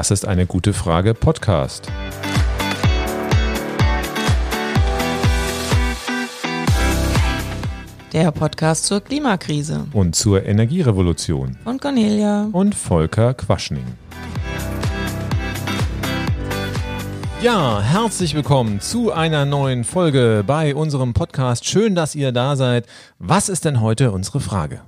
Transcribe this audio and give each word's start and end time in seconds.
Das 0.00 0.10
ist 0.10 0.26
eine 0.26 0.46
gute 0.46 0.72
Frage 0.72 1.12
Podcast. 1.12 1.92
Der 8.10 8.32
Podcast 8.32 8.86
zur 8.86 9.02
Klimakrise. 9.02 9.88
Und 9.92 10.16
zur 10.16 10.46
Energierevolution. 10.46 11.58
Von 11.64 11.78
Cornelia. 11.78 12.48
Und 12.50 12.74
Volker 12.74 13.34
Quaschning. 13.34 13.84
Ja, 17.42 17.82
herzlich 17.82 18.34
willkommen 18.34 18.80
zu 18.80 19.12
einer 19.12 19.44
neuen 19.44 19.84
Folge 19.84 20.42
bei 20.46 20.74
unserem 20.74 21.12
Podcast. 21.12 21.66
Schön, 21.66 21.94
dass 21.94 22.14
ihr 22.14 22.32
da 22.32 22.56
seid. 22.56 22.86
Was 23.18 23.50
ist 23.50 23.66
denn 23.66 23.82
heute 23.82 24.12
unsere 24.12 24.40
Frage? 24.40 24.80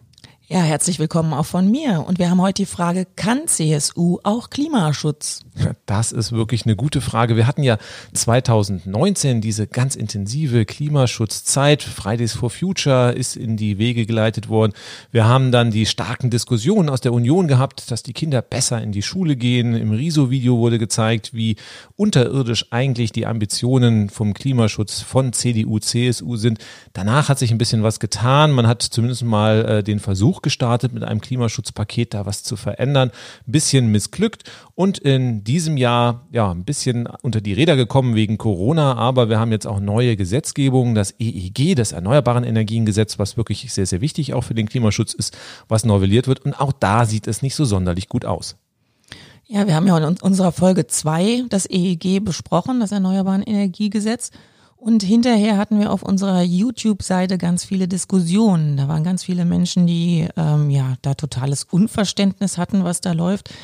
Ja, 0.52 0.61
herzlich 0.61 0.98
willkommen 0.98 1.33
auch 1.33 1.47
von 1.47 1.70
mir. 1.70 2.05
Und 2.06 2.19
wir 2.19 2.29
haben 2.29 2.42
heute 2.42 2.65
die 2.65 2.66
Frage, 2.66 3.06
kann 3.16 3.47
CSU 3.47 4.19
auch 4.23 4.51
Klimaschutz? 4.51 5.41
Das 5.87 6.12
ist 6.12 6.33
wirklich 6.33 6.66
eine 6.66 6.77
gute 6.77 7.01
Frage. 7.01 7.37
Wir 7.37 7.47
hatten 7.47 7.62
ja 7.62 7.78
2019 8.12 9.41
diese 9.41 9.66
ganz 9.66 9.97
intensive 9.97 10.66
Klimaschutzzeit. 10.66 11.83
Fridays 11.83 12.34
for 12.34 12.51
Future 12.51 13.12
ist 13.12 13.34
in 13.34 13.56
die 13.56 13.78
Wege 13.78 14.05
geleitet 14.05 14.51
worden. 14.51 14.75
Wir 15.11 15.27
haben 15.27 15.52
dann 15.52 15.70
die 15.70 15.87
starken 15.87 16.28
Diskussionen 16.28 16.91
aus 16.91 17.00
der 17.00 17.14
Union 17.14 17.48
gehabt, 17.48 17.91
dass 17.91 18.03
die 18.03 18.12
Kinder 18.12 18.42
besser 18.42 18.83
in 18.83 18.92
die 18.92 19.03
Schule 19.03 19.37
gehen. 19.37 19.75
Im 19.75 19.92
Riso-Video 19.92 20.59
wurde 20.59 20.78
gezeigt, 20.78 21.33
wie 21.33 21.56
unterirdisch 21.97 22.66
eigentlich 22.70 23.11
die 23.11 23.25
Ambitionen 23.25 24.11
vom 24.11 24.34
Klimaschutz 24.34 25.00
von 25.00 25.33
CDU, 25.33 25.78
CSU 25.78 26.37
sind. 26.37 26.59
Danach 26.92 27.30
hat 27.30 27.39
sich 27.39 27.53
ein 27.53 27.59
bisschen 27.59 27.83
was 27.83 28.00
getan. 28.00 28.50
Man 28.50 28.66
hat 28.66 28.83
zumindest 28.83 29.23
mal 29.23 29.64
äh, 29.64 29.83
den 29.83 29.98
Versuch 29.98 30.41
gestartet, 30.42 30.92
mit 30.92 31.04
einem 31.04 31.20
Klimaschutzpaket 31.20 32.14
da 32.14 32.26
was 32.26 32.42
zu 32.42 32.56
verändern. 32.56 33.10
Ein 33.46 33.52
bisschen 33.52 33.86
missglückt 33.88 34.50
und 34.74 34.98
in 34.98 35.44
diesem 35.44 35.76
Jahr 35.76 36.26
ja 36.30 36.50
ein 36.50 36.64
bisschen 36.64 37.06
unter 37.22 37.40
die 37.40 37.52
Räder 37.52 37.76
gekommen 37.76 38.14
wegen 38.14 38.38
Corona, 38.38 38.94
aber 38.96 39.28
wir 39.28 39.38
haben 39.38 39.52
jetzt 39.52 39.66
auch 39.66 39.80
neue 39.80 40.16
Gesetzgebungen, 40.16 40.94
das 40.94 41.14
EEG, 41.18 41.74
das 41.76 41.92
Erneuerbaren 41.92 42.44
Energiengesetz, 42.44 43.18
was 43.18 43.36
wirklich 43.36 43.72
sehr, 43.72 43.86
sehr 43.86 44.00
wichtig 44.00 44.34
auch 44.34 44.44
für 44.44 44.54
den 44.54 44.68
Klimaschutz 44.68 45.14
ist, 45.14 45.36
was 45.68 45.84
novelliert 45.84 46.28
wird 46.28 46.40
und 46.40 46.58
auch 46.60 46.72
da 46.72 47.06
sieht 47.06 47.26
es 47.26 47.42
nicht 47.42 47.54
so 47.54 47.64
sonderlich 47.64 48.08
gut 48.08 48.24
aus. 48.24 48.56
Ja, 49.46 49.66
wir 49.66 49.74
haben 49.74 49.86
ja 49.86 49.98
in 49.98 50.16
unserer 50.18 50.50
Folge 50.50 50.86
zwei 50.86 51.44
das 51.50 51.68
EEG 51.68 52.24
besprochen, 52.24 52.80
das 52.80 52.90
Erneuerbaren 52.90 53.42
Energiegesetz. 53.42 54.30
Und 54.84 55.05
hinterher 55.05 55.58
hatten 55.58 55.78
wir 55.78 55.92
auf 55.92 56.02
unserer 56.02 56.42
YouTube-Seite 56.42 57.38
ganz 57.38 57.64
viele 57.64 57.86
Diskussionen. 57.86 58.77
Da 58.77 58.88
waren 58.88 59.05
ganz 59.05 59.22
viele 59.22 59.44
Menschen, 59.44 59.86
die 59.86 60.27
ähm, 60.36 60.70
ja 60.70 60.94
da 61.02 61.14
totales 61.14 61.62
Unverständnis 61.62 62.58
hatten, 62.58 62.83
was 62.83 63.00
da 63.00 63.12
läuft. 63.12 63.55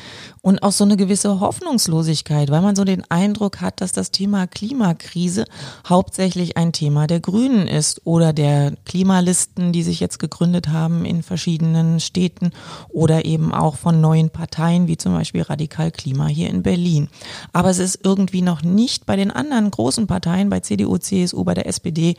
Und 0.41 0.63
auch 0.63 0.71
so 0.71 0.85
eine 0.85 0.95
gewisse 0.95 1.41
Hoffnungslosigkeit, 1.41 2.49
weil 2.49 2.61
man 2.61 2.77
so 2.77 2.85
den 2.85 3.03
Eindruck 3.11 3.59
hat, 3.59 3.81
dass 3.81 3.91
das 3.91 4.11
Thema 4.11 4.47
Klimakrise 4.47 5.43
hauptsächlich 5.85 6.55
ein 6.55 6.71
Thema 6.71 7.05
der 7.05 7.19
Grünen 7.19 7.67
ist 7.67 7.99
oder 8.05 8.31
der 8.31 8.77
Klimalisten, 8.85 9.73
die 9.73 9.83
sich 9.83 9.99
jetzt 9.99 10.19
gegründet 10.19 10.69
haben 10.69 11.03
in 11.03 11.21
verschiedenen 11.21 11.99
Städten 11.99 12.51
oder 12.87 13.25
eben 13.25 13.53
auch 13.53 13.75
von 13.75 13.99
neuen 13.99 14.29
Parteien, 14.29 14.87
wie 14.87 14.95
zum 14.95 15.15
Beispiel 15.15 15.41
Radikal 15.41 15.91
Klima 15.91 16.27
hier 16.27 16.49
in 16.49 16.63
Berlin. 16.63 17.09
Aber 17.51 17.69
es 17.71 17.79
ist 17.79 17.99
irgendwie 18.05 18.41
noch 18.41 18.63
nicht 18.63 19.05
bei 19.05 19.17
den 19.17 19.31
anderen 19.31 19.69
großen 19.69 20.07
Parteien, 20.07 20.49
bei 20.49 20.61
CDU, 20.61 20.97
CSU, 21.09 21.43
bei 21.43 21.53
der 21.53 21.67
SPD 21.67 22.15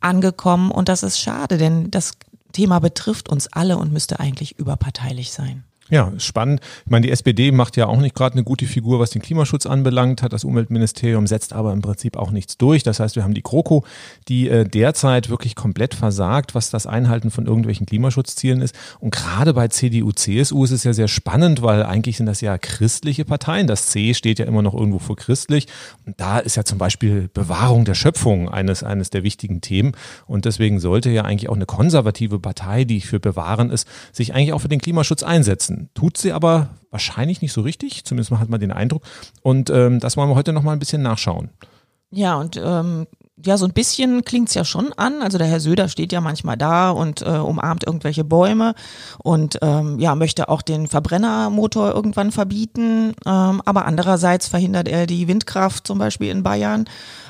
angekommen. 0.00 0.70
Und 0.70 0.88
das 0.88 1.02
ist 1.02 1.18
schade, 1.18 1.58
denn 1.58 1.90
das 1.90 2.12
Thema 2.52 2.78
betrifft 2.78 3.28
uns 3.28 3.52
alle 3.52 3.76
und 3.76 3.92
müsste 3.92 4.20
eigentlich 4.20 4.58
überparteilich 4.58 5.32
sein. 5.32 5.64
Ja, 5.90 6.14
spannend. 6.16 6.60
Ich 6.86 6.90
meine, 6.90 7.06
die 7.06 7.12
SPD 7.12 7.52
macht 7.52 7.76
ja 7.76 7.88
auch 7.88 8.00
nicht 8.00 8.14
gerade 8.14 8.32
eine 8.32 8.42
gute 8.42 8.64
Figur, 8.64 9.00
was 9.00 9.10
den 9.10 9.20
Klimaschutz 9.20 9.66
anbelangt, 9.66 10.22
hat 10.22 10.32
das 10.32 10.42
Umweltministerium, 10.42 11.26
setzt 11.26 11.52
aber 11.52 11.74
im 11.74 11.82
Prinzip 11.82 12.16
auch 12.16 12.30
nichts 12.30 12.56
durch. 12.56 12.82
Das 12.82 13.00
heißt, 13.00 13.16
wir 13.16 13.22
haben 13.22 13.34
die 13.34 13.42
GroKo, 13.42 13.84
die 14.28 14.48
äh, 14.48 14.64
derzeit 14.64 15.28
wirklich 15.28 15.54
komplett 15.54 15.94
versagt, 15.94 16.54
was 16.54 16.70
das 16.70 16.86
Einhalten 16.86 17.30
von 17.30 17.44
irgendwelchen 17.44 17.84
Klimaschutzzielen 17.84 18.62
ist. 18.62 18.74
Und 18.98 19.14
gerade 19.14 19.52
bei 19.52 19.68
CDU, 19.68 20.12
CSU 20.12 20.64
ist 20.64 20.70
es 20.70 20.84
ja 20.84 20.94
sehr 20.94 21.06
spannend, 21.06 21.60
weil 21.60 21.82
eigentlich 21.82 22.16
sind 22.16 22.26
das 22.26 22.40
ja 22.40 22.56
christliche 22.56 23.26
Parteien. 23.26 23.66
Das 23.66 23.86
C 23.88 24.14
steht 24.14 24.38
ja 24.38 24.46
immer 24.46 24.62
noch 24.62 24.72
irgendwo 24.72 24.98
für 24.98 25.16
christlich. 25.16 25.66
Und 26.06 26.18
da 26.18 26.38
ist 26.38 26.56
ja 26.56 26.64
zum 26.64 26.78
Beispiel 26.78 27.28
Bewahrung 27.34 27.84
der 27.84 27.94
Schöpfung 27.94 28.48
eines, 28.48 28.82
eines 28.82 29.10
der 29.10 29.22
wichtigen 29.22 29.60
Themen. 29.60 29.92
Und 30.26 30.46
deswegen 30.46 30.80
sollte 30.80 31.10
ja 31.10 31.26
eigentlich 31.26 31.50
auch 31.50 31.56
eine 31.56 31.66
konservative 31.66 32.38
Partei, 32.38 32.84
die 32.84 33.02
für 33.02 33.20
Bewahren 33.20 33.68
ist, 33.68 33.86
sich 34.12 34.34
eigentlich 34.34 34.54
auch 34.54 34.60
für 34.60 34.68
den 34.68 34.80
Klimaschutz 34.80 35.22
einsetzen 35.22 35.83
Tut 35.94 36.16
sie 36.16 36.32
aber 36.32 36.70
wahrscheinlich 36.90 37.42
nicht 37.42 37.52
so 37.52 37.60
richtig, 37.60 38.04
zumindest 38.04 38.30
hat 38.32 38.48
man 38.48 38.60
den 38.60 38.72
Eindruck. 38.72 39.02
Und 39.42 39.70
ähm, 39.70 40.00
das 40.00 40.16
wollen 40.16 40.28
wir 40.28 40.34
heute 40.34 40.52
noch 40.52 40.62
mal 40.62 40.72
ein 40.72 40.78
bisschen 40.78 41.02
nachschauen. 41.02 41.50
Ja, 42.10 42.36
und 42.36 42.56
ähm, 42.56 43.06
ja, 43.44 43.56
so 43.56 43.66
ein 43.66 43.72
bisschen 43.72 44.24
klingt's 44.24 44.54
ja 44.54 44.64
schon 44.64 44.92
an. 44.92 45.20
Also 45.20 45.38
der 45.38 45.48
Herr 45.48 45.58
Söder 45.58 45.88
steht 45.88 46.12
ja 46.12 46.20
manchmal 46.20 46.56
da 46.56 46.90
und 46.90 47.22
äh, 47.22 47.30
umarmt 47.30 47.84
irgendwelche 47.84 48.22
Bäume 48.22 48.74
und 49.18 49.58
ähm, 49.62 49.98
ja, 49.98 50.14
möchte 50.14 50.48
auch 50.48 50.62
den 50.62 50.86
Verbrennermotor 50.86 51.92
irgendwann 51.92 52.30
verbieten. 52.30 53.14
Ähm, 53.26 53.60
aber 53.64 53.86
andererseits 53.86 54.46
verhindert 54.46 54.86
er 54.86 55.06
die 55.06 55.26
Windkraft 55.26 55.86
zum 55.86 55.98
Beispiel 55.98 56.30
in 56.30 56.44
Bayern. 56.44 56.84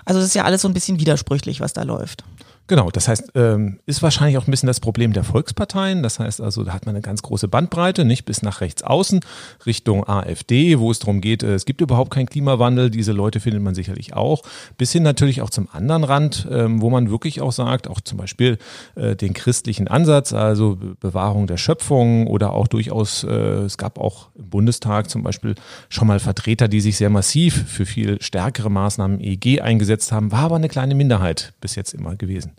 Also 0.05 0.21
es 0.21 0.27
ist 0.27 0.35
ja 0.35 0.45
alles 0.45 0.61
so 0.61 0.69
ein 0.69 0.75
bisschen 0.75 1.01
widersprüchlich, 1.01 1.61
was 1.61 1.73
da 1.73 1.83
läuft. 1.83 2.25
Genau, 2.67 2.91
das 2.91 3.09
heißt, 3.09 3.33
ähm, 3.35 3.79
ist 3.85 4.03
wahrscheinlich 4.03 4.39
auch 4.39 4.49
ein 4.49 4.51
bisschen 4.51 4.69
das 4.69 4.81
Problem 4.81 5.13
der 5.13 5.23
Volksparteien. 5.23 6.03
Das 6.03 6.19
heißt 6.19 6.41
also, 6.41 6.65
da 6.65 6.73
hat 6.73 6.87
man 6.87 6.95
eine 6.95 7.03
ganz 7.03 7.21
große 7.21 7.47
Bandbreite, 7.47 8.07
nicht 8.07 8.25
bis 8.25 8.41
nach 8.41 8.63
rechts 8.63 8.83
außen, 8.83 9.21
Richtung 9.67 10.09
AfD, 10.09 10.79
wo 10.79 10.91
es 10.91 10.99
darum 10.99 11.21
geht, 11.21 11.43
äh, 11.43 11.53
es 11.53 11.67
gibt 11.67 11.83
überhaupt 11.83 12.11
keinen 12.11 12.25
Klimawandel. 12.25 12.89
Diese 12.89 13.13
Leute 13.13 13.41
findet 13.41 13.63
man 13.63 13.75
sicherlich 13.75 14.15
auch. 14.15 14.45
Bis 14.79 14.93
hin 14.93 15.03
natürlich 15.03 15.43
auch 15.43 15.51
zum 15.51 15.69
anderen 15.73 16.05
Rand, 16.05 16.49
ähm, 16.51 16.81
wo 16.81 16.89
man 16.89 17.11
wirklich 17.11 17.43
auch 17.43 17.53
sagt, 17.53 17.87
auch 17.87 18.01
zum 18.01 18.17
Beispiel 18.17 18.57
äh, 18.95 19.15
den 19.15 19.35
christlichen 19.35 19.87
Ansatz, 19.87 20.33
also 20.33 20.79
Bewahrung 21.01 21.47
der 21.47 21.59
Schöpfung 21.59 22.27
oder 22.29 22.55
auch 22.55 22.67
durchaus, 22.67 23.25
äh, 23.25 23.29
es 23.65 23.77
gab 23.77 23.99
auch 23.99 24.29
im 24.37 24.49
Bundestag 24.49 25.11
zum 25.11 25.23
Beispiel 25.23 25.55
schon 25.91 26.09
mal 26.09 26.19
Vertreter, 26.19 26.69
die 26.69 26.81
sich 26.81 26.97
sehr 26.97 27.11
massiv 27.11 27.69
für 27.69 27.85
viel 27.85 28.23
stärkere 28.23 28.71
Maßnahmen 28.71 29.21
EG 29.21 29.61
eingesetzt 29.61 30.13
haben, 30.13 30.33
war 30.33 30.45
aber 30.45 30.57
eine 30.57 30.71
kleine 30.71 30.95
Minderheit 30.95 31.53
bis 31.61 31.75
jetzt 31.75 31.93
immer 31.93 32.17
gewesen. 32.17 32.54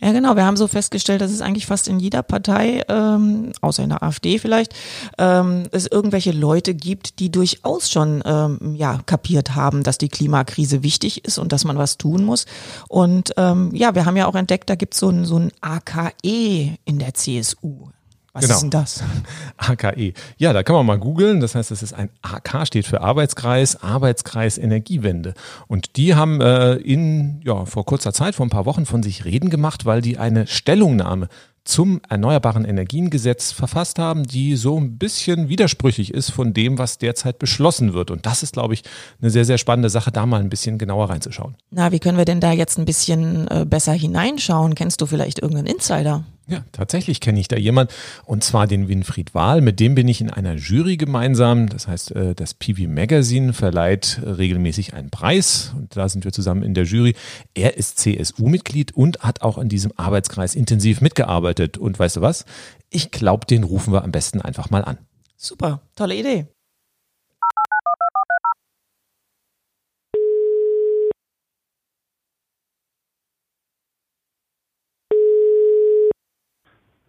Ja, 0.00 0.12
genau. 0.12 0.36
Wir 0.36 0.44
haben 0.44 0.56
so 0.56 0.68
festgestellt, 0.68 1.20
dass 1.20 1.30
es 1.30 1.40
eigentlich 1.40 1.66
fast 1.66 1.88
in 1.88 1.98
jeder 1.98 2.22
Partei, 2.22 2.82
ähm, 2.88 3.52
außer 3.60 3.82
in 3.82 3.90
der 3.90 4.02
AfD 4.02 4.38
vielleicht, 4.38 4.74
ähm, 5.18 5.64
es 5.72 5.86
irgendwelche 5.86 6.32
Leute 6.32 6.74
gibt, 6.74 7.18
die 7.18 7.30
durchaus 7.30 7.90
schon 7.90 8.22
ähm, 8.24 8.74
ja 8.76 9.00
kapiert 9.06 9.54
haben, 9.54 9.82
dass 9.82 9.98
die 9.98 10.08
Klimakrise 10.08 10.82
wichtig 10.82 11.24
ist 11.24 11.38
und 11.38 11.52
dass 11.52 11.64
man 11.64 11.78
was 11.78 11.98
tun 11.98 12.24
muss. 12.24 12.46
Und 12.88 13.32
ähm, 13.36 13.70
ja, 13.74 13.94
wir 13.94 14.06
haben 14.06 14.16
ja 14.16 14.26
auch 14.26 14.34
entdeckt, 14.34 14.70
da 14.70 14.74
gibt 14.74 14.94
so 14.94 15.10
es 15.10 15.28
so 15.28 15.38
ein 15.38 15.52
AKE 15.60 16.76
in 16.84 16.98
der 16.98 17.14
CSU. 17.14 17.88
Was 18.34 18.42
genau. 18.42 18.54
ist 18.54 18.60
denn 18.62 18.70
das? 18.70 19.04
AKE. 19.58 20.12
Ja, 20.38 20.52
da 20.52 20.64
kann 20.64 20.74
man 20.74 20.84
mal 20.84 20.98
googeln. 20.98 21.38
Das 21.38 21.54
heißt, 21.54 21.70
es 21.70 21.84
ist 21.84 21.92
ein 21.94 22.10
AK, 22.22 22.66
steht 22.66 22.84
für 22.84 23.00
Arbeitskreis, 23.00 23.80
Arbeitskreis 23.80 24.58
Energiewende. 24.58 25.34
Und 25.68 25.96
die 25.96 26.16
haben 26.16 26.40
äh, 26.40 26.74
in, 26.74 27.40
ja, 27.44 27.64
vor 27.64 27.86
kurzer 27.86 28.12
Zeit, 28.12 28.34
vor 28.34 28.44
ein 28.44 28.50
paar 28.50 28.66
Wochen 28.66 28.86
von 28.86 29.04
sich 29.04 29.24
reden 29.24 29.50
gemacht, 29.50 29.84
weil 29.86 30.02
die 30.02 30.18
eine 30.18 30.48
Stellungnahme 30.48 31.28
zum 31.62 32.00
Erneuerbaren 32.08 32.64
Energiengesetz 32.64 33.52
verfasst 33.52 34.00
haben, 34.00 34.24
die 34.24 34.56
so 34.56 34.78
ein 34.78 34.98
bisschen 34.98 35.48
widersprüchlich 35.48 36.12
ist 36.12 36.30
von 36.30 36.52
dem, 36.52 36.76
was 36.76 36.98
derzeit 36.98 37.38
beschlossen 37.38 37.94
wird. 37.94 38.10
Und 38.10 38.26
das 38.26 38.42
ist, 38.42 38.54
glaube 38.54 38.74
ich, 38.74 38.82
eine 39.22 39.30
sehr, 39.30 39.44
sehr 39.44 39.58
spannende 39.58 39.90
Sache, 39.90 40.10
da 40.10 40.26
mal 40.26 40.40
ein 40.40 40.50
bisschen 40.50 40.76
genauer 40.76 41.08
reinzuschauen. 41.08 41.54
Na, 41.70 41.92
wie 41.92 42.00
können 42.00 42.18
wir 42.18 42.26
denn 42.26 42.40
da 42.40 42.52
jetzt 42.52 42.78
ein 42.78 42.84
bisschen 42.84 43.48
äh, 43.48 43.64
besser 43.64 43.92
hineinschauen? 43.92 44.74
Kennst 44.74 45.00
du 45.00 45.06
vielleicht 45.06 45.38
irgendeinen 45.38 45.68
Insider? 45.68 46.24
Ja, 46.46 46.62
tatsächlich 46.72 47.20
kenne 47.20 47.40
ich 47.40 47.48
da 47.48 47.56
jemand 47.56 47.90
und 48.26 48.44
zwar 48.44 48.66
den 48.66 48.86
Winfried 48.86 49.34
Wahl. 49.34 49.62
Mit 49.62 49.80
dem 49.80 49.94
bin 49.94 50.08
ich 50.08 50.20
in 50.20 50.28
einer 50.28 50.56
Jury 50.56 50.98
gemeinsam. 50.98 51.70
Das 51.70 51.88
heißt, 51.88 52.12
äh, 52.12 52.34
das 52.34 52.52
PV 52.52 52.86
Magazine 52.86 53.54
verleiht 53.54 54.20
regelmäßig 54.22 54.92
einen 54.92 55.08
Preis 55.08 55.72
und 55.74 55.96
da 55.96 56.08
sind 56.08 56.24
wir 56.24 56.32
zusammen 56.32 56.62
in 56.62 56.74
der 56.74 56.84
Jury. 56.84 57.14
Er 57.54 57.78
ist 57.78 57.98
CSU-Mitglied 57.98 58.92
und 58.92 59.20
hat 59.20 59.40
auch 59.40 59.56
in 59.56 59.70
diesem 59.70 59.92
Arbeitskreis 59.96 60.54
intensiv 60.54 61.00
mitgearbeitet. 61.00 61.78
Und 61.78 61.98
weißt 61.98 62.16
du 62.16 62.20
was? 62.20 62.44
Ich 62.90 63.10
glaube, 63.10 63.46
den 63.46 63.64
rufen 63.64 63.94
wir 63.94 64.04
am 64.04 64.12
besten 64.12 64.42
einfach 64.42 64.68
mal 64.68 64.84
an. 64.84 64.98
Super, 65.36 65.80
tolle 65.96 66.14
Idee. 66.14 66.46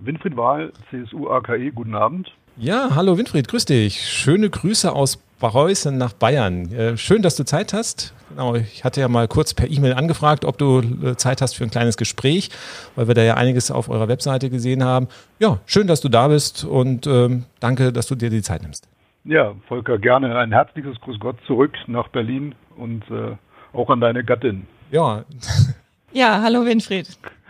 Winfried 0.06 0.38
Wahl, 0.38 0.72
CSU 0.90 1.30
AKE, 1.30 1.72
guten 1.72 1.96
Abend. 1.96 2.32
Ja, 2.58 2.92
hallo 2.96 3.18
Winfried, 3.18 3.48
grüß 3.48 3.66
dich. 3.66 4.02
Schöne 4.02 4.50
Grüße 4.50 4.92
aus 4.94 5.18
Barreusen 5.40 5.98
nach 5.98 6.14
Bayern. 6.14 6.72
Äh, 6.72 6.98
schön, 6.98 7.22
dass 7.22 7.36
du 7.36 7.44
Zeit 7.44 7.74
hast. 7.74 8.14
Genau, 8.30 8.56
ich 8.56 8.84
hatte 8.84 9.02
ja 9.02 9.08
mal 9.08 9.28
kurz 9.28 9.54
per 9.54 9.70
E-Mail 9.70 9.94
angefragt, 9.94 10.46
ob 10.46 10.58
du 10.58 10.80
äh, 10.80 11.16
Zeit 11.18 11.42
hast 11.42 11.56
für 11.56 11.64
ein 11.64 11.72
kleines 11.72 11.98
Gespräch, 11.98 12.50
weil 12.96 13.08
wir 13.08 13.16
da 13.16 13.24
ja 13.24 13.36
einiges 13.36 13.72
auf 13.72 13.90
eurer 13.90 14.08
Webseite 14.08 14.50
gesehen 14.50 14.84
haben. 14.84 15.08
Ja, 15.40 15.60
schön, 15.66 15.88
dass 15.88 16.02
du 16.02 16.10
da 16.10 16.28
bist 16.28 16.64
und 16.64 17.08
ähm, 17.08 17.46
danke, 17.60 17.92
dass 17.92 18.08
du 18.08 18.16
dir 18.16 18.30
die 18.30 18.42
Zeit 18.42 18.62
nimmst. 18.62 18.88
Ja, 19.26 19.54
Volker, 19.68 19.98
gerne 19.98 20.38
ein 20.38 20.52
herzliches 20.52 21.00
Gruß 21.02 21.20
Gott 21.20 21.38
zurück 21.48 21.74
nach 21.88 22.08
Berlin 22.10 22.56
und 22.78 23.04
äh, 23.10 23.36
auch 23.74 23.90
an 23.90 24.00
deine 24.00 24.24
Gattin. 24.24 24.68
Ja. 24.92 25.26
Ja, 26.14 26.42
hallo 26.42 26.64
Winfried. 26.66 27.08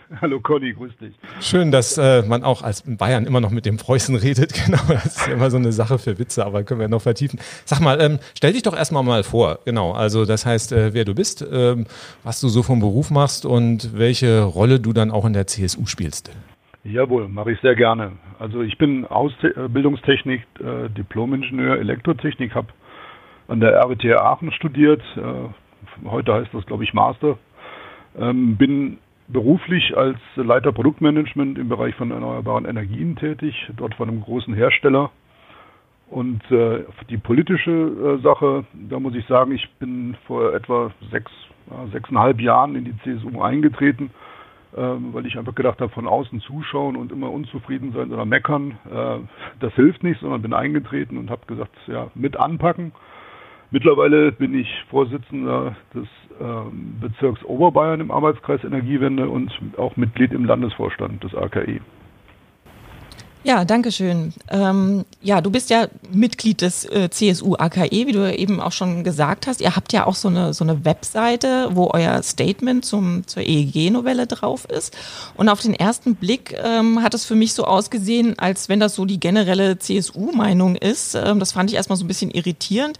Hallo 0.20 0.40
Conny, 0.40 0.72
grüß 0.72 0.96
dich. 0.98 1.14
Schön, 1.40 1.70
dass 1.70 1.98
äh, 1.98 2.22
man 2.22 2.44
auch 2.44 2.62
als 2.62 2.82
Bayern 2.86 3.26
immer 3.26 3.40
noch 3.40 3.50
mit 3.50 3.66
dem 3.66 3.76
Preußen 3.76 4.14
redet. 4.16 4.54
Genau, 4.66 4.82
das 4.88 5.04
ist 5.04 5.26
ja 5.28 5.34
immer 5.34 5.50
so 5.50 5.58
eine 5.58 5.70
Sache 5.70 5.98
für 5.98 6.18
Witze, 6.18 6.44
aber 6.44 6.64
können 6.64 6.80
wir 6.80 6.88
noch 6.88 7.02
vertiefen. 7.02 7.38
Sag 7.64 7.80
mal, 7.80 8.00
ähm, 8.00 8.18
stell 8.36 8.52
dich 8.52 8.62
doch 8.62 8.76
erstmal 8.76 9.04
mal 9.04 9.22
vor. 9.22 9.60
Genau, 9.64 9.92
also 9.92 10.24
das 10.24 10.44
heißt, 10.44 10.72
äh, 10.72 10.92
wer 10.92 11.04
du 11.04 11.14
bist, 11.14 11.46
ähm, 11.52 11.86
was 12.24 12.40
du 12.40 12.48
so 12.48 12.62
vom 12.62 12.80
Beruf 12.80 13.10
machst 13.10 13.46
und 13.46 13.96
welche 13.96 14.42
Rolle 14.42 14.80
du 14.80 14.92
dann 14.92 15.10
auch 15.10 15.24
in 15.24 15.34
der 15.34 15.46
CSU 15.46 15.86
spielst. 15.86 16.32
Jawohl, 16.82 17.28
mache 17.28 17.52
ich 17.52 17.60
sehr 17.60 17.76
gerne. 17.76 18.12
Also 18.38 18.62
ich 18.62 18.76
bin 18.78 19.04
Ausbildungstechnik, 19.06 20.42
äh, 20.60 20.88
Diplom-Ingenieur 20.90 21.78
Elektrotechnik, 21.78 22.54
habe 22.54 22.68
an 23.46 23.60
der 23.60 23.72
RWTH 23.74 24.16
Aachen 24.16 24.52
studiert. 24.52 25.02
Äh, 25.16 26.08
heute 26.08 26.34
heißt 26.34 26.52
das, 26.52 26.66
glaube 26.66 26.82
ich, 26.82 26.92
Master. 26.92 27.38
Ähm, 28.18 28.56
bin 28.56 28.98
beruflich 29.28 29.96
als 29.96 30.18
Leiter 30.36 30.72
Produktmanagement 30.72 31.58
im 31.58 31.68
Bereich 31.68 31.94
von 31.96 32.10
erneuerbaren 32.10 32.64
Energien 32.64 33.16
tätig, 33.16 33.54
dort 33.76 33.94
von 33.94 34.08
einem 34.08 34.20
großen 34.22 34.54
Hersteller. 34.54 35.10
Und 36.08 36.40
äh, 36.52 36.84
die 37.10 37.16
politische 37.16 37.70
äh, 37.70 38.22
Sache, 38.22 38.64
da 38.72 39.00
muss 39.00 39.14
ich 39.16 39.26
sagen, 39.26 39.52
ich 39.52 39.68
bin 39.80 40.16
vor 40.26 40.54
etwa 40.54 40.92
sechs, 41.10 41.32
äh, 41.68 41.90
sechseinhalb 41.90 42.40
Jahren 42.40 42.76
in 42.76 42.84
die 42.84 42.96
CSU 43.02 43.42
eingetreten, 43.42 44.10
ähm, 44.76 45.12
weil 45.12 45.26
ich 45.26 45.36
einfach 45.36 45.56
gedacht 45.56 45.80
habe, 45.80 45.92
von 45.92 46.06
außen 46.06 46.40
zuschauen 46.42 46.94
und 46.94 47.10
immer 47.10 47.32
unzufrieden 47.32 47.92
sein 47.92 48.12
oder 48.12 48.24
meckern, 48.24 48.78
äh, 48.88 49.18
das 49.58 49.74
hilft 49.74 50.04
nicht, 50.04 50.20
sondern 50.20 50.42
bin 50.42 50.54
eingetreten 50.54 51.16
und 51.16 51.28
habe 51.28 51.44
gesagt, 51.46 51.74
ja, 51.88 52.08
mit 52.14 52.36
anpacken. 52.36 52.92
Mittlerweile 53.70 54.32
bin 54.32 54.58
ich 54.58 54.68
Vorsitzender 54.90 55.76
des 55.94 56.06
ähm, 56.40 56.96
Bezirks 57.00 57.44
Oberbayern 57.44 58.00
im 58.00 58.10
Arbeitskreis 58.10 58.62
Energiewende 58.62 59.28
und 59.28 59.52
auch 59.76 59.96
Mitglied 59.96 60.32
im 60.32 60.44
Landesvorstand 60.44 61.24
des 61.24 61.34
AKE. 61.34 61.80
Ja, 63.46 63.64
danke 63.64 63.92
schön. 63.92 64.32
Ähm, 64.50 65.04
ja, 65.22 65.40
du 65.40 65.52
bist 65.52 65.70
ja 65.70 65.86
Mitglied 66.10 66.62
des 66.62 66.84
äh, 66.84 67.10
CSU 67.10 67.54
AKE, 67.54 68.08
wie 68.08 68.10
du 68.10 68.36
eben 68.36 68.60
auch 68.60 68.72
schon 68.72 69.04
gesagt 69.04 69.46
hast. 69.46 69.60
Ihr 69.60 69.76
habt 69.76 69.92
ja 69.92 70.04
auch 70.04 70.16
so 70.16 70.26
eine, 70.26 70.52
so 70.52 70.64
eine 70.64 70.84
Webseite, 70.84 71.68
wo 71.70 71.88
euer 71.92 72.20
Statement 72.24 72.84
zum, 72.84 73.24
zur 73.28 73.44
EEG-Novelle 73.44 74.26
drauf 74.26 74.64
ist. 74.64 74.96
Und 75.36 75.48
auf 75.48 75.60
den 75.60 75.74
ersten 75.74 76.16
Blick 76.16 76.56
ähm, 76.60 77.04
hat 77.04 77.14
es 77.14 77.24
für 77.24 77.36
mich 77.36 77.54
so 77.54 77.64
ausgesehen, 77.66 78.36
als 78.36 78.68
wenn 78.68 78.80
das 78.80 78.96
so 78.96 79.04
die 79.04 79.20
generelle 79.20 79.78
CSU-Meinung 79.78 80.74
ist. 80.74 81.14
Ähm, 81.14 81.38
das 81.38 81.52
fand 81.52 81.70
ich 81.70 81.76
erstmal 81.76 81.98
so 81.98 82.04
ein 82.04 82.08
bisschen 82.08 82.32
irritierend. 82.32 82.98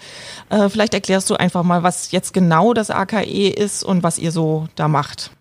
Äh, 0.48 0.68
vielleicht 0.68 0.94
erklärst 0.94 1.28
du 1.28 1.34
einfach 1.34 1.64
mal, 1.64 1.82
was 1.82 2.12
jetzt 2.12 2.32
genau 2.32 2.72
das 2.72 2.90
AKE 2.90 3.48
ist 3.48 3.82
und 3.82 4.04
was 4.04 4.16
ihr 4.16 4.30
so 4.30 4.68
da 4.76 4.86
macht. 4.86 5.32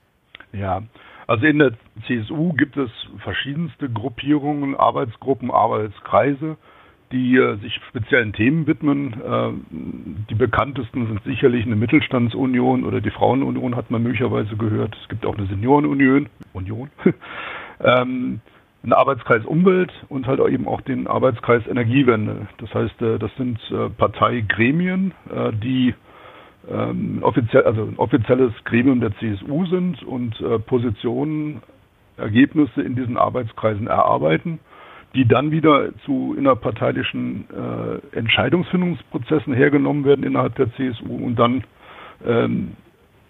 Ja, 0.52 0.82
also 1.28 1.46
in 1.46 1.60
der 1.60 1.74
CSU 2.08 2.54
gibt 2.54 2.78
es 2.78 2.90
verschiedenste 3.20 3.90
Gruppierungen, 3.90 4.76
Arbeitsgruppen, 4.76 5.50
Arbeitskreise, 5.52 6.58
die 7.12 7.38
äh, 7.38 7.58
sich 7.58 7.74
speziellen 7.90 8.34
Themen 8.34 8.68
widmen. 8.68 9.14
Äh, 9.14 9.52
die 10.30 10.36
bekanntesten 10.36 11.08
sind 11.08 11.24
sicherlich 11.24 11.66
eine 11.66 11.76
Mittelstandsunion 11.76 12.84
oder 12.84 13.02
die 13.02 13.12
Frauenunion 13.12 13.76
hat 13.76 13.90
man 13.90 14.04
möglicherweise 14.04 14.56
gehört. 14.56 14.96
Es 15.02 15.10
gibt 15.10 15.26
auch 15.26 15.38
eine 15.38 15.48
Seniorenunion, 15.48 16.30
Union. 16.54 16.90
ähm, 17.80 18.42
einen 18.84 18.94
Arbeitskreis 18.94 19.44
Umwelt 19.46 19.92
und 20.10 20.28
halt 20.28 20.40
eben 20.42 20.68
auch 20.68 20.82
den 20.82 21.08
Arbeitskreis 21.08 21.66
Energiewende. 21.66 22.48
Das 22.60 22.72
heißt, 22.72 23.02
äh, 23.02 23.18
das 23.18 23.32
sind 23.36 23.60
Parteigremien, 23.98 25.14
die 25.64 25.96
ähm, 26.70 27.20
offiziell, 27.22 27.64
also 27.64 27.84
ein 27.84 27.98
offizielles 27.98 28.52
Gremium 28.64 29.00
der 29.00 29.12
CSU 29.18 29.66
sind 29.66 30.04
und 30.04 30.40
äh, 30.42 30.60
Positionen, 30.60 31.62
Ergebnisse 32.18 32.82
in 32.82 32.96
diesen 32.96 33.18
Arbeitskreisen 33.18 33.88
erarbeiten, 33.88 34.60
die 35.16 35.28
dann 35.28 35.52
wieder 35.52 35.90
zu 36.06 36.36
innerparteilichen 36.38 37.46
äh, 37.50 38.18
Entscheidungsfindungsprozessen 38.18 39.54
hergenommen 39.54 40.06
werden 40.06 40.24
innerhalb 40.24 40.56
der 40.56 40.72
CSU 40.74 41.16
und 41.16 41.38
dann, 41.38 41.64
ähm, 42.26 42.72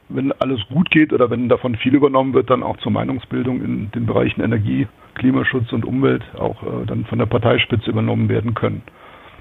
wenn 0.10 0.32
alles 0.34 0.60
gut 0.70 0.92
geht 0.92 1.14
oder 1.14 1.30
wenn 1.32 1.50
davon 1.50 1.76
viel 1.76 1.96
übernommen 1.96 2.34
wird, 2.34 2.50
dann 2.50 2.64
auch 2.64 2.78
zur 2.78 2.92
Meinungsbildung 2.92 3.64
in 3.64 3.92
den 3.92 4.06
Bereichen 4.06 4.42
Energie, 4.42 4.88
Klimaschutz 5.16 5.72
und 5.74 5.84
Umwelt 5.84 6.24
auch 6.38 6.62
äh, 6.62 6.86
dann 6.86 7.06
von 7.06 7.18
der 7.18 7.26
Parteispitze 7.26 7.90
übernommen 7.90 8.30
werden 8.30 8.54
können. 8.54 8.84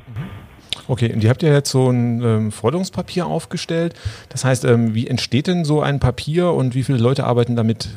Mhm. 0.09 0.44
Okay, 0.87 1.13
und 1.13 1.25
ihr 1.25 1.31
habt 1.31 1.43
ja 1.43 1.53
jetzt 1.53 1.71
so 1.71 1.89
ein 1.89 2.23
ähm, 2.23 2.53
Forderungspapier 2.53 3.27
aufgestellt. 3.27 3.95
Das 4.29 4.45
heißt, 4.45 4.65
ähm, 4.65 4.95
wie 4.95 5.07
entsteht 5.07 5.47
denn 5.47 5.65
so 5.65 5.81
ein 5.81 5.99
Papier 5.99 6.53
und 6.53 6.75
wie 6.75 6.83
viele 6.83 6.99
Leute 6.99 7.25
arbeiten 7.25 7.57
damit? 7.57 7.89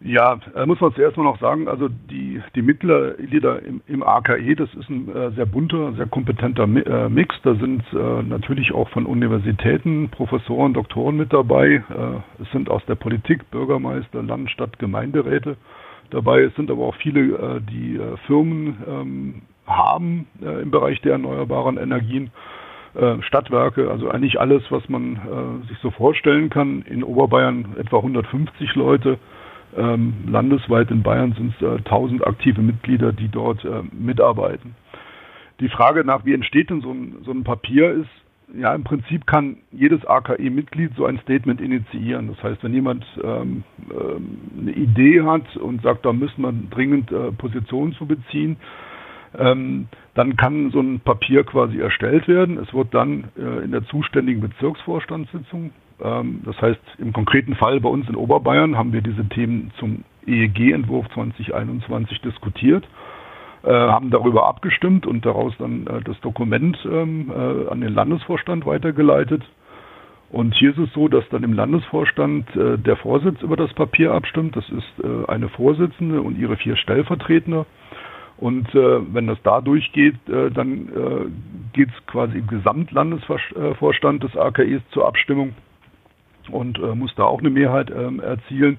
Ja, 0.00 0.38
äh, 0.54 0.64
muss 0.64 0.80
man 0.80 0.94
zuerst 0.94 1.16
mal 1.16 1.24
noch 1.24 1.40
sagen, 1.40 1.66
also 1.66 1.88
die, 1.88 2.40
die 2.54 2.62
Mitglieder 2.62 3.62
im, 3.64 3.80
im 3.88 4.02
AKE, 4.04 4.54
das 4.54 4.72
ist 4.74 4.88
ein 4.88 5.14
äh, 5.14 5.32
sehr 5.32 5.44
bunter, 5.44 5.92
sehr 5.94 6.06
kompetenter 6.06 6.68
Mi 6.68 6.80
äh, 6.80 7.08
Mix. 7.08 7.34
Da 7.42 7.54
sind 7.56 7.82
äh, 7.92 8.22
natürlich 8.22 8.72
auch 8.72 8.88
von 8.90 9.06
Universitäten 9.06 10.08
Professoren, 10.08 10.72
Doktoren 10.72 11.16
mit 11.16 11.32
dabei. 11.32 11.82
Äh, 11.90 12.42
es 12.42 12.50
sind 12.52 12.70
aus 12.70 12.82
der 12.86 12.94
Politik 12.94 13.50
Bürgermeister, 13.50 14.22
Land, 14.22 14.50
Stadt, 14.52 14.78
Gemeinderäte 14.78 15.56
dabei. 16.10 16.42
Es 16.42 16.54
sind 16.54 16.70
aber 16.70 16.84
auch 16.86 16.96
viele, 16.96 17.20
äh, 17.20 17.60
die 17.60 18.00
Firmen 18.28 18.76
ähm, 18.88 19.42
haben 19.68 20.26
äh, 20.42 20.62
im 20.62 20.70
Bereich 20.70 21.00
der 21.02 21.12
erneuerbaren 21.12 21.76
Energien. 21.76 22.30
Äh, 22.94 23.22
Stadtwerke, 23.22 23.90
also 23.90 24.08
eigentlich 24.08 24.40
alles, 24.40 24.62
was 24.70 24.88
man 24.88 25.16
äh, 25.16 25.68
sich 25.68 25.78
so 25.78 25.90
vorstellen 25.90 26.50
kann. 26.50 26.82
In 26.82 27.04
Oberbayern 27.04 27.76
etwa 27.78 27.98
150 27.98 28.74
Leute. 28.74 29.18
Ähm, 29.76 30.14
landesweit 30.26 30.90
in 30.90 31.02
Bayern 31.02 31.34
sind 31.34 31.54
es 31.60 31.84
1000 31.84 32.26
aktive 32.26 32.62
Mitglieder, 32.62 33.12
die 33.12 33.28
dort 33.28 33.64
äh, 33.64 33.82
mitarbeiten. 33.92 34.74
Die 35.60 35.68
Frage 35.68 36.04
nach, 36.04 36.24
wie 36.24 36.34
entsteht 36.34 36.70
denn 36.70 36.80
so 36.80 36.90
ein, 36.90 37.18
so 37.24 37.32
ein 37.32 37.44
Papier, 37.44 37.90
ist, 37.90 38.08
ja, 38.56 38.74
im 38.74 38.84
Prinzip 38.84 39.26
kann 39.26 39.58
jedes 39.70 40.04
AKE-Mitglied 40.06 40.94
so 40.96 41.04
ein 41.04 41.18
Statement 41.18 41.60
initiieren. 41.60 42.28
Das 42.28 42.42
heißt, 42.42 42.64
wenn 42.64 42.72
jemand 42.72 43.04
ähm, 43.22 43.64
ähm, 43.90 44.38
eine 44.58 44.72
Idee 44.72 45.22
hat 45.22 45.56
und 45.56 45.82
sagt, 45.82 46.06
da 46.06 46.12
müssen 46.12 46.42
wir 46.42 46.54
dringend 46.70 47.12
äh, 47.12 47.30
Positionen 47.32 47.92
zu 47.92 48.06
beziehen, 48.06 48.56
ähm, 49.38 49.88
dann 50.14 50.36
kann 50.36 50.70
so 50.70 50.80
ein 50.80 51.00
Papier 51.00 51.44
quasi 51.44 51.78
erstellt 51.78 52.28
werden. 52.28 52.58
Es 52.58 52.72
wird 52.74 52.92
dann 52.92 53.24
äh, 53.38 53.64
in 53.64 53.70
der 53.70 53.84
zuständigen 53.84 54.40
Bezirksvorstandssitzung, 54.40 55.70
ähm, 56.02 56.40
das 56.44 56.60
heißt 56.60 56.80
im 56.98 57.12
konkreten 57.12 57.54
Fall 57.54 57.80
bei 57.80 57.88
uns 57.88 58.08
in 58.08 58.16
Oberbayern, 58.16 58.76
haben 58.76 58.92
wir 58.92 59.00
diese 59.00 59.28
Themen 59.28 59.70
zum 59.78 60.04
EEG-Entwurf 60.26 61.08
2021 61.14 62.20
diskutiert, 62.20 62.86
äh, 63.62 63.70
haben 63.70 64.10
darüber 64.10 64.46
abgestimmt 64.46 65.06
und 65.06 65.24
daraus 65.24 65.54
dann 65.58 65.86
äh, 65.86 66.02
das 66.02 66.20
Dokument 66.20 66.76
ähm, 66.84 67.30
äh, 67.30 67.68
an 67.70 67.80
den 67.80 67.94
Landesvorstand 67.94 68.66
weitergeleitet. 68.66 69.42
Und 70.30 70.54
hier 70.54 70.70
ist 70.70 70.78
es 70.78 70.92
so, 70.92 71.08
dass 71.08 71.26
dann 71.30 71.42
im 71.42 71.54
Landesvorstand 71.54 72.54
äh, 72.54 72.76
der 72.76 72.96
Vorsitz 72.96 73.40
über 73.40 73.56
das 73.56 73.72
Papier 73.72 74.12
abstimmt. 74.12 74.56
Das 74.56 74.68
ist 74.68 75.04
äh, 75.04 75.26
eine 75.26 75.48
Vorsitzende 75.48 76.20
und 76.20 76.38
ihre 76.38 76.56
vier 76.56 76.76
Stellvertreter. 76.76 77.64
Und 78.38 78.72
äh, 78.74 79.14
wenn 79.14 79.26
das 79.26 79.38
da 79.42 79.60
durchgeht, 79.60 80.16
äh, 80.28 80.50
dann 80.50 80.88
äh, 80.88 81.72
geht 81.72 81.88
es 81.88 82.06
quasi 82.06 82.38
im 82.38 82.46
Gesamtlandesvorstand 82.46 84.22
des 84.22 84.36
AKEs 84.36 84.82
zur 84.92 85.06
Abstimmung 85.06 85.54
und 86.50 86.78
äh, 86.78 86.94
muss 86.94 87.14
da 87.16 87.24
auch 87.24 87.40
eine 87.40 87.50
Mehrheit 87.50 87.90
ähm, 87.90 88.20
erzielen. 88.20 88.78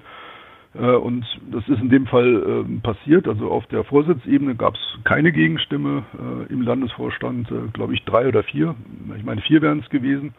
Äh, 0.74 0.92
und 0.92 1.24
das 1.50 1.68
ist 1.68 1.80
in 1.80 1.90
dem 1.90 2.06
Fall 2.06 2.64
äh, 2.66 2.80
passiert. 2.80 3.28
Also 3.28 3.50
auf 3.50 3.66
der 3.66 3.84
Vorsitzebene 3.84 4.54
gab 4.54 4.74
es 4.74 5.04
keine 5.04 5.32
Gegenstimme 5.32 6.04
äh, 6.14 6.52
im 6.52 6.62
Landesvorstand, 6.62 7.52
glaube 7.72 7.94
ich, 7.94 8.04
drei 8.04 8.28
oder 8.28 8.42
vier. 8.42 8.74
Ich 9.16 9.24
meine, 9.24 9.40
vier 9.42 9.62
wären 9.62 9.80
es 9.80 9.90
gewesen. 9.90 10.34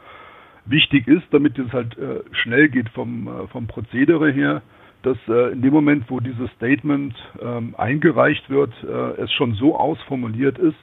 Wichtig 0.66 1.08
ist, 1.08 1.26
damit 1.32 1.58
es 1.58 1.74
halt 1.74 1.98
schnell 2.34 2.70
geht 2.70 2.88
vom, 2.90 3.48
vom 3.52 3.66
Prozedere 3.66 4.32
her, 4.32 4.62
dass 5.04 5.18
äh, 5.28 5.52
in 5.52 5.62
dem 5.62 5.74
Moment, 5.74 6.06
wo 6.10 6.20
dieses 6.20 6.50
Statement 6.52 7.16
ähm, 7.42 7.76
eingereicht 7.78 8.50
wird, 8.50 8.72
äh, 8.84 9.22
es 9.22 9.32
schon 9.34 9.54
so 9.56 9.76
ausformuliert 9.76 10.58
ist, 10.58 10.78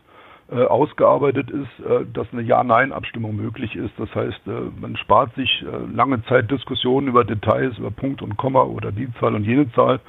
äh, 0.51 0.65
ausgearbeitet 0.65 1.51
ist, 1.51 1.87
äh, 1.87 2.07
dass 2.13 2.27
eine 2.33 2.43
Ja-Nein-Abstimmung 2.43 3.37
möglich 3.37 3.77
ist. 3.77 3.93
Das 3.99 4.13
heißt, 4.15 4.47
äh, 4.47 4.81
man 4.81 4.97
spart 4.97 5.35
sich 5.35 5.63
äh, 5.63 5.95
lange 5.95 6.25
Zeit 6.25 6.51
Diskussionen 6.51 7.09
über 7.09 7.25
Details, 7.25 7.77
über 7.79 7.91
Punkt 7.91 8.23
und 8.23 8.37
Komma 8.37 8.63
oder 8.63 8.91
die 8.91 9.13
Zahl 9.21 9.35
und 9.35 9.45
jene 9.45 9.71
Zahl. 9.73 10.01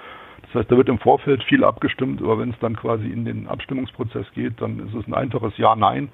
Das 0.44 0.62
heißt, 0.62 0.72
da 0.72 0.78
wird 0.78 0.89
im 0.89 1.00
Vorfeld 1.00 1.44
viel 1.44 1.63
abgestimmt, 1.63 2.22
aber 2.22 2.39
wenn 2.39 2.51
es 2.51 2.60
dann 2.60 2.75
quasi 2.75 3.08
in 3.08 3.25
den 3.25 3.48
Abstimmungsprozess 3.48 4.25
geht, 4.34 4.62
dann 4.62 4.80
ist 4.80 4.96
es 4.96 5.06
ein 5.08 5.13
einfaches 5.13 5.58
Ja-Nein. 5.58 6.10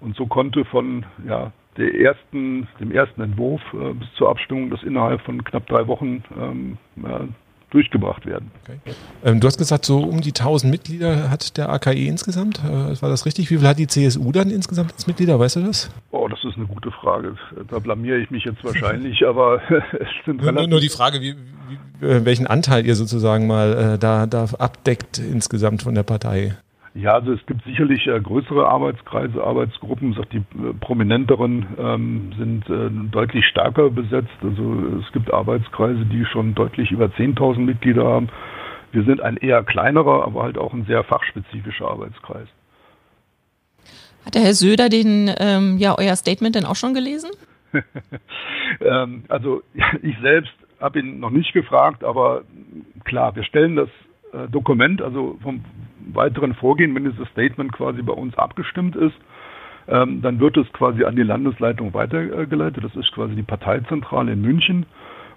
Und 0.00 0.16
so 0.16 0.26
konnte 0.26 0.64
von 0.66 1.06
ja, 1.26 1.52
der 1.76 1.94
ersten, 1.94 2.68
dem 2.80 2.92
ersten 2.92 3.20
Entwurf 3.20 3.60
äh, 3.72 3.92
bis 3.94 4.08
zur 4.16 4.30
Abstimmung, 4.30 4.70
das 4.70 4.82
innerhalb 4.82 5.20
von 5.22 5.42
knapp 5.44 5.66
drei 5.66 5.86
Wochen 5.86 6.22
ähm, 6.38 6.78
ja, 7.02 7.26
durchgebracht 7.70 8.24
werden. 8.26 8.50
Okay. 8.62 8.78
Ähm, 9.24 9.40
du 9.40 9.46
hast 9.46 9.58
gesagt, 9.58 9.84
so 9.84 9.98
um 9.98 10.20
die 10.20 10.30
1000 10.30 10.70
Mitglieder 10.70 11.30
hat 11.30 11.56
der 11.56 11.68
AKE 11.68 12.06
insgesamt. 12.06 12.60
Äh, 12.64 13.00
war 13.02 13.08
das 13.08 13.26
richtig? 13.26 13.50
Wie 13.50 13.58
viel 13.58 13.66
hat 13.66 13.78
die 13.78 13.86
CSU 13.86 14.32
dann 14.32 14.50
insgesamt 14.50 14.92
als 14.92 15.06
Mitglieder? 15.06 15.38
Weißt 15.38 15.56
du 15.56 15.60
das? 15.60 15.90
Oh, 16.10 16.28
das 16.28 16.42
ist 16.44 16.56
eine 16.56 16.66
gute 16.66 16.90
Frage. 16.90 17.36
Da 17.68 17.78
blamiere 17.78 18.18
ich 18.18 18.30
mich 18.30 18.44
jetzt 18.44 18.62
wahrscheinlich, 18.64 19.26
aber 19.26 19.60
es 19.70 20.08
sind 20.24 20.42
nur, 20.42 20.66
nur 20.66 20.80
die 20.80 20.88
Frage, 20.88 21.20
wie, 21.20 21.34
wie, 22.00 22.06
äh, 22.06 22.24
welchen 22.24 22.46
Anteil 22.46 22.86
ihr 22.86 22.94
sozusagen 22.94 23.46
mal 23.46 23.94
äh, 23.94 23.98
da, 23.98 24.26
da 24.26 24.44
abdeckt 24.58 25.18
insgesamt 25.18 25.82
von 25.82 25.94
der 25.94 26.04
Partei. 26.04 26.56
Ja, 26.96 27.12
also 27.12 27.32
es 27.32 27.44
gibt 27.44 27.62
sicherlich 27.64 28.06
äh, 28.06 28.18
größere 28.18 28.66
Arbeitskreise, 28.66 29.44
Arbeitsgruppen. 29.44 30.14
Sagt 30.14 30.32
die 30.32 30.38
äh, 30.38 30.72
prominenteren 30.80 31.66
ähm, 31.78 32.32
sind 32.38 32.70
äh, 32.70 32.88
deutlich 33.10 33.44
stärker 33.44 33.90
besetzt. 33.90 34.32
Also 34.42 35.00
es 35.04 35.12
gibt 35.12 35.30
Arbeitskreise, 35.30 36.06
die 36.06 36.24
schon 36.24 36.54
deutlich 36.54 36.90
über 36.90 37.06
10.000 37.06 37.58
Mitglieder 37.58 38.04
haben. 38.04 38.28
Wir 38.92 39.04
sind 39.04 39.20
ein 39.20 39.36
eher 39.36 39.62
kleinerer, 39.62 40.24
aber 40.24 40.42
halt 40.42 40.56
auch 40.56 40.72
ein 40.72 40.86
sehr 40.86 41.04
fachspezifischer 41.04 41.86
Arbeitskreis. 41.86 42.48
Hat 44.24 44.34
der 44.34 44.42
Herr 44.42 44.54
Söder 44.54 44.88
den, 44.88 45.30
ähm, 45.38 45.76
ja, 45.76 45.94
euer 45.98 46.16
Statement 46.16 46.54
denn 46.54 46.64
auch 46.64 46.76
schon 46.76 46.94
gelesen? 46.94 47.30
ähm, 48.80 49.24
also 49.28 49.62
ich 50.02 50.16
selbst 50.22 50.54
habe 50.80 51.00
ihn 51.00 51.20
noch 51.20 51.30
nicht 51.30 51.52
gefragt, 51.52 52.04
aber 52.04 52.44
klar, 53.04 53.36
wir 53.36 53.44
stellen 53.44 53.76
das 53.76 53.90
äh, 54.36 54.48
Dokument, 54.48 55.02
also 55.02 55.38
vom 55.42 55.64
weiteren 56.12 56.54
Vorgehen, 56.54 56.94
wenn 56.94 57.10
dieses 57.10 57.28
Statement 57.28 57.72
quasi 57.72 58.02
bei 58.02 58.12
uns 58.12 58.36
abgestimmt 58.36 58.96
ist, 58.96 59.16
ähm, 59.88 60.22
dann 60.22 60.40
wird 60.40 60.56
es 60.56 60.72
quasi 60.72 61.04
an 61.04 61.16
die 61.16 61.22
Landesleitung 61.22 61.94
weitergeleitet. 61.94 62.82
Das 62.82 62.94
ist 62.96 63.12
quasi 63.12 63.34
die 63.34 63.42
Parteizentrale 63.42 64.32
in 64.32 64.42
München 64.42 64.86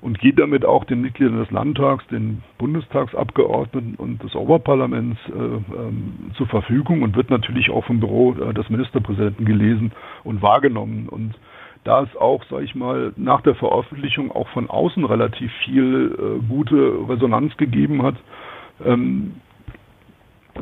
und 0.02 0.20
geht 0.20 0.40
damit 0.40 0.66
auch 0.66 0.86
den 0.86 1.02
Mitgliedern 1.02 1.40
des 1.40 1.52
Landtags, 1.52 2.06
den 2.08 2.42
Bundestagsabgeordneten 2.58 3.96
und 3.96 4.24
des 4.24 4.36
Oberparlaments 4.36 5.20
äh, 5.28 5.32
ähm, 5.32 6.32
zur 6.36 6.48
Verfügung 6.48 7.04
und 7.04 7.16
wird 7.16 7.30
natürlich 7.30 7.70
auch 7.70 7.86
vom 7.86 8.00
Büro 8.00 8.34
äh, 8.34 8.54
des 8.54 8.70
Ministerpräsidenten 8.70 9.46
gelesen 9.46 9.92
und 10.24 10.42
wahrgenommen. 10.42 11.10
Und 11.10 11.36
da 11.84 12.04
es 12.04 12.16
auch, 12.16 12.44
sage 12.50 12.64
ich 12.64 12.76
mal, 12.76 13.14
nach 13.18 13.42
der 13.42 13.56
Veröffentlichung 13.56 14.32
auch 14.32 14.48
von 14.50 14.70
außen 14.70 15.04
relativ 15.06 15.52
viel 15.66 16.16
äh, 16.18 16.48
gute 16.48 17.10
Resonanz 17.10 17.56
gegeben 17.58 18.04
hat, 18.04 18.16
ähm, 18.86 19.36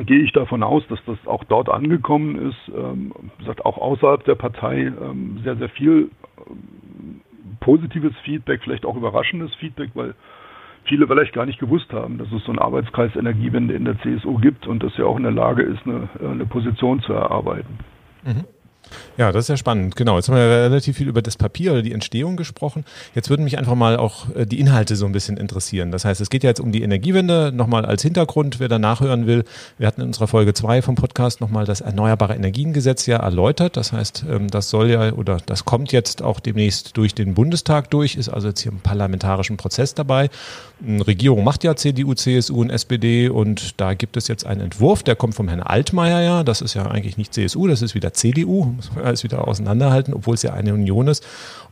gehe 0.06 0.20
ich 0.20 0.32
davon 0.32 0.64
aus, 0.64 0.84
dass 0.90 1.00
das 1.06 1.18
auch 1.26 1.44
dort 1.46 1.70
angekommen 1.70 2.50
ist, 2.50 2.72
ähm, 2.76 3.14
sagt 3.46 3.66
auch 3.66 3.78
außerhalb 3.78 4.24
der 4.26 4.36
Partei 4.36 4.92
ähm, 5.02 5.40
sehr, 5.44 5.56
sehr 5.56 5.70
viel 5.70 6.12
ähm, 6.48 7.22
positives 7.60 8.14
Feedback, 8.24 8.62
vielleicht 8.64 8.86
auch 8.86 8.96
überraschendes 8.96 9.54
Feedback, 9.56 9.92
weil 9.96 10.14
viele 10.86 11.08
vielleicht 11.08 11.34
gar 11.34 11.46
nicht 11.46 11.60
gewusst 11.60 11.92
haben, 11.92 12.18
dass 12.18 12.32
es 12.32 12.44
so 12.44 12.52
einen 12.52 12.60
Arbeitskreis 12.60 13.16
Energiewende 13.16 13.74
in 13.74 13.86
der 13.86 14.00
CSU 14.00 14.38
gibt 14.38 14.68
und 14.68 14.84
dass 14.84 14.94
sie 14.96 15.04
auch 15.04 15.18
in 15.18 15.24
der 15.24 15.32
Lage 15.32 15.64
ist, 15.64 15.86
eine, 15.86 16.10
eine 16.20 16.46
Position 16.46 17.02
zu 17.02 17.14
erarbeiten. 17.14 17.80
Mhm. 18.24 18.46
Ja, 19.18 19.32
das 19.32 19.46
ist 19.46 19.50
ja 19.50 19.58
spannend. 19.58 19.96
Genau. 19.96 20.16
Jetzt 20.18 20.30
haben 20.30 20.36
wir 20.36 20.44
relativ 20.44 20.98
viel 20.98 21.08
über 21.08 21.22
das 21.22 21.38
Papier 21.38 21.72
oder 21.72 21.82
die 21.82 21.94
Entstehung 21.94 22.38
gesprochen. 22.38 22.86
Jetzt 23.16 23.30
würden 23.30 23.44
mich 23.44 23.58
einfach 23.58 23.76
mal 23.76 23.98
auch 23.98 24.34
äh, 24.36 24.46
die 24.46 24.60
Inhalte 24.60 24.96
so 24.96 25.06
ein 25.06 25.12
bisschen 25.12 25.38
interessieren. 25.38 25.92
Das 25.92 26.06
heißt, 26.06 26.22
es 26.22 26.30
geht 26.30 26.44
ja 26.44 26.50
jetzt 26.50 26.60
um 26.60 26.72
die 26.72 26.84
Energiewende. 26.84 27.52
Nochmal 27.54 27.86
als 27.86 28.02
Hintergrund, 28.02 28.60
wer 28.60 28.68
da 28.68 28.80
nachhören 28.80 29.28
will. 29.28 29.44
Wir 29.78 29.88
hatten 29.88 30.02
in 30.02 30.08
unserer 30.08 30.28
Folge 30.28 30.54
zwei 30.54 30.82
vom 30.82 30.96
Podcast 30.96 31.42
nochmal 31.42 31.66
das 31.66 31.82
Erneuerbare 31.82 32.36
Energiengesetz 32.36 33.06
ja 33.06 33.18
erläutert. 33.18 33.78
Das 33.78 33.92
heißt, 33.92 34.26
ähm, 34.30 34.50
das 34.50 34.70
soll 34.70 34.90
ja 34.90 35.12
oder 35.14 35.38
das 35.46 35.66
kommt 35.66 35.92
jetzt 35.92 36.22
auch 36.22 36.40
demnächst 36.40 36.98
durch 36.98 37.14
den 37.14 37.34
Bundestag 37.34 37.90
durch, 37.90 38.16
ist 38.16 38.30
also 38.30 38.50
jetzt 38.50 38.62
hier 38.62 38.72
im 38.72 38.80
parlamentarischen 38.80 39.58
Prozess 39.58 39.94
dabei. 39.94 40.30
Eine 40.86 41.06
Regierung 41.08 41.44
macht 41.44 41.64
ja 41.64 41.76
CDU, 41.76 42.14
CSU 42.14 42.62
und 42.62 42.70
SPD 42.70 43.30
und 43.30 43.80
da 43.80 43.94
gibt 43.94 44.16
es 44.16 44.28
jetzt 44.28 44.46
einen 44.46 44.62
Entwurf, 44.62 45.04
der 45.04 45.16
kommt 45.16 45.36
vom 45.36 45.48
Herrn 45.48 45.62
Altmaier 45.62 46.22
ja. 46.22 46.44
Das 46.44 46.62
ist 46.62 46.74
ja 46.76 46.86
eigentlich 46.86 47.18
nicht 47.18 47.34
CSU, 47.34 47.68
das 47.68 47.82
ist 47.82 47.96
wieder 47.96 48.14
CDU 48.14 48.76
muss 48.78 48.96
man 48.96 49.04
alles 49.04 49.26
wieder 49.26 49.46
auseinanderhalten, 49.48 50.14
obwohl 50.14 50.36
es 50.36 50.44
ja 50.44 50.54
eine 50.54 50.74
Union 50.74 51.08
ist. 51.10 51.28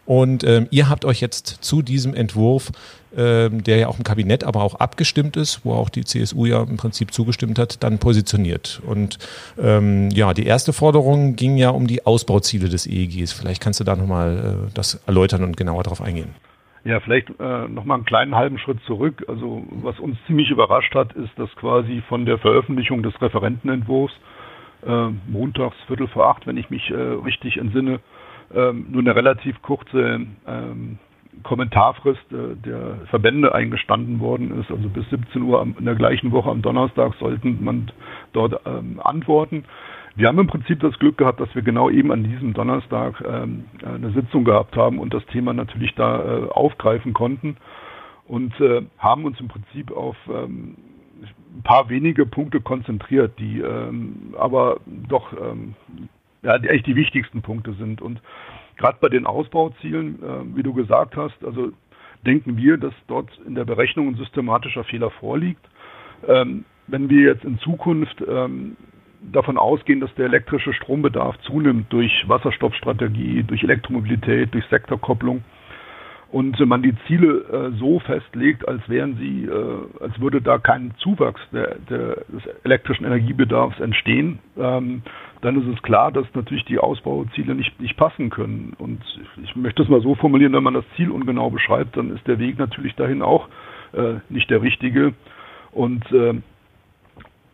Und 0.05 0.43
ähm, 0.43 0.67
ihr 0.69 0.89
habt 0.89 1.05
euch 1.05 1.19
jetzt 1.21 1.47
zu 1.47 1.81
diesem 1.81 2.13
Entwurf, 2.13 2.71
ähm, 3.17 3.63
der 3.63 3.77
ja 3.77 3.87
auch 3.87 3.97
im 3.97 4.03
Kabinett 4.03 4.43
aber 4.43 4.61
auch 4.61 4.75
abgestimmt 4.75 5.37
ist, 5.37 5.61
wo 5.63 5.73
auch 5.73 5.89
die 5.89 6.03
CSU 6.03 6.45
ja 6.45 6.61
im 6.61 6.77
Prinzip 6.77 7.11
zugestimmt 7.13 7.57
hat, 7.57 7.81
dann 7.81 7.97
positioniert. 7.97 8.81
Und 8.85 9.17
ähm, 9.57 10.09
ja, 10.11 10.33
die 10.33 10.45
erste 10.45 10.73
Forderung 10.73 11.35
ging 11.35 11.57
ja 11.57 11.69
um 11.69 11.87
die 11.87 12.05
Ausbauziele 12.05 12.69
des 12.69 12.85
EEGs. 12.85 13.33
Vielleicht 13.33 13.61
kannst 13.63 13.79
du 13.79 13.83
da 13.83 13.95
nochmal 13.95 14.67
äh, 14.67 14.71
das 14.73 14.95
erläutern 15.07 15.43
und 15.43 15.57
genauer 15.57 15.83
darauf 15.83 16.01
eingehen. 16.01 16.35
Ja, 16.83 16.99
vielleicht 16.99 17.29
äh, 17.39 17.67
nochmal 17.67 17.95
einen 17.95 18.05
kleinen 18.05 18.35
halben 18.35 18.59
Schritt 18.59 18.77
zurück. 18.85 19.25
Also 19.27 19.63
was 19.71 19.99
uns 19.99 20.17
ziemlich 20.27 20.51
überrascht 20.51 20.93
hat, 20.93 21.13
ist, 21.13 21.31
dass 21.37 21.49
quasi 21.55 22.03
von 22.07 22.25
der 22.25 22.37
Veröffentlichung 22.37 23.01
des 23.01 23.19
Referentenentwurfs 23.19 24.13
äh, 24.85 25.09
montags 25.27 25.75
Viertel 25.87 26.07
vor 26.07 26.27
acht, 26.27 26.47
wenn 26.47 26.57
ich 26.57 26.69
mich 26.69 26.89
äh, 26.91 26.95
richtig 26.95 27.57
entsinne, 27.57 27.99
ähm, 28.53 28.87
nur 28.91 29.01
eine 29.01 29.15
relativ 29.15 29.61
kurze 29.61 30.25
ähm, 30.47 30.99
Kommentarfrist 31.43 32.31
äh, 32.31 32.55
der 32.55 32.97
Verbände 33.09 33.53
eingestanden 33.53 34.19
worden 34.19 34.59
ist. 34.59 34.71
Also 34.71 34.89
bis 34.89 35.09
17 35.09 35.41
Uhr 35.41 35.61
am, 35.61 35.75
in 35.77 35.85
der 35.85 35.95
gleichen 35.95 36.31
Woche 36.31 36.49
am 36.49 36.61
Donnerstag 36.61 37.13
sollten 37.19 37.63
man 37.63 37.91
dort 38.33 38.61
ähm, 38.65 38.99
antworten. 39.03 39.65
Wir 40.15 40.29
haben 40.29 40.39
im 40.39 40.47
Prinzip 40.47 40.79
das 40.79 40.97
Glück 40.99 41.17
gehabt, 41.17 41.41
dass 41.41 41.53
wir 41.55 41.61
genau 41.61 41.89
eben 41.89 42.11
an 42.11 42.23
diesem 42.23 42.53
Donnerstag 42.53 43.21
ähm, 43.27 43.65
eine 43.83 44.11
Sitzung 44.11 44.45
gehabt 44.45 44.77
haben 44.77 44.99
und 44.99 45.13
das 45.13 45.25
Thema 45.25 45.53
natürlich 45.53 45.93
da 45.95 46.19
äh, 46.19 46.49
aufgreifen 46.49 47.13
konnten 47.13 47.57
und 48.25 48.59
äh, 48.61 48.83
haben 48.97 49.25
uns 49.25 49.39
im 49.41 49.49
Prinzip 49.49 49.91
auf 49.91 50.15
ähm, 50.29 50.75
ein 51.21 51.63
paar 51.63 51.89
wenige 51.89 52.25
Punkte 52.25 52.61
konzentriert, 52.61 53.39
die 53.39 53.61
ähm, 53.61 54.33
aber 54.37 54.79
doch 54.85 55.33
ähm, 55.33 55.75
ja, 56.45 56.57
die 56.59 56.69
echt 56.69 56.85
die 56.85 56.95
wichtigsten 56.95 57.41
Punkte 57.41 57.73
sind. 57.73 58.01
Und 58.01 58.21
gerade 58.77 58.97
bei 59.01 59.09
den 59.09 59.25
Ausbauzielen, 59.25 60.21
äh, 60.21 60.55
wie 60.55 60.63
du 60.63 60.73
gesagt 60.73 61.17
hast, 61.17 61.43
also 61.43 61.71
denken 62.25 62.57
wir, 62.57 62.77
dass 62.77 62.93
dort 63.07 63.29
in 63.45 63.55
der 63.55 63.65
Berechnung 63.65 64.09
ein 64.09 64.15
systematischer 64.15 64.83
Fehler 64.83 65.09
vorliegt. 65.09 65.65
Ähm, 66.27 66.65
wenn 66.87 67.09
wir 67.09 67.33
jetzt 67.33 67.43
in 67.43 67.57
Zukunft 67.59 68.23
ähm, 68.27 68.77
davon 69.21 69.57
ausgehen, 69.57 69.99
dass 69.99 70.13
der 70.15 70.25
elektrische 70.25 70.73
Strombedarf 70.73 71.37
zunimmt 71.39 71.91
durch 71.91 72.11
Wasserstoffstrategie, 72.27 73.43
durch 73.43 73.63
Elektromobilität, 73.63 74.53
durch 74.53 74.65
Sektorkopplung, 74.67 75.43
und 76.35 76.59
man 76.65 76.83
die 76.83 76.93
Ziele 77.07 77.45
äh, 77.49 77.79
so 77.79 77.99
festlegt, 77.99 78.67
als 78.67 78.81
wären 78.89 79.15
sie, 79.15 79.45
äh, 79.45 80.03
als 80.03 80.19
würde 80.19 80.41
da 80.41 80.57
kein 80.57 80.93
Zuwachs 80.97 81.39
der, 81.53 81.77
der, 81.89 82.25
des 82.27 82.45
elektrischen 82.65 83.05
Energiebedarfs 83.05 83.79
entstehen, 83.79 84.39
ähm, 84.57 85.01
dann 85.39 85.61
ist 85.61 85.73
es 85.73 85.81
klar, 85.81 86.11
dass 86.11 86.25
natürlich 86.33 86.65
die 86.65 86.77
Ausbauziele 86.77 87.55
nicht, 87.55 87.79
nicht 87.79 87.95
passen 87.95 88.31
können. 88.31 88.73
Und 88.77 89.01
ich 89.41 89.55
möchte 89.55 89.81
es 89.81 89.87
mal 89.87 90.01
so 90.01 90.15
formulieren, 90.15 90.51
wenn 90.51 90.63
man 90.63 90.73
das 90.73 90.83
Ziel 90.97 91.09
ungenau 91.09 91.49
beschreibt, 91.49 91.95
dann 91.95 92.13
ist 92.13 92.27
der 92.27 92.37
Weg 92.37 92.59
natürlich 92.59 92.95
dahin 92.95 93.21
auch 93.21 93.47
äh, 93.93 94.15
nicht 94.27 94.49
der 94.49 94.61
richtige. 94.61 95.13
Und 95.71 96.03
äh, 96.11 96.33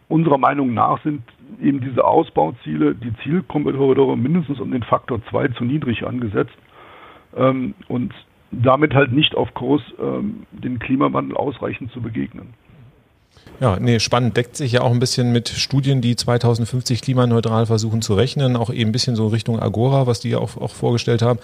unserer 0.08 0.40
Meinung 0.40 0.74
nach 0.74 1.04
sind 1.04 1.22
eben 1.62 1.82
diese 1.82 2.04
Ausbauziele, 2.04 2.96
die 2.96 3.14
Zielkorridore 3.22 4.18
mindestens 4.18 4.60
um 4.60 4.72
den 4.72 4.82
Faktor 4.82 5.24
2 5.30 5.50
zu 5.50 5.66
niedrig 5.66 6.04
angesetzt. 6.04 6.58
Ähm, 7.38 7.76
und 7.88 8.12
damit 8.52 8.94
halt 8.94 9.12
nicht 9.12 9.36
auf 9.36 9.54
Kurs, 9.54 9.82
ähm, 10.00 10.46
dem 10.52 10.80
Klimawandel 10.80 11.38
ausreichend 11.38 11.92
zu 11.92 12.02
begegnen. 12.02 12.54
Ja, 13.62 13.78
nee, 13.80 14.00
spannend. 14.00 14.36
Deckt 14.38 14.58
sich 14.58 14.72
ja 14.72 14.82
auch 14.82 14.90
ein 14.90 14.98
bisschen 14.98 15.32
mit 15.32 15.48
Studien, 15.48 16.02
die 16.02 16.16
2050 16.16 17.04
klimaneutral 17.04 17.68
versuchen 17.68 18.02
zu 18.02 18.16
rechnen. 18.16 18.56
Auch 18.56 18.72
eben 18.72 18.90
ein 18.90 18.92
bisschen 18.92 19.16
so 19.16 19.28
Richtung 19.28 19.60
Agora, 19.60 20.08
was 20.08 20.20
die 20.20 20.30
ja 20.30 20.40
auch, 20.40 20.58
auch 20.58 20.72
vorgestellt 20.72 21.22
haben. 21.22 21.38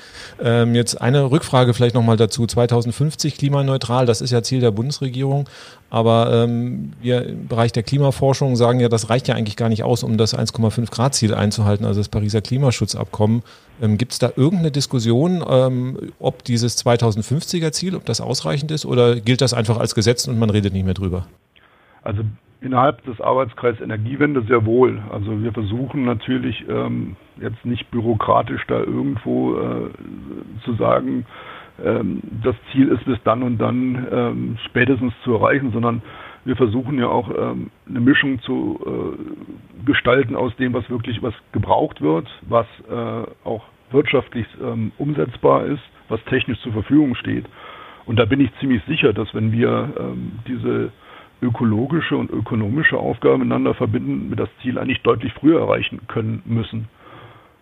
Ähm, 0.43 0.73
jetzt 0.73 0.99
eine 0.99 1.29
Rückfrage 1.29 1.75
vielleicht 1.75 1.93
nochmal 1.93 2.17
dazu. 2.17 2.47
2050 2.47 3.37
klimaneutral, 3.37 4.07
das 4.07 4.21
ist 4.21 4.31
ja 4.31 4.41
Ziel 4.41 4.61
der 4.61 4.71
Bundesregierung. 4.71 5.47
Aber 5.91 6.33
ähm, 6.33 6.93
wir 7.03 7.23
im 7.23 7.47
Bereich 7.47 7.71
der 7.71 7.83
Klimaforschung 7.83 8.55
sagen 8.55 8.79
ja, 8.79 8.89
das 8.89 9.11
reicht 9.11 9.27
ja 9.27 9.35
eigentlich 9.35 9.55
gar 9.55 9.69
nicht 9.69 9.83
aus, 9.83 10.01
um 10.01 10.17
das 10.17 10.35
1,5 10.35 10.89
Grad 10.89 11.13
Ziel 11.13 11.35
einzuhalten, 11.35 11.85
also 11.85 11.99
das 11.99 12.09
Pariser 12.09 12.41
Klimaschutzabkommen. 12.41 13.43
Ähm, 13.79 13.99
Gibt 13.99 14.13
es 14.13 14.17
da 14.17 14.31
irgendeine 14.35 14.71
Diskussion, 14.71 15.45
ähm, 15.47 16.11
ob 16.17 16.43
dieses 16.43 16.83
2050er 16.83 17.71
Ziel, 17.73 17.95
ob 17.95 18.05
das 18.05 18.21
ausreichend 18.21 18.71
ist 18.71 18.87
oder 18.87 19.17
gilt 19.17 19.41
das 19.41 19.53
einfach 19.53 19.77
als 19.77 19.93
Gesetz 19.93 20.27
und 20.27 20.39
man 20.39 20.49
redet 20.49 20.73
nicht 20.73 20.85
mehr 20.85 20.95
drüber? 20.95 21.27
Also 22.07 22.23
innerhalb 22.61 23.03
des 23.03 23.19
Arbeitskreises 23.19 23.81
Energiewende 23.81 24.41
sehr 24.43 24.65
wohl. 24.65 25.01
Also 25.11 25.43
wir 25.43 25.51
versuchen 25.51 26.05
natürlich 26.05 26.63
ähm, 26.69 27.17
jetzt 27.35 27.65
nicht 27.65 27.91
bürokratisch 27.91 28.65
da 28.67 28.79
irgendwo 28.79 29.57
äh, 29.57 29.89
zu 30.63 30.73
sagen, 30.75 31.25
ähm, 31.83 32.21
das 32.43 32.55
Ziel 32.71 32.87
ist 32.87 33.03
bis 33.03 33.21
dann 33.25 33.43
und 33.43 33.57
dann 33.57 34.07
ähm, 34.09 34.57
spätestens 34.69 35.13
zu 35.25 35.33
erreichen, 35.33 35.73
sondern 35.73 36.01
wir 36.45 36.55
versuchen 36.55 36.97
ja 36.97 37.09
auch 37.09 37.29
ähm, 37.29 37.71
eine 37.89 37.99
Mischung 37.99 38.39
zu 38.39 38.79
äh, 38.85 39.85
gestalten 39.85 40.37
aus 40.37 40.55
dem, 40.55 40.73
was 40.73 40.89
wirklich 40.89 41.21
was 41.21 41.33
gebraucht 41.51 42.01
wird, 42.01 42.29
was 42.47 42.67
äh, 42.89 43.29
auch 43.43 43.65
wirtschaftlich 43.91 44.47
ähm, 44.63 44.93
umsetzbar 44.97 45.65
ist, 45.65 45.83
was 46.07 46.23
technisch 46.23 46.61
zur 46.61 46.71
Verfügung 46.71 47.15
steht 47.15 47.45
Und 48.05 48.17
da 48.17 48.23
bin 48.23 48.39
ich 48.39 48.49
ziemlich 48.61 48.81
sicher, 48.85 49.11
dass 49.11 49.33
wenn 49.35 49.51
wir 49.51 49.89
ähm, 49.99 50.39
diese 50.47 50.93
ökologische 51.41 52.17
und 52.17 52.31
ökonomische 52.31 52.97
Aufgabe 52.97 53.37
miteinander 53.37 53.73
verbinden, 53.73 54.29
wir 54.29 54.37
das 54.37 54.49
Ziel 54.61 54.77
eigentlich 54.77 55.01
deutlich 55.01 55.33
früher 55.33 55.59
erreichen 55.59 56.01
können 56.07 56.41
müssen. 56.45 56.87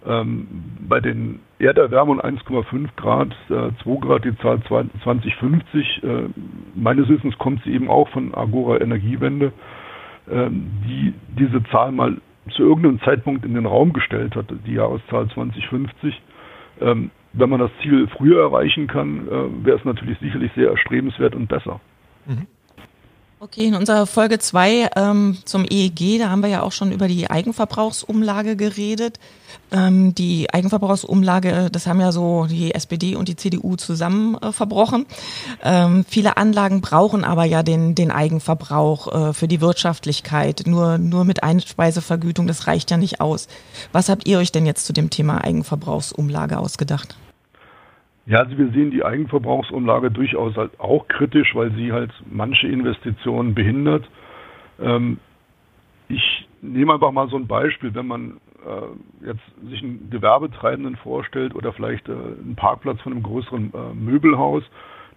Ähm, 0.05 0.47
bei 0.87 0.99
den 0.99 1.39
Erderwärmungen 1.57 2.21
1,5 2.21 2.89
Grad, 2.95 3.35
äh, 3.49 3.71
2 3.83 3.99
Grad, 4.01 4.23
die 4.23 4.37
Zahl 4.37 4.61
2050, 4.63 6.03
äh, 6.03 6.29
meines 6.75 7.09
Wissens 7.09 7.37
kommt 7.39 7.63
sie 7.63 7.71
eben 7.71 7.89
auch 7.89 8.07
von 8.09 8.33
Agora 8.35 8.79
Energiewende, 8.81 9.51
äh, 10.27 10.49
die 10.49 11.13
diese 11.37 11.63
Zahl 11.71 11.91
mal 11.91 12.17
zu 12.51 12.61
irgendeinem 12.61 13.01
Zeitpunkt 13.01 13.45
in 13.45 13.55
den 13.55 13.65
Raum 13.65 13.93
gestellt 13.93 14.35
hat, 14.35 14.45
die 14.67 14.73
Jahreszahl 14.73 15.27
2050. 15.29 16.21
Ähm, 16.81 17.09
wenn 17.33 17.49
man 17.49 17.59
das 17.59 17.71
Ziel 17.81 18.07
früher 18.07 18.43
erreichen 18.43 18.87
kann, 18.87 19.27
äh, 19.27 19.65
wäre 19.65 19.77
es 19.77 19.85
natürlich 19.85 20.19
sicherlich 20.19 20.51
sehr 20.55 20.69
erstrebenswert 20.69 21.35
und 21.35 21.47
besser. 21.47 21.81
Mhm. 22.27 22.47
Okay, 23.37 23.65
in 23.65 23.75
unserer 23.75 24.07
Folge 24.07 24.39
2 24.39 24.91
ähm, 24.95 25.37
zum 25.43 25.65
EEG, 25.69 26.19
da 26.19 26.29
haben 26.29 26.41
wir 26.41 26.47
ja 26.47 26.63
auch 26.63 26.71
schon 26.71 26.93
über 26.93 27.09
die 27.09 27.29
Eigenverbrauchsumlage 27.29 28.55
geredet. 28.55 29.19
Ähm, 29.73 30.15
die 30.15 30.53
Eigenverbrauchsumlage, 30.53 31.69
das 31.69 31.85
haben 31.85 31.99
ja 31.99 32.13
so 32.13 32.45
die 32.45 32.73
SPD 32.73 33.15
und 33.15 33.27
die 33.27 33.35
CDU 33.35 33.75
zusammen 33.75 34.37
äh, 34.37 34.53
verbrochen. 34.53 35.05
Ähm, 35.61 36.05
viele 36.07 36.37
Anlagen 36.37 36.79
brauchen 36.79 37.25
aber 37.25 37.43
ja 37.43 37.61
den, 37.61 37.93
den 37.93 38.09
Eigenverbrauch 38.09 39.29
äh, 39.29 39.33
für 39.33 39.49
die 39.49 39.59
Wirtschaftlichkeit. 39.59 40.63
Nur, 40.65 40.97
nur 40.97 41.25
mit 41.25 41.43
Einspeisevergütung, 41.43 42.47
das 42.47 42.67
reicht 42.67 42.89
ja 42.89 42.95
nicht 42.95 43.19
aus. 43.19 43.49
Was 43.91 44.07
habt 44.07 44.27
ihr 44.27 44.39
euch 44.39 44.53
denn 44.53 44.65
jetzt 44.65 44.85
zu 44.85 44.93
dem 44.93 45.09
Thema 45.09 45.43
Eigenverbrauchsumlage 45.43 46.57
ausgedacht? 46.57 47.17
Ja, 48.25 48.39
also 48.39 48.57
wir 48.57 48.69
sehen 48.69 48.89
die 48.89 49.05
Eigenverbrauchsumlage 49.05 50.09
durchaus 50.09 50.55
halt 50.55 50.79
auch 50.79 51.07
kritisch, 51.07 51.53
weil 51.53 51.71
sie 51.73 51.91
halt 51.91 52.11
manche 52.29 52.67
Investitionen 52.67 53.53
behindert. 53.53 54.09
Ähm, 54.79 55.19
ich 56.07 56.47
nehme 56.61 56.93
einfach 56.93 57.11
mal 57.11 57.29
so 57.29 57.35
ein 57.35 57.47
Beispiel, 57.47 57.93
wenn 57.93 58.07
man 58.07 58.37
äh, 58.65 59.27
jetzt 59.27 59.43
sich 59.69 59.83
einen 59.83 60.09
Gewerbetreibenden 60.09 60.95
vorstellt 60.97 61.53
oder 61.53 61.71
vielleicht 61.71 62.09
äh, 62.09 62.13
einen 62.13 62.55
Parkplatz 62.55 62.99
von 63.01 63.13
einem 63.13 63.23
größeren 63.23 63.71
äh, 63.73 63.93
Möbelhaus, 63.93 64.63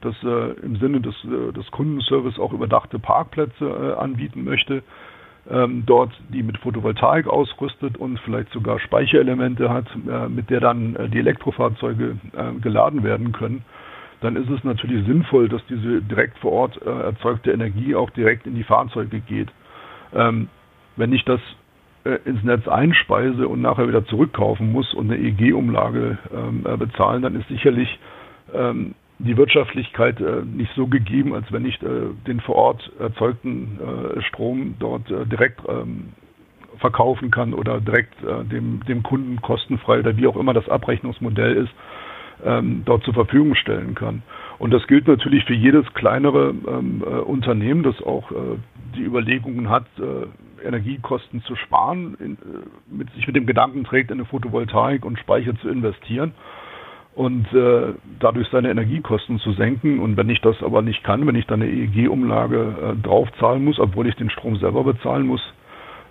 das 0.02 0.14
äh, 0.22 0.52
im 0.60 0.76
Sinne 0.76 1.00
des, 1.00 1.14
äh, 1.24 1.52
des 1.52 1.70
Kundenservice 1.70 2.38
auch 2.38 2.52
überdachte 2.52 2.98
Parkplätze 2.98 3.64
äh, 3.64 3.98
anbieten 3.98 4.44
möchte, 4.44 4.82
ähm, 5.50 5.84
dort 5.86 6.12
die 6.28 6.42
mit 6.42 6.58
Photovoltaik 6.58 7.26
ausrüstet 7.26 7.96
und 7.96 8.18
vielleicht 8.20 8.52
sogar 8.52 8.78
Speicherelemente 8.80 9.70
hat, 9.70 9.86
äh, 10.08 10.28
mit 10.28 10.50
der 10.50 10.60
dann 10.60 10.96
äh, 10.96 11.08
die 11.08 11.18
Elektrofahrzeuge 11.18 12.16
äh, 12.36 12.60
geladen 12.60 13.02
werden 13.02 13.32
können, 13.32 13.64
dann 14.20 14.36
ist 14.36 14.50
es 14.50 14.64
natürlich 14.64 15.06
sinnvoll, 15.06 15.48
dass 15.48 15.64
diese 15.66 16.02
direkt 16.02 16.38
vor 16.38 16.52
Ort 16.52 16.80
äh, 16.84 16.90
erzeugte 16.90 17.52
Energie 17.52 17.94
auch 17.94 18.10
direkt 18.10 18.46
in 18.46 18.54
die 18.54 18.64
Fahrzeuge 18.64 19.20
geht. 19.20 19.48
Ähm, 20.14 20.48
wenn 20.96 21.12
ich 21.12 21.24
das 21.24 21.40
äh, 22.04 22.18
ins 22.24 22.42
Netz 22.42 22.66
einspeise 22.66 23.46
und 23.48 23.62
nachher 23.62 23.88
wieder 23.88 24.04
zurückkaufen 24.06 24.72
muss 24.72 24.92
und 24.94 25.10
eine 25.10 25.20
EEG-Umlage 25.20 26.18
ähm, 26.34 26.66
äh, 26.66 26.76
bezahlen, 26.76 27.22
dann 27.22 27.36
ist 27.36 27.48
sicherlich 27.48 27.98
ähm, 28.52 28.94
die 29.18 29.36
Wirtschaftlichkeit 29.36 30.20
äh, 30.20 30.42
nicht 30.44 30.72
so 30.74 30.86
gegeben, 30.86 31.34
als 31.34 31.50
wenn 31.52 31.64
ich 31.64 31.82
äh, 31.82 31.86
den 32.26 32.40
vor 32.40 32.54
Ort 32.54 32.92
erzeugten 32.98 33.78
äh, 33.80 34.22
Strom 34.22 34.76
dort 34.78 35.10
äh, 35.10 35.26
direkt 35.26 35.60
ähm, 35.68 36.12
verkaufen 36.78 37.30
kann 37.30 37.52
oder 37.52 37.80
direkt 37.80 38.14
äh, 38.22 38.44
dem, 38.44 38.84
dem 38.86 39.02
Kunden 39.02 39.42
kostenfrei 39.42 39.98
oder 39.98 40.16
wie 40.16 40.28
auch 40.28 40.36
immer 40.36 40.54
das 40.54 40.68
Abrechnungsmodell 40.68 41.56
ist, 41.56 41.72
ähm, 42.44 42.82
dort 42.84 43.02
zur 43.02 43.14
Verfügung 43.14 43.56
stellen 43.56 43.96
kann. 43.96 44.22
Und 44.60 44.72
das 44.72 44.86
gilt 44.86 45.08
natürlich 45.08 45.44
für 45.44 45.54
jedes 45.54 45.84
kleinere 45.94 46.50
ähm, 46.50 47.02
äh, 47.04 47.10
Unternehmen, 47.18 47.82
das 47.82 48.00
auch 48.02 48.30
die 48.96 49.02
Überlegungen 49.02 49.68
hat, 49.68 49.84
Energiekosten 50.64 51.42
zu 51.42 51.54
sparen, 51.56 52.16
in, 52.18 52.38
mit 52.90 53.12
sich 53.12 53.26
mit 53.26 53.36
dem 53.36 53.46
Gedanken 53.46 53.84
trägt, 53.84 54.10
in 54.10 54.16
eine 54.16 54.24
Photovoltaik 54.24 55.04
und 55.04 55.18
Speicher 55.18 55.54
zu 55.60 55.68
investieren 55.68 56.32
und 57.18 57.52
äh, 57.52 57.94
dadurch 58.20 58.46
seine 58.52 58.70
Energiekosten 58.70 59.40
zu 59.40 59.50
senken. 59.54 59.98
Und 59.98 60.16
wenn 60.16 60.30
ich 60.30 60.40
das 60.40 60.62
aber 60.62 60.82
nicht 60.82 61.02
kann, 61.02 61.26
wenn 61.26 61.34
ich 61.34 61.48
dann 61.48 61.60
eine 61.60 61.68
EEG-Umlage 61.68 62.76
äh, 62.94 63.02
draufzahlen 63.04 63.64
muss, 63.64 63.80
obwohl 63.80 64.06
ich 64.06 64.14
den 64.14 64.30
Strom 64.30 64.54
selber 64.54 64.84
bezahlen 64.84 65.26
muss, 65.26 65.42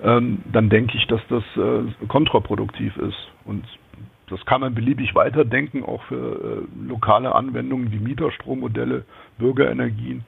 ähm, 0.04 0.40
dann 0.52 0.68
denke 0.68 0.98
ich, 0.98 1.08
dass 1.08 1.22
das 1.30 1.44
äh, 1.56 2.08
kontraproduktiv 2.10 2.98
ist. 2.98 3.16
Und 3.46 3.64
das 4.30 4.46
kann 4.46 4.60
man 4.60 4.76
beliebig 4.76 5.16
weiterdenken, 5.16 5.86
auch 5.86 6.04
für 6.10 6.66
äh, 6.68 6.90
lokale 6.90 7.34
Anwendungen 7.34 7.94
wie 7.94 8.00
Mieterstrommodelle, 8.00 9.06
Bürgerenergien. 9.38 10.26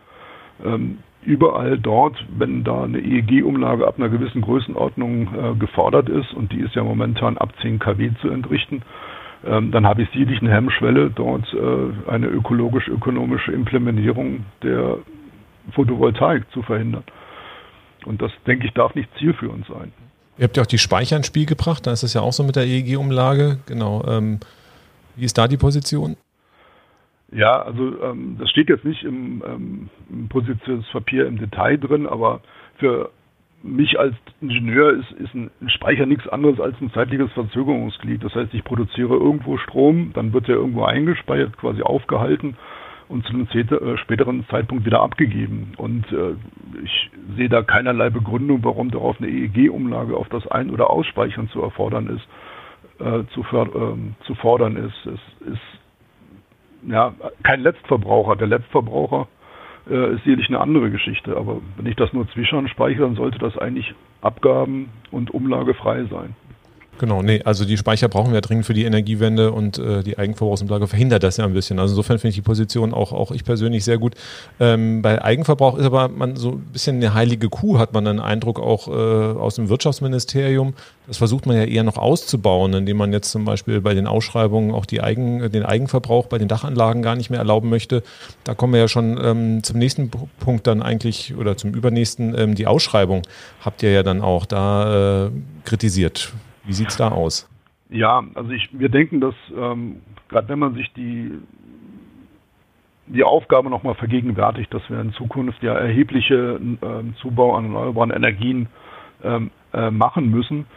Ähm, 0.63 0.99
überall 1.23 1.77
dort, 1.77 2.25
wenn 2.37 2.63
da 2.63 2.85
eine 2.85 2.99
EEG-Umlage 2.99 3.85
ab 3.85 3.95
einer 3.97 4.07
gewissen 4.07 4.39
Größenordnung 4.39 5.27
äh, 5.27 5.55
gefordert 5.59 6.07
ist, 6.07 6.33
und 6.33 6.53
die 6.53 6.61
ist 6.61 6.75
ja 6.75 6.85
momentan 6.85 7.37
ab 7.37 7.51
10 7.61 7.79
kW 7.79 8.11
zu 8.21 8.29
entrichten, 8.29 8.81
dann 9.43 9.85
habe 9.85 10.01
ich 10.01 10.09
sicherlich 10.09 10.41
eine 10.41 10.51
Hemmschwelle, 10.51 11.09
dort 11.09 11.45
äh, 11.53 12.09
eine 12.09 12.27
ökologisch-ökonomische 12.27 13.51
Implementierung 13.51 14.45
der 14.63 14.97
Photovoltaik 15.71 16.49
zu 16.51 16.61
verhindern. 16.61 17.03
Und 18.05 18.21
das, 18.21 18.31
denke 18.47 18.67
ich, 18.67 18.73
darf 18.73 18.95
nicht 18.95 19.09
zielführend 19.17 19.65
sein. 19.67 19.91
Ihr 20.37 20.45
habt 20.45 20.57
ja 20.57 20.63
auch 20.63 20.67
die 20.67 20.77
Speicher 20.77 21.17
ins 21.17 21.27
Spiel 21.27 21.45
gebracht, 21.45 21.85
da 21.85 21.91
ist 21.91 22.03
es 22.03 22.13
ja 22.13 22.21
auch 22.21 22.33
so 22.33 22.43
mit 22.43 22.55
der 22.55 22.65
EEG-Umlage. 22.65 23.59
Genau. 23.65 24.05
Ähm, 24.07 24.39
wie 25.15 25.25
ist 25.25 25.37
da 25.37 25.47
die 25.47 25.57
Position? 25.57 26.15
Ja, 27.31 27.61
also 27.61 28.01
ähm, 28.01 28.37
das 28.39 28.49
steht 28.49 28.69
jetzt 28.69 28.85
nicht 28.85 29.03
im, 29.03 29.43
ähm, 29.45 29.89
im 30.09 30.29
Positionspapier 30.29 31.27
im 31.27 31.37
Detail 31.37 31.77
drin, 31.77 32.07
aber 32.07 32.41
für 32.77 33.11
mich 33.61 33.99
als 33.99 34.15
Ingenieur 34.41 34.91
ist, 34.91 35.11
ist 35.13 35.33
ein 35.33 35.51
Speicher 35.67 36.05
nichts 36.05 36.27
anderes 36.27 36.59
als 36.59 36.79
ein 36.81 36.91
zeitliches 36.91 37.31
Verzögerungsglied. 37.33 38.23
Das 38.23 38.33
heißt, 38.33 38.53
ich 38.53 38.63
produziere 38.63 39.15
irgendwo 39.15 39.57
Strom, 39.57 40.11
dann 40.13 40.33
wird 40.33 40.47
er 40.47 40.55
irgendwo 40.55 40.83
eingespeichert, 40.83 41.57
quasi 41.57 41.81
aufgehalten 41.81 42.55
und 43.09 43.25
zu 43.25 43.33
einem 43.33 43.47
äh, 43.51 43.97
späteren 43.97 44.45
Zeitpunkt 44.49 44.85
wieder 44.85 45.01
abgegeben. 45.01 45.73
Und 45.77 46.09
äh, 46.11 46.35
ich 46.83 47.11
sehe 47.35 47.49
da 47.49 47.63
keinerlei 47.63 48.09
Begründung, 48.09 48.63
warum 48.63 48.91
darauf 48.91 49.19
eine 49.19 49.29
EEG-Umlage 49.29 50.15
auf 50.15 50.29
das 50.29 50.47
Ein- 50.47 50.69
oder 50.69 50.89
Ausspeichern 50.89 51.49
zu 51.49 51.61
erfordern 51.61 52.07
ist, 52.07 53.03
äh, 53.03 53.23
zu, 53.33 53.43
ähm, 53.51 54.15
zu 54.25 54.35
fordern 54.35 54.77
ist. 54.77 55.05
Es 55.05 55.47
ist 55.47 56.87
ja 56.87 57.13
kein 57.43 57.61
Letztverbraucher. 57.61 58.35
Der 58.35 58.47
Letztverbraucher 58.47 59.27
äh, 59.89 60.15
ist 60.15 60.23
sicherlich 60.23 60.47
eine 60.49 60.59
andere 60.59 60.91
Geschichte. 60.91 61.35
Aber 61.35 61.61
wenn 61.77 61.85
ich 61.85 61.95
das 61.95 62.13
nur 62.13 62.27
zwischern 62.29 62.67
speichere, 62.67 63.03
dann 63.03 63.15
sollte 63.15 63.39
das 63.39 63.57
eigentlich 63.57 63.93
abgaben- 64.21 64.89
und 65.11 65.31
umlagefrei 65.31 66.05
sein. 66.05 66.35
Genau, 66.99 67.21
nee, 67.21 67.41
also 67.45 67.63
die 67.63 67.77
Speicher 67.77 68.09
brauchen 68.09 68.33
wir 68.33 68.41
dringend 68.41 68.65
für 68.65 68.73
die 68.73 68.83
Energiewende 68.83 69.53
und 69.53 69.79
äh, 69.79 70.03
die 70.03 70.17
Eigenverbrauchsumlage 70.17 70.85
verhindert 70.85 71.23
das 71.23 71.37
ja 71.37 71.45
ein 71.45 71.53
bisschen. 71.53 71.79
Also 71.79 71.93
insofern 71.93 72.19
finde 72.19 72.31
ich 72.31 72.35
die 72.35 72.41
Position 72.41 72.93
auch, 72.93 73.13
auch 73.13 73.31
ich 73.31 73.45
persönlich 73.45 73.85
sehr 73.85 73.97
gut. 73.97 74.15
Ähm, 74.59 75.01
bei 75.01 75.23
Eigenverbrauch 75.23 75.77
ist 75.77 75.85
aber 75.85 76.09
man 76.09 76.35
so 76.35 76.51
ein 76.51 76.67
bisschen 76.73 76.97
eine 76.97 77.13
heilige 77.13 77.47
Kuh, 77.47 77.79
hat 77.79 77.93
man 77.93 78.05
einen 78.05 78.19
Eindruck 78.19 78.59
auch 78.59 78.89
äh, 78.89 78.91
aus 78.91 79.55
dem 79.55 79.69
Wirtschaftsministerium. 79.69 80.73
Das 81.07 81.15
versucht 81.15 81.45
man 81.45 81.55
ja 81.55 81.63
eher 81.63 81.83
noch 81.83 81.97
auszubauen, 81.97 82.73
indem 82.73 82.97
man 82.97 83.13
jetzt 83.13 83.31
zum 83.31 83.45
Beispiel 83.45 83.79
bei 83.79 83.93
den 83.93 84.05
Ausschreibungen 84.05 84.75
auch 84.75 84.85
die 84.85 84.99
Eigen, 84.99 85.49
den 85.51 85.63
Eigenverbrauch 85.63 86.25
bei 86.25 86.37
den 86.37 86.49
Dachanlagen 86.49 87.01
gar 87.01 87.15
nicht 87.15 87.29
mehr 87.29 87.39
erlauben 87.39 87.69
möchte. 87.69 88.03
Da 88.43 88.55
kommen 88.55 88.73
wir 88.73 88.81
ja 88.81 88.87
schon 88.89 89.17
ähm, 89.23 89.63
zum 89.63 89.79
nächsten 89.79 90.11
Punkt 90.41 90.67
dann 90.67 90.81
eigentlich 90.81 91.33
oder 91.37 91.55
zum 91.55 91.73
übernächsten. 91.73 92.37
Ähm, 92.37 92.55
die 92.55 92.67
Ausschreibung 92.67 93.21
habt 93.63 93.83
ihr 93.83 93.91
ja 93.91 94.03
dann 94.03 94.19
auch 94.19 94.45
da 94.45 95.27
äh, 95.27 95.29
kritisiert. 95.63 96.33
Wie 96.69 96.73
sieht 96.73 96.89
es 96.89 96.97
da 96.97 97.09
aus? 97.09 97.49
Ja, 97.89 98.23
also 98.35 98.51
ich, 98.51 98.69
wir 98.71 98.89
denken, 98.89 99.19
dass 99.21 99.33
ähm, 99.57 100.03
gerade 100.27 100.49
wenn 100.49 100.59
man 100.59 100.75
sich 100.75 100.93
die, 100.93 101.31
die 103.07 103.23
Aufgabe 103.23 103.71
nochmal 103.71 103.95
vergegenwärtigt, 103.95 104.71
dass 104.71 104.87
wir 104.87 105.01
in 105.01 105.11
Zukunft 105.13 105.63
ja 105.63 105.73
erhebliche 105.73 106.59
ähm, 106.61 107.15
Zubau 107.19 107.55
an 107.55 107.65
erneuerbaren 107.65 108.11
Energien 108.11 108.67
ähm, 109.23 109.49
äh, 109.73 109.89
machen 109.89 110.29
müssen, 110.29 110.67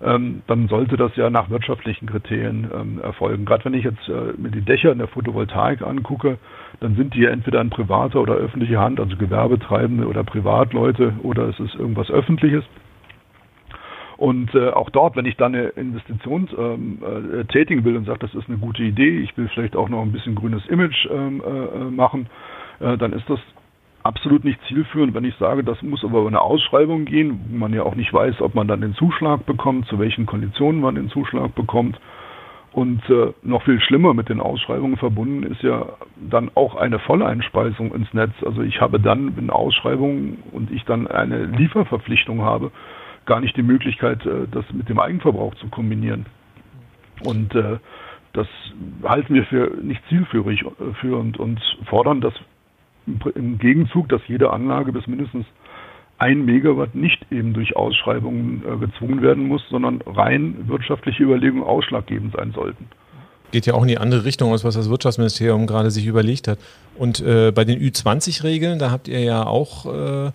ähm, 0.00 0.40
dann 0.46 0.68
sollte 0.68 0.96
das 0.96 1.14
ja 1.16 1.28
nach 1.28 1.50
wirtschaftlichen 1.50 2.06
Kriterien 2.06 2.70
ähm, 2.74 2.98
erfolgen. 3.02 3.44
Gerade 3.44 3.66
wenn 3.66 3.74
ich 3.74 3.84
jetzt 3.84 4.08
äh, 4.08 4.32
mir 4.38 4.52
die 4.52 4.62
Dächer 4.62 4.90
in 4.90 4.98
der 4.98 5.08
Photovoltaik 5.08 5.82
angucke, 5.82 6.38
dann 6.80 6.96
sind 6.96 7.12
die 7.12 7.20
ja 7.20 7.30
entweder 7.30 7.60
in 7.60 7.68
privater 7.68 8.22
oder 8.22 8.36
öffentlicher 8.36 8.80
Hand, 8.80 9.00
also 9.00 9.18
Gewerbetreibende 9.18 10.06
oder 10.06 10.24
Privatleute 10.24 11.12
oder 11.22 11.46
es 11.50 11.60
ist 11.60 11.74
irgendwas 11.74 12.10
Öffentliches. 12.10 12.64
Und 14.22 14.54
äh, 14.54 14.68
auch 14.68 14.88
dort, 14.90 15.16
wenn 15.16 15.26
ich 15.26 15.36
dann 15.36 15.52
eine 15.52 15.70
Investition 15.70 16.48
ähm, 16.56 16.98
äh, 17.02 17.44
tätigen 17.46 17.84
will 17.84 17.96
und 17.96 18.04
sage, 18.04 18.20
das 18.20 18.32
ist 18.36 18.48
eine 18.48 18.58
gute 18.58 18.84
Idee, 18.84 19.18
ich 19.18 19.36
will 19.36 19.48
vielleicht 19.48 19.74
auch 19.74 19.88
noch 19.88 20.00
ein 20.00 20.12
bisschen 20.12 20.36
grünes 20.36 20.64
Image 20.68 21.08
ähm, 21.10 21.42
äh, 21.44 21.90
machen, 21.90 22.28
äh, 22.78 22.96
dann 22.98 23.14
ist 23.14 23.28
das 23.28 23.40
absolut 24.04 24.44
nicht 24.44 24.60
zielführend, 24.68 25.12
wenn 25.14 25.24
ich 25.24 25.34
sage, 25.40 25.64
das 25.64 25.82
muss 25.82 26.04
aber 26.04 26.20
über 26.20 26.28
eine 26.28 26.40
Ausschreibung 26.40 27.04
gehen, 27.04 27.40
wo 27.50 27.56
man 27.56 27.74
ja 27.74 27.82
auch 27.82 27.96
nicht 27.96 28.14
weiß, 28.14 28.42
ob 28.42 28.54
man 28.54 28.68
dann 28.68 28.80
den 28.80 28.94
Zuschlag 28.94 29.44
bekommt, 29.44 29.88
zu 29.88 29.98
welchen 29.98 30.24
Konditionen 30.24 30.80
man 30.80 30.94
den 30.94 31.08
Zuschlag 31.08 31.52
bekommt. 31.56 31.98
Und 32.70 33.02
äh, 33.10 33.32
noch 33.42 33.64
viel 33.64 33.80
schlimmer 33.80 34.14
mit 34.14 34.28
den 34.28 34.40
Ausschreibungen 34.40 34.98
verbunden 34.98 35.42
ist 35.42 35.62
ja 35.62 35.94
dann 36.30 36.48
auch 36.54 36.76
eine 36.76 37.00
Volleinspeisung 37.00 37.92
ins 37.92 38.14
Netz. 38.14 38.34
Also 38.46 38.62
ich 38.62 38.80
habe 38.80 39.00
dann 39.00 39.36
in 39.36 39.50
Ausschreibungen 39.50 40.44
und 40.52 40.70
ich 40.70 40.84
dann 40.84 41.08
eine 41.08 41.46
Lieferverpflichtung 41.46 42.42
habe, 42.42 42.70
gar 43.26 43.40
nicht 43.40 43.56
die 43.56 43.62
Möglichkeit, 43.62 44.24
äh, 44.26 44.46
das 44.50 44.64
mit 44.72 44.88
dem 44.88 44.98
Eigenverbrauch 44.98 45.54
zu 45.56 45.68
kombinieren. 45.68 46.26
Und 47.24 47.54
äh, 47.54 47.78
das 48.32 48.46
halten 49.04 49.34
wir 49.34 49.44
für 49.44 49.76
nicht 49.82 50.02
zielführig 50.08 50.62
äh, 50.62 51.06
und, 51.06 51.60
fordern 51.86 52.20
dass 52.20 52.34
im 53.34 53.58
Gegenzug, 53.58 54.08
dass 54.08 54.22
jede 54.28 54.52
Anlage 54.52 54.92
bis 54.92 55.08
mindestens 55.08 55.44
ein 56.18 56.44
Megawatt 56.44 56.94
nicht 56.94 57.26
eben 57.32 57.52
durch 57.52 57.74
Ausschreibungen 57.74 58.62
gezwungen 58.78 59.22
werden 59.22 59.48
muss, 59.48 59.60
sondern 59.70 60.00
rein 60.06 60.68
wirtschaftliche 60.68 61.24
Überlegungen 61.24 61.64
ausschlaggebend 61.64 62.32
sein 62.36 62.52
sollten. 62.52 62.86
Geht 63.50 63.66
ja 63.66 63.74
auch 63.74 63.82
in 63.82 63.88
die 63.88 63.98
andere 63.98 64.24
Richtung 64.24 64.52
aus, 64.52 64.62
was 64.62 64.76
das 64.76 64.88
Wirtschaftsministerium 64.88 65.66
gerade 65.66 65.90
sich 65.90 66.06
überlegt 66.06 66.46
hat. 66.46 66.60
Und 66.96 67.18
äh, 67.20 67.50
bei 67.50 67.64
den 67.64 67.80
Ü20-Regeln, 67.80 68.78
da 68.78 68.92
habt 68.92 69.08
ihr 69.08 69.18
ja 69.18 69.44
auch 69.44 69.86
äh, 69.86 70.30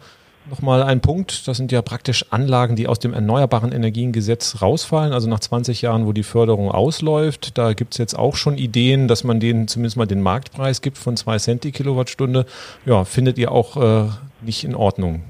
nochmal 0.49 0.83
einen 0.83 1.01
Punkt. 1.01 1.47
Das 1.47 1.57
sind 1.57 1.71
ja 1.71 1.81
praktisch 1.81 2.25
Anlagen, 2.31 2.75
die 2.75 2.87
aus 2.87 2.99
dem 2.99 3.13
Erneuerbaren 3.13 3.71
Energiengesetz 3.71 4.61
rausfallen, 4.61 5.13
also 5.13 5.29
nach 5.29 5.39
20 5.39 5.81
Jahren, 5.81 6.05
wo 6.05 6.13
die 6.13 6.23
Förderung 6.23 6.71
ausläuft. 6.71 7.57
Da 7.57 7.73
gibt 7.73 7.93
es 7.93 7.97
jetzt 7.97 8.13
auch 8.13 8.35
schon 8.35 8.57
Ideen, 8.57 9.07
dass 9.07 9.23
man 9.23 9.39
denen 9.39 9.67
zumindest 9.67 9.97
mal 9.97 10.05
den 10.05 10.21
Marktpreis 10.21 10.81
gibt 10.81 10.97
von 10.97 11.15
2 11.15 11.37
Cent 11.37 11.63
die 11.63 11.71
Kilowattstunde. 11.71 12.45
Ja, 12.85 13.03
findet 13.05 13.37
ihr 13.37 13.51
auch 13.51 13.77
äh, 13.77 14.09
nicht 14.41 14.63
in 14.63 14.75
Ordnung? 14.75 15.23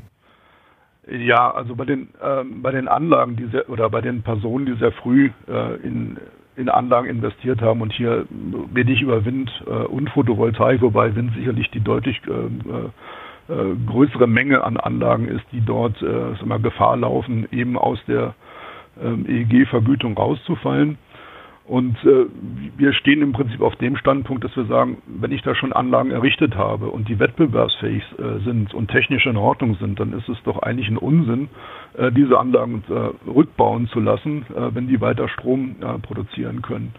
Ja, 1.10 1.52
also 1.52 1.76
bei 1.76 1.86
den 1.86 2.10
ähm, 2.22 2.62
bei 2.62 2.72
den 2.72 2.88
Anlagen, 2.90 3.38
die 3.38 3.46
sehr, 3.46 3.70
oder 3.70 3.90
bei 3.90 4.02
den 4.02 4.24
Personen, 4.24 4.66
die 4.66 4.78
sehr 4.78 4.92
früh 4.92 5.32
äh, 5.48 5.76
in 5.78 6.18
in 6.58 6.70
Anlagen 6.70 7.08
investiert 7.08 7.62
haben 7.62 7.82
und 7.82 7.94
hier 7.94 8.26
ich 8.76 9.02
über 9.02 9.24
Wind 9.24 9.50
äh, 9.68 9.70
und 9.70 10.10
Photovoltaik, 10.10 10.82
wobei 10.82 11.16
Wind 11.16 11.34
sicherlich 11.36 11.70
die 11.70 11.80
deutlich 11.80 12.20
äh, 12.28 12.32
äh, 12.32 12.90
größere 13.48 14.28
Menge 14.28 14.64
an 14.64 14.78
Anlagen 14.78 15.28
ist, 15.28 15.46
die 15.52 15.62
dort 15.62 16.02
äh, 16.02 16.46
mal, 16.46 16.60
Gefahr 16.60 16.98
laufen, 16.98 17.48
eben 17.52 17.78
aus 17.78 18.00
der 18.08 18.36
ähm, 19.02 19.26
EEG-Vergütung 19.28 20.18
rauszufallen. 20.18 20.98
Und 21.68 21.98
äh, 22.06 22.26
wir 22.78 22.94
stehen 22.94 23.22
im 23.22 23.34
Prinzip 23.34 23.60
auf 23.60 23.76
dem 23.76 23.98
Standpunkt, 23.98 24.46
dass 24.46 24.56
wir 24.56 24.66
sagen, 24.66 25.02
wenn 25.06 25.34
ich 25.34 25.42
da 25.42 25.54
schon 25.54 25.74
Anlagen 25.74 26.12
errichtet 26.12 26.56
habe 26.56 26.88
und 26.90 27.10
die 27.10 27.20
wettbewerbsfähig 27.20 28.04
äh, 28.18 28.40
sind 28.46 28.74
und 28.74 28.90
technisch 28.90 29.26
in 29.26 29.36
Ordnung 29.36 29.76
sind, 29.76 30.00
dann 30.00 30.14
ist 30.14 30.30
es 30.30 30.38
doch 30.44 30.60
eigentlich 30.60 30.88
ein 30.88 30.98
Unsinn, 30.98 31.50
äh, 31.98 32.10
diese 32.14 32.40
Anlagen 32.40 32.84
äh, 32.90 33.30
rückbauen 33.30 33.88
zu 33.88 34.00
lassen, 34.00 34.46
äh, 34.56 34.74
wenn 34.74 34.88
die 34.88 35.02
weiter 35.02 35.28
Strom 35.28 35.76
äh, 35.82 36.00
produzieren 36.00 36.62
können. 36.62 36.94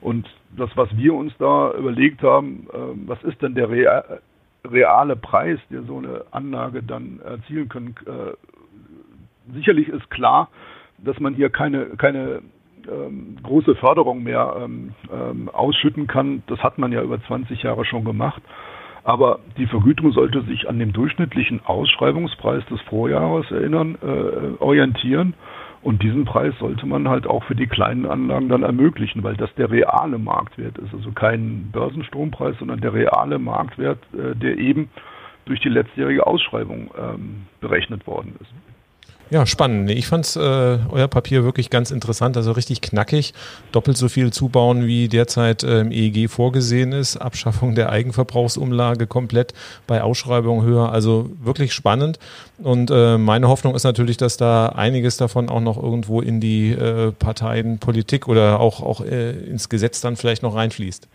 Und 0.00 0.26
das, 0.56 0.70
was 0.76 0.88
wir 0.96 1.12
uns 1.12 1.34
da 1.38 1.72
überlegt 1.72 2.22
haben, 2.22 2.68
äh, 2.72 2.76
was 3.06 3.22
ist 3.22 3.42
denn 3.42 3.54
der 3.54 3.70
reale 4.70 5.16
Preis, 5.16 5.58
der 5.70 5.82
so 5.82 5.98
eine 5.98 6.24
Anlage 6.30 6.82
dann 6.82 7.20
erzielen 7.24 7.68
können? 7.68 7.94
Äh, 8.06 9.52
sicherlich 9.52 9.88
ist 9.88 10.10
klar, 10.10 10.48
dass 10.98 11.18
man 11.20 11.34
hier 11.34 11.50
keine, 11.50 11.86
keine 11.96 12.42
ähm, 12.88 13.36
große 13.42 13.74
Förderung 13.76 14.22
mehr 14.22 14.56
ähm, 14.58 14.94
ähm, 15.12 15.48
ausschütten 15.48 16.06
kann. 16.06 16.42
Das 16.46 16.60
hat 16.60 16.78
man 16.78 16.92
ja 16.92 17.02
über 17.02 17.22
20 17.22 17.62
Jahre 17.62 17.84
schon 17.84 18.04
gemacht. 18.04 18.42
Aber 19.04 19.38
die 19.56 19.66
Vergütung 19.66 20.10
sollte 20.12 20.42
sich 20.42 20.68
an 20.68 20.80
dem 20.80 20.92
durchschnittlichen 20.92 21.60
Ausschreibungspreis 21.64 22.66
des 22.66 22.80
Vorjahres 22.82 23.48
erinnern, 23.52 23.96
äh, 24.02 24.60
orientieren. 24.60 25.34
Und 25.82 26.02
diesen 26.02 26.24
Preis 26.24 26.54
sollte 26.58 26.86
man 26.86 27.08
halt 27.08 27.26
auch 27.26 27.44
für 27.44 27.54
die 27.54 27.66
kleinen 27.66 28.06
Anlagen 28.06 28.48
dann 28.48 28.62
ermöglichen, 28.62 29.22
weil 29.22 29.36
das 29.36 29.54
der 29.54 29.70
reale 29.70 30.18
Marktwert 30.18 30.78
ist. 30.78 30.92
Also 30.92 31.12
kein 31.12 31.70
Börsenstrompreis, 31.70 32.56
sondern 32.58 32.80
der 32.80 32.92
reale 32.92 33.38
Marktwert, 33.38 33.98
äh, 34.14 34.34
der 34.34 34.58
eben 34.58 34.90
durch 35.44 35.60
die 35.60 35.68
letztjährige 35.68 36.26
Ausschreibung 36.26 36.90
ähm, 36.98 37.46
berechnet 37.60 38.06
worden 38.06 38.34
ist. 38.40 38.52
Ja, 39.28 39.44
spannend. 39.44 39.90
Ich 39.90 40.06
fand 40.06 40.36
äh, 40.36 40.38
euer 40.38 41.08
Papier 41.08 41.42
wirklich 41.42 41.68
ganz 41.68 41.90
interessant, 41.90 42.36
also 42.36 42.52
richtig 42.52 42.80
knackig. 42.80 43.34
Doppelt 43.72 43.96
so 43.96 44.08
viel 44.08 44.32
zubauen, 44.32 44.86
wie 44.86 45.08
derzeit 45.08 45.64
äh, 45.64 45.80
im 45.80 45.90
EEG 45.90 46.30
vorgesehen 46.30 46.92
ist. 46.92 47.16
Abschaffung 47.16 47.74
der 47.74 47.90
Eigenverbrauchsumlage 47.90 49.08
komplett 49.08 49.52
bei 49.88 50.00
Ausschreibungen 50.00 50.64
höher. 50.64 50.92
Also 50.92 51.28
wirklich 51.42 51.72
spannend. 51.72 52.20
Und 52.58 52.92
äh, 52.92 53.18
meine 53.18 53.48
Hoffnung 53.48 53.74
ist 53.74 53.82
natürlich, 53.82 54.16
dass 54.16 54.36
da 54.36 54.68
einiges 54.68 55.16
davon 55.16 55.48
auch 55.48 55.60
noch 55.60 55.82
irgendwo 55.82 56.20
in 56.20 56.40
die 56.40 56.70
äh, 56.70 57.10
Parteienpolitik 57.10 58.28
oder 58.28 58.60
auch, 58.60 58.80
auch 58.80 59.00
äh, 59.00 59.32
ins 59.32 59.68
Gesetz 59.68 60.00
dann 60.00 60.14
vielleicht 60.14 60.44
noch 60.44 60.54
reinfließt. 60.54 61.08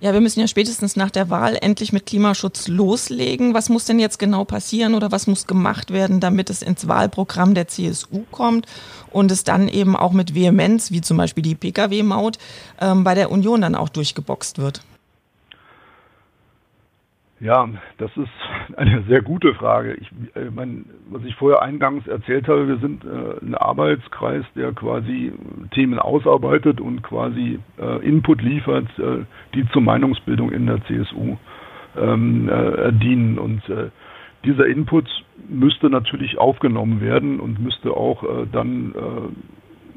Ja, 0.00 0.12
wir 0.12 0.20
müssen 0.20 0.38
ja 0.38 0.46
spätestens 0.46 0.94
nach 0.94 1.10
der 1.10 1.28
Wahl 1.28 1.58
endlich 1.60 1.92
mit 1.92 2.06
Klimaschutz 2.06 2.68
loslegen. 2.68 3.52
Was 3.52 3.68
muss 3.68 3.84
denn 3.84 3.98
jetzt 3.98 4.20
genau 4.20 4.44
passieren 4.44 4.94
oder 4.94 5.10
was 5.10 5.26
muss 5.26 5.48
gemacht 5.48 5.92
werden, 5.92 6.20
damit 6.20 6.50
es 6.50 6.62
ins 6.62 6.86
Wahlprogramm 6.86 7.54
der 7.54 7.66
CSU 7.66 8.24
kommt 8.30 8.66
und 9.10 9.32
es 9.32 9.42
dann 9.42 9.66
eben 9.66 9.96
auch 9.96 10.12
mit 10.12 10.36
Vehemenz, 10.36 10.92
wie 10.92 11.00
zum 11.00 11.16
Beispiel 11.16 11.42
die 11.42 11.56
Pkw-Maut, 11.56 12.38
ähm, 12.80 13.02
bei 13.02 13.16
der 13.16 13.32
Union 13.32 13.60
dann 13.60 13.74
auch 13.74 13.88
durchgeboxt 13.88 14.58
wird? 14.58 14.82
Ja, 17.40 17.68
das 17.98 18.10
ist 18.16 18.28
eine 18.76 19.02
sehr 19.04 19.22
gute 19.22 19.54
Frage. 19.54 19.94
Ich, 19.94 20.10
äh, 20.34 20.50
mein, 20.52 20.86
was 21.08 21.22
ich 21.24 21.36
vorher 21.36 21.62
eingangs 21.62 22.06
erzählt 22.08 22.48
habe, 22.48 22.66
wir 22.66 22.78
sind 22.78 23.04
äh, 23.04 23.44
ein 23.44 23.54
Arbeitskreis, 23.54 24.44
der 24.56 24.72
quasi 24.72 25.32
Themen 25.70 26.00
ausarbeitet 26.00 26.80
und 26.80 27.02
quasi 27.02 27.60
äh, 27.78 28.04
Input 28.04 28.42
liefert, 28.42 28.86
äh, 28.98 29.24
die 29.54 29.68
zur 29.68 29.82
Meinungsbildung 29.82 30.50
in 30.50 30.66
der 30.66 30.82
CSU 30.84 31.36
ähm, 31.96 32.48
äh, 32.48 32.92
dienen. 32.92 33.38
Und 33.38 33.68
äh, 33.68 33.90
dieser 34.44 34.66
Input 34.66 35.08
müsste 35.48 35.90
natürlich 35.90 36.38
aufgenommen 36.38 37.00
werden 37.00 37.38
und 37.38 37.60
müsste 37.60 37.92
auch 37.92 38.24
dann 38.52 38.94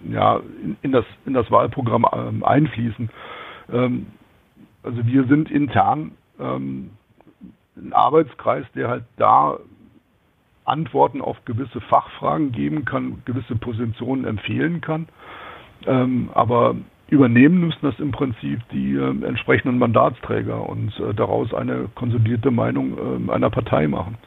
ja, 0.10 0.40
in, 0.64 0.78
in, 0.82 0.92
das, 0.92 1.06
in 1.26 1.34
das 1.34 1.50
Wahlprogramm 1.52 2.06
ähm, 2.12 2.44
einfließen. 2.44 3.10
Ähm, 3.72 4.08
also 4.84 5.06
wir 5.06 5.26
sind 5.26 5.52
intern 5.52 6.12
ähm, 6.40 6.92
ein 7.76 7.94
Arbeitskreis, 7.94 8.66
der 8.76 8.90
halt 8.90 9.04
da 9.18 9.58
Antworten 10.66 11.22
auf 11.22 11.38
gewisse 11.46 11.82
Fachfragen 11.82 12.52
geben 12.52 12.86
kann, 12.86 13.22
gewisse 13.26 13.56
Positionen 13.56 14.26
empfehlen 14.26 14.82
kann. 14.82 15.08
Ähm, 15.86 16.30
aber 16.34 16.76
übernehmen 17.10 17.60
müssen 17.60 17.80
das 17.82 18.00
im 18.00 18.12
Prinzip 18.12 18.60
die 18.72 18.96
äh, 18.96 19.26
entsprechenden 19.26 19.80
Mandatsträger 19.80 20.68
und 20.68 20.98
äh, 21.00 21.14
daraus 21.14 21.54
eine 21.54 21.90
konsolidierte 21.96 22.52
Meinung 22.52 23.28
äh, 23.30 23.32
einer 23.32 23.50
Partei 23.50 23.88
machen. 23.88 24.18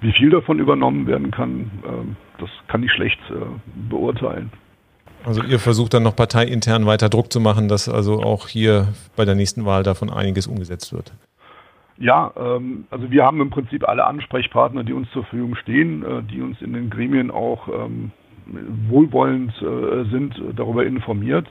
Wie 0.00 0.12
viel 0.12 0.30
davon 0.30 0.58
übernommen 0.58 1.06
werden 1.06 1.30
kann, 1.30 1.70
ähm, 1.86 2.16
das 2.38 2.50
kann 2.68 2.82
ich 2.82 2.92
schlecht 2.92 3.18
äh, 3.30 3.34
beurteilen. 3.88 4.50
Also 5.24 5.42
ihr 5.42 5.58
versucht 5.58 5.94
dann 5.94 6.02
noch 6.02 6.16
parteiintern 6.16 6.84
weiter 6.84 7.08
Druck 7.08 7.32
zu 7.32 7.40
machen, 7.40 7.68
dass 7.68 7.88
also 7.88 8.22
auch 8.22 8.48
hier 8.48 8.88
bei 9.16 9.24
der 9.24 9.34
nächsten 9.34 9.64
Wahl 9.64 9.82
davon 9.82 10.10
einiges 10.10 10.46
umgesetzt 10.46 10.92
wird. 10.92 11.14
Ja, 11.96 12.32
ähm, 12.36 12.84
also 12.90 13.10
wir 13.10 13.24
haben 13.24 13.40
im 13.40 13.50
Prinzip 13.50 13.88
alle 13.88 14.04
Ansprechpartner, 14.04 14.84
die 14.84 14.92
uns 14.92 15.10
zur 15.12 15.22
Verfügung 15.24 15.54
stehen, 15.56 16.04
äh, 16.04 16.22
die 16.22 16.40
uns 16.42 16.60
in 16.60 16.72
den 16.72 16.90
Gremien 16.90 17.30
auch 17.30 17.68
ähm, 17.68 18.10
wohlwollend 18.88 19.52
äh, 19.62 20.04
sind, 20.10 20.40
darüber 20.56 20.84
informiert. 20.84 21.46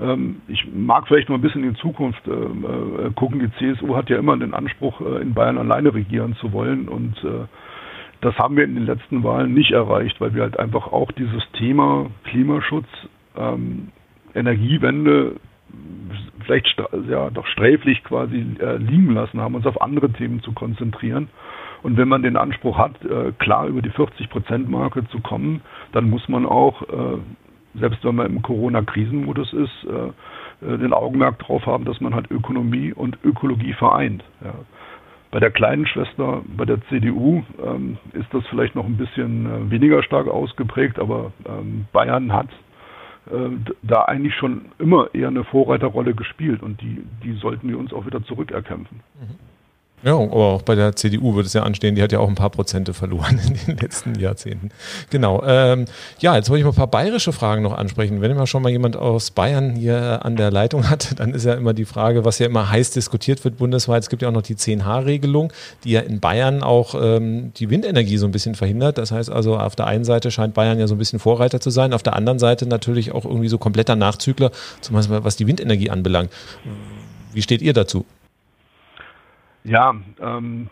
Ähm, 0.00 0.42
ich 0.48 0.66
mag 0.72 1.08
vielleicht 1.08 1.28
noch 1.28 1.36
ein 1.36 1.42
bisschen 1.42 1.64
in 1.64 1.74
Zukunft 1.76 2.26
äh, 2.26 2.30
äh 2.30 3.10
gucken. 3.14 3.40
Die 3.40 3.74
CSU 3.74 3.96
hat 3.96 4.10
ja 4.10 4.18
immer 4.18 4.36
den 4.36 4.54
Anspruch, 4.54 5.00
äh, 5.00 5.22
in 5.22 5.34
Bayern 5.34 5.58
alleine 5.58 5.94
regieren 5.94 6.34
zu 6.36 6.52
wollen 6.52 6.88
und 6.88 7.16
äh, 7.24 7.46
das 8.20 8.36
haben 8.38 8.56
wir 8.56 8.64
in 8.64 8.76
den 8.76 8.86
letzten 8.86 9.24
Wahlen 9.24 9.52
nicht 9.52 9.72
erreicht, 9.72 10.20
weil 10.20 10.32
wir 10.32 10.42
halt 10.42 10.58
einfach 10.58 10.86
auch 10.92 11.10
dieses 11.10 11.42
Thema 11.58 12.06
Klimaschutz, 12.24 12.86
ähm, 13.36 13.88
Energiewende 14.34 15.36
vielleicht 16.44 16.82
ja 17.08 17.30
doch 17.30 17.46
sträflich 17.46 18.02
quasi 18.04 18.44
äh, 18.58 18.76
liegen 18.76 19.12
lassen 19.12 19.40
haben, 19.40 19.54
uns 19.54 19.66
auf 19.66 19.80
andere 19.80 20.10
Themen 20.10 20.42
zu 20.42 20.52
konzentrieren. 20.52 21.28
Und 21.82 21.96
wenn 21.96 22.08
man 22.08 22.22
den 22.22 22.36
Anspruch 22.36 22.78
hat, 22.78 23.04
äh, 23.04 23.32
klar 23.38 23.66
über 23.66 23.82
die 23.82 23.90
40-Prozent-Marke 23.90 25.06
zu 25.08 25.20
kommen, 25.20 25.62
dann 25.92 26.10
muss 26.10 26.28
man 26.28 26.46
auch, 26.46 26.82
äh, 26.82 27.18
selbst 27.74 28.04
wenn 28.04 28.14
man 28.14 28.26
im 28.26 28.42
Corona-Krisenmodus 28.42 29.52
ist, 29.52 29.86
äh, 29.88 30.66
äh, 30.66 30.78
den 30.78 30.92
Augenmerk 30.92 31.38
darauf 31.40 31.66
haben, 31.66 31.84
dass 31.84 32.00
man 32.00 32.14
halt 32.14 32.30
Ökonomie 32.30 32.92
und 32.92 33.18
Ökologie 33.24 33.72
vereint. 33.72 34.22
Ja. 34.44 34.54
Bei 35.32 35.40
der 35.40 35.50
kleinen 35.50 35.86
Schwester, 35.86 36.42
bei 36.56 36.66
der 36.66 36.80
CDU, 36.88 37.42
ähm, 37.64 37.96
ist 38.12 38.32
das 38.32 38.46
vielleicht 38.48 38.74
noch 38.74 38.84
ein 38.84 38.98
bisschen 38.98 39.46
äh, 39.46 39.70
weniger 39.70 40.02
stark 40.02 40.28
ausgeprägt, 40.28 40.98
aber 40.98 41.32
ähm, 41.46 41.86
Bayern 41.92 42.32
hat 42.32 42.48
da 43.82 44.02
eigentlich 44.02 44.34
schon 44.34 44.66
immer 44.78 45.14
eher 45.14 45.28
eine 45.28 45.44
Vorreiterrolle 45.44 46.14
gespielt 46.14 46.62
und 46.62 46.80
die, 46.80 47.02
die 47.22 47.34
sollten 47.34 47.68
wir 47.68 47.78
uns 47.78 47.92
auch 47.92 48.04
wieder 48.04 48.22
zurückerkämpfen. 48.24 49.00
Mhm. 49.20 49.51
Ja, 50.02 50.14
aber 50.14 50.34
auch 50.34 50.62
bei 50.62 50.74
der 50.74 50.96
CDU 50.96 51.36
wird 51.36 51.46
es 51.46 51.52
ja 51.52 51.62
anstehen, 51.62 51.94
die 51.94 52.02
hat 52.02 52.10
ja 52.10 52.18
auch 52.18 52.28
ein 52.28 52.34
paar 52.34 52.50
Prozente 52.50 52.92
verloren 52.92 53.40
in 53.46 53.54
den 53.66 53.76
letzten 53.76 54.18
Jahrzehnten. 54.18 54.70
Genau. 55.10 55.42
Ähm, 55.46 55.84
ja, 56.18 56.34
jetzt 56.34 56.50
wollte 56.50 56.60
ich 56.60 56.64
mal 56.64 56.72
ein 56.72 56.76
paar 56.76 56.88
bayerische 56.88 57.32
Fragen 57.32 57.62
noch 57.62 57.76
ansprechen. 57.76 58.20
Wenn 58.20 58.32
immer 58.32 58.48
schon 58.48 58.62
mal 58.62 58.70
jemand 58.70 58.96
aus 58.96 59.30
Bayern 59.30 59.76
hier 59.76 60.24
an 60.24 60.34
der 60.34 60.50
Leitung 60.50 60.90
hat, 60.90 61.14
dann 61.20 61.34
ist 61.34 61.44
ja 61.44 61.54
immer 61.54 61.72
die 61.72 61.84
Frage, 61.84 62.24
was 62.24 62.40
ja 62.40 62.46
immer 62.46 62.68
heiß 62.68 62.90
diskutiert 62.90 63.44
wird 63.44 63.58
bundesweit. 63.58 64.02
Es 64.02 64.08
gibt 64.08 64.22
ja 64.22 64.28
auch 64.28 64.32
noch 64.32 64.42
die 64.42 64.56
10H-Regelung, 64.56 65.52
die 65.84 65.92
ja 65.92 66.00
in 66.00 66.18
Bayern 66.18 66.64
auch 66.64 66.96
ähm, 67.00 67.52
die 67.56 67.70
Windenergie 67.70 68.16
so 68.16 68.26
ein 68.26 68.32
bisschen 68.32 68.56
verhindert. 68.56 68.98
Das 68.98 69.12
heißt 69.12 69.30
also, 69.30 69.56
auf 69.56 69.76
der 69.76 69.86
einen 69.86 70.04
Seite 70.04 70.32
scheint 70.32 70.54
Bayern 70.54 70.80
ja 70.80 70.88
so 70.88 70.96
ein 70.96 70.98
bisschen 70.98 71.20
Vorreiter 71.20 71.60
zu 71.60 71.70
sein, 71.70 71.92
auf 71.92 72.02
der 72.02 72.16
anderen 72.16 72.40
Seite 72.40 72.66
natürlich 72.66 73.12
auch 73.12 73.24
irgendwie 73.24 73.48
so 73.48 73.58
kompletter 73.58 73.94
Nachzügler, 73.94 74.50
zum 74.80 74.96
Beispiel 74.96 75.22
was 75.22 75.36
die 75.36 75.46
Windenergie 75.46 75.90
anbelangt. 75.90 76.30
Wie 77.32 77.42
steht 77.42 77.62
ihr 77.62 77.72
dazu? 77.72 78.04
Ja, 79.64 79.94
ähm, 80.20 80.68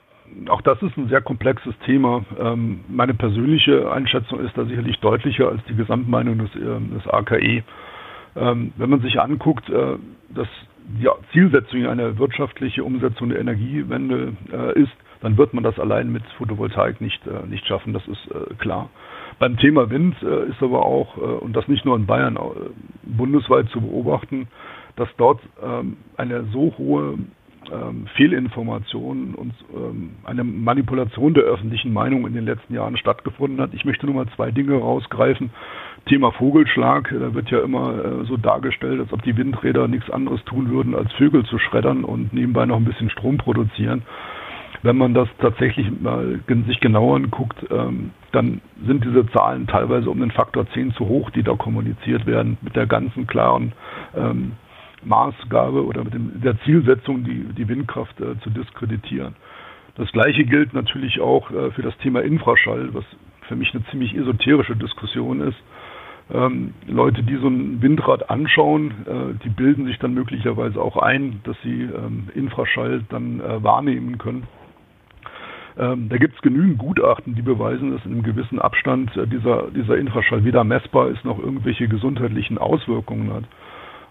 auch 0.48 0.62
das 0.62 0.80
ist 0.82 0.96
ein 0.96 1.08
sehr 1.08 1.20
komplexes 1.20 1.74
Thema. 1.86 2.24
Ähm, 2.38 2.80
meine 2.88 3.14
persönliche 3.14 3.90
Einschätzung 3.90 4.40
ist 4.40 4.56
da 4.56 4.64
sicherlich 4.64 4.98
deutlicher 5.00 5.48
als 5.48 5.62
die 5.68 5.74
Gesamtmeinung 5.74 6.38
des, 6.38 6.54
äh, 6.56 6.80
des 6.94 7.06
AKE. 7.06 7.62
Ähm, 8.36 8.72
wenn 8.76 8.90
man 8.90 9.00
sich 9.00 9.20
anguckt, 9.20 9.68
äh, 9.68 9.96
dass 10.30 10.48
die 10.86 11.08
Zielsetzung 11.32 11.86
eine 11.86 12.18
wirtschaftliche 12.18 12.84
Umsetzung 12.84 13.28
der 13.28 13.40
Energiewende 13.40 14.32
äh, 14.52 14.80
ist, 14.80 14.92
dann 15.20 15.36
wird 15.36 15.52
man 15.52 15.62
das 15.62 15.78
allein 15.78 16.10
mit 16.10 16.24
Photovoltaik 16.38 17.00
nicht, 17.00 17.24
äh, 17.26 17.46
nicht 17.46 17.66
schaffen, 17.66 17.92
das 17.92 18.06
ist 18.08 18.30
äh, 18.30 18.54
klar. 18.54 18.88
Beim 19.38 19.56
Thema 19.56 19.90
Wind 19.90 20.16
äh, 20.22 20.48
ist 20.48 20.62
aber 20.62 20.84
auch, 20.84 21.16
und 21.16 21.54
das 21.54 21.66
nicht 21.68 21.84
nur 21.84 21.96
in 21.96 22.06
Bayern, 22.06 22.38
bundesweit 23.02 23.68
zu 23.70 23.80
beobachten, 23.80 24.48
dass 24.96 25.08
dort 25.16 25.40
ähm, 25.62 25.96
eine 26.16 26.44
so 26.52 26.74
hohe 26.76 27.18
ähm, 27.72 28.06
Fehlinformation 28.16 29.34
und 29.34 29.54
ähm, 29.74 30.10
eine 30.24 30.44
Manipulation 30.44 31.34
der 31.34 31.44
öffentlichen 31.44 31.92
Meinung 31.92 32.26
in 32.26 32.34
den 32.34 32.44
letzten 32.44 32.74
Jahren 32.74 32.96
stattgefunden 32.96 33.60
hat. 33.60 33.74
Ich 33.74 33.84
möchte 33.84 34.06
nur 34.06 34.14
mal 34.14 34.26
zwei 34.34 34.50
Dinge 34.50 34.74
rausgreifen. 34.74 35.50
Thema 36.06 36.32
Vogelschlag, 36.32 37.12
da 37.12 37.34
wird 37.34 37.50
ja 37.50 37.60
immer 37.60 38.04
äh, 38.04 38.24
so 38.24 38.36
dargestellt, 38.36 39.00
als 39.00 39.12
ob 39.12 39.22
die 39.22 39.36
Windräder 39.36 39.86
nichts 39.88 40.10
anderes 40.10 40.42
tun 40.44 40.70
würden, 40.70 40.94
als 40.94 41.12
Vögel 41.12 41.44
zu 41.44 41.58
schreddern 41.58 42.04
und 42.04 42.32
nebenbei 42.32 42.66
noch 42.66 42.76
ein 42.76 42.84
bisschen 42.84 43.10
Strom 43.10 43.36
produzieren. 43.36 44.02
Wenn 44.82 44.96
man 44.96 45.12
das 45.12 45.28
tatsächlich 45.38 45.86
mal 46.00 46.40
sich 46.66 46.80
genauer 46.80 47.16
anguckt, 47.16 47.66
ähm, 47.70 48.12
dann 48.32 48.62
sind 48.86 49.04
diese 49.04 49.26
Zahlen 49.26 49.66
teilweise 49.66 50.08
um 50.08 50.20
den 50.20 50.30
Faktor 50.30 50.66
10 50.72 50.92
zu 50.94 51.06
hoch, 51.06 51.28
die 51.30 51.42
da 51.42 51.54
kommuniziert 51.54 52.24
werden, 52.24 52.56
mit 52.62 52.76
der 52.76 52.86
ganzen 52.86 53.26
klaren 53.26 53.72
ähm, 54.16 54.52
Maßgabe 55.04 55.84
oder 55.84 56.04
mit 56.04 56.14
dem, 56.14 56.40
der 56.40 56.58
Zielsetzung, 56.60 57.24
die, 57.24 57.44
die 57.56 57.68
Windkraft 57.68 58.20
äh, 58.20 58.38
zu 58.40 58.50
diskreditieren. 58.50 59.34
Das 59.96 60.10
Gleiche 60.12 60.44
gilt 60.44 60.72
natürlich 60.72 61.20
auch 61.20 61.50
äh, 61.50 61.70
für 61.72 61.82
das 61.82 61.96
Thema 61.98 62.20
Infraschall, 62.22 62.94
was 62.94 63.04
für 63.48 63.56
mich 63.56 63.74
eine 63.74 63.84
ziemlich 63.86 64.14
esoterische 64.14 64.76
Diskussion 64.76 65.40
ist. 65.40 65.58
Ähm, 66.32 66.74
Leute, 66.86 67.22
die 67.24 67.36
so 67.36 67.48
ein 67.48 67.82
Windrad 67.82 68.30
anschauen, 68.30 68.92
äh, 69.06 69.42
die 69.44 69.48
bilden 69.48 69.86
sich 69.86 69.98
dann 69.98 70.14
möglicherweise 70.14 70.80
auch 70.80 70.96
ein, 70.96 71.40
dass 71.44 71.56
sie 71.62 71.82
ähm, 71.82 72.28
Infraschall 72.34 73.02
dann 73.08 73.40
äh, 73.40 73.62
wahrnehmen 73.62 74.18
können. 74.18 74.46
Ähm, 75.76 76.08
da 76.08 76.18
gibt 76.18 76.34
es 76.34 76.42
genügend 76.42 76.78
Gutachten, 76.78 77.34
die 77.34 77.42
beweisen, 77.42 77.92
dass 77.92 78.04
in 78.04 78.12
einem 78.12 78.22
gewissen 78.22 78.60
Abstand 78.60 79.16
äh, 79.16 79.26
dieser, 79.26 79.70
dieser 79.70 79.96
Infraschall 79.96 80.44
weder 80.44 80.62
messbar 80.62 81.08
ist 81.08 81.24
noch 81.24 81.38
irgendwelche 81.38 81.88
gesundheitlichen 81.88 82.58
Auswirkungen 82.58 83.32
hat. 83.32 83.44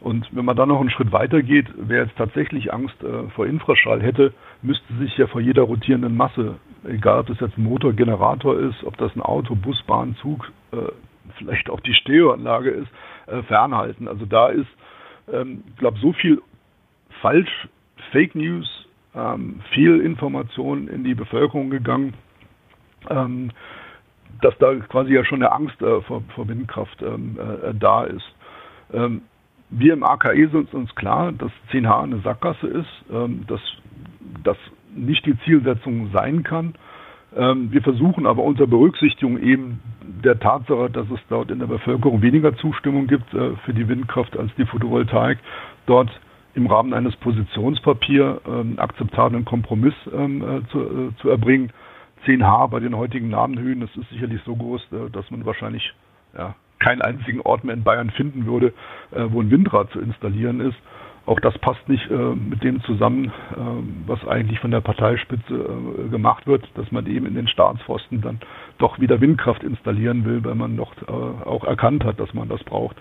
Und 0.01 0.27
wenn 0.33 0.45
man 0.45 0.55
dann 0.55 0.69
noch 0.69 0.79
einen 0.79 0.89
Schritt 0.89 1.11
weiter 1.11 1.41
geht, 1.41 1.67
wer 1.75 2.03
jetzt 2.03 2.17
tatsächlich 2.17 2.73
Angst 2.73 2.95
äh, 3.03 3.29
vor 3.35 3.45
Infraschall 3.45 4.01
hätte, 4.01 4.33
müsste 4.61 4.93
sich 4.95 5.17
ja 5.17 5.27
vor 5.27 5.41
jeder 5.41 5.63
rotierenden 5.63 6.15
Masse, 6.15 6.55
egal 6.85 7.19
ob 7.19 7.27
das 7.27 7.39
jetzt 7.41 7.57
ein 7.57 7.63
Motor, 7.63 7.93
Generator 7.93 8.57
ist, 8.57 8.83
ob 8.85 8.97
das 8.97 9.13
ein 9.15 9.21
Auto, 9.21 9.55
Bus, 9.55 9.81
Bahn, 9.83 10.15
Zug, 10.21 10.51
äh, 10.71 10.77
vielleicht 11.37 11.69
auch 11.69 11.81
die 11.81 11.93
Stereoanlage 11.93 12.69
ist, 12.69 12.87
äh, 13.27 13.43
fernhalten. 13.43 14.07
Also 14.07 14.25
da 14.25 14.47
ist, 14.47 14.69
ähm, 15.31 15.63
glaube 15.77 15.99
so 15.99 16.13
viel 16.13 16.41
falsch, 17.21 17.67
Fake 18.11 18.35
News, 18.35 18.87
ähm, 19.13 19.61
viel 19.73 19.99
in 19.99 21.03
die 21.03 21.15
Bevölkerung 21.15 21.69
gegangen, 21.69 22.13
ähm, 23.09 23.51
dass 24.41 24.57
da 24.59 24.73
quasi 24.75 25.13
ja 25.13 25.25
schon 25.25 25.43
eine 25.43 25.51
Angst 25.51 25.81
äh, 25.81 26.01
vor, 26.01 26.23
vor, 26.35 26.47
Windkraft 26.47 27.01
ähm, 27.01 27.37
äh, 27.37 27.73
da 27.73 28.05
ist. 28.05 28.33
Ähm, 28.93 29.21
wir 29.69 29.93
im 29.93 30.03
AKE 30.03 30.49
sind 30.49 30.73
uns 30.73 30.93
klar, 30.95 31.31
dass 31.31 31.51
10H 31.71 32.03
eine 32.03 32.19
Sackgasse 32.19 32.67
ist, 32.67 33.05
ähm, 33.11 33.45
dass 33.47 33.61
das 34.43 34.57
nicht 34.95 35.25
die 35.25 35.37
Zielsetzung 35.45 36.09
sein 36.11 36.43
kann. 36.43 36.73
Ähm, 37.35 37.71
wir 37.71 37.81
versuchen 37.81 38.25
aber 38.25 38.43
unter 38.43 38.65
Berücksichtigung 38.65 39.39
eben 39.39 39.79
der 40.01 40.39
Tatsache, 40.39 40.89
dass 40.89 41.09
es 41.11 41.19
dort 41.29 41.51
in 41.51 41.59
der 41.59 41.67
Bevölkerung 41.67 42.21
weniger 42.21 42.55
Zustimmung 42.57 43.07
gibt 43.07 43.33
äh, 43.33 43.55
für 43.65 43.73
die 43.73 43.87
Windkraft 43.87 44.37
als 44.37 44.51
die 44.57 44.65
Photovoltaik, 44.65 45.37
dort 45.85 46.09
im 46.55 46.65
Rahmen 46.65 46.93
eines 46.93 47.15
Positionspapiers 47.17 48.41
ähm, 48.47 48.79
akzeptablen 48.79 49.45
Kompromiss 49.45 49.93
äh, 50.07 50.61
zu, 50.71 50.79
äh, 50.81 51.15
zu, 51.21 51.29
erbringen. 51.29 51.71
10H 52.25 52.69
bei 52.69 52.79
den 52.79 52.97
heutigen 52.97 53.29
Namenhöhen, 53.29 53.79
das 53.79 53.95
ist 53.95 54.09
sicherlich 54.09 54.41
so 54.45 54.53
groß, 54.53 54.89
dass 55.13 55.31
man 55.31 55.45
wahrscheinlich 55.45 55.93
ja, 56.37 56.53
keinen 56.79 57.01
einzigen 57.01 57.41
Ort 57.41 57.63
mehr 57.63 57.75
in 57.75 57.83
Bayern 57.83 58.09
finden 58.09 58.45
würde, 58.45 58.73
äh, 59.11 59.25
wo 59.29 59.41
ein 59.41 59.51
Windrad 59.51 59.91
zu 59.91 59.99
installieren 59.99 60.61
ist. 60.61 60.77
Auch 61.25 61.39
das 61.39 61.57
passt 61.59 61.87
nicht 61.87 62.09
äh, 62.09 62.15
mit 62.15 62.63
dem 62.63 62.81
zusammen, 62.83 63.25
äh, 63.25 63.31
was 64.07 64.25
eigentlich 64.27 64.59
von 64.59 64.71
der 64.71 64.81
Parteispitze 64.81 66.09
gemacht 66.09 66.47
wird, 66.47 66.67
dass 66.75 66.91
man 66.91 67.05
eben 67.05 67.25
in 67.25 67.35
den 67.35 67.47
Staatsforsten 67.47 68.21
dann 68.21 68.39
doch 68.77 68.99
wieder 68.99 69.21
Windkraft 69.21 69.63
installieren 69.63 70.25
will, 70.25 70.43
weil 70.43 70.55
man 70.55 70.75
noch 70.75 70.93
auch 71.07 71.65
erkannt 71.65 72.03
hat, 72.05 72.19
dass 72.19 72.33
man 72.33 72.47
das 72.49 72.63
braucht. 72.63 72.95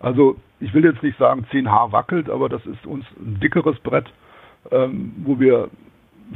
Also 0.00 0.36
ich 0.60 0.74
will 0.74 0.84
jetzt 0.84 1.02
nicht 1.02 1.18
sagen, 1.18 1.46
10H 1.50 1.92
wackelt, 1.92 2.30
aber 2.30 2.48
das 2.48 2.64
ist 2.66 2.86
uns 2.86 3.04
ein 3.18 3.40
dickeres 3.40 3.78
Brett, 3.80 4.06
ähm, 4.70 5.12
wo 5.24 5.40
wir 5.40 5.70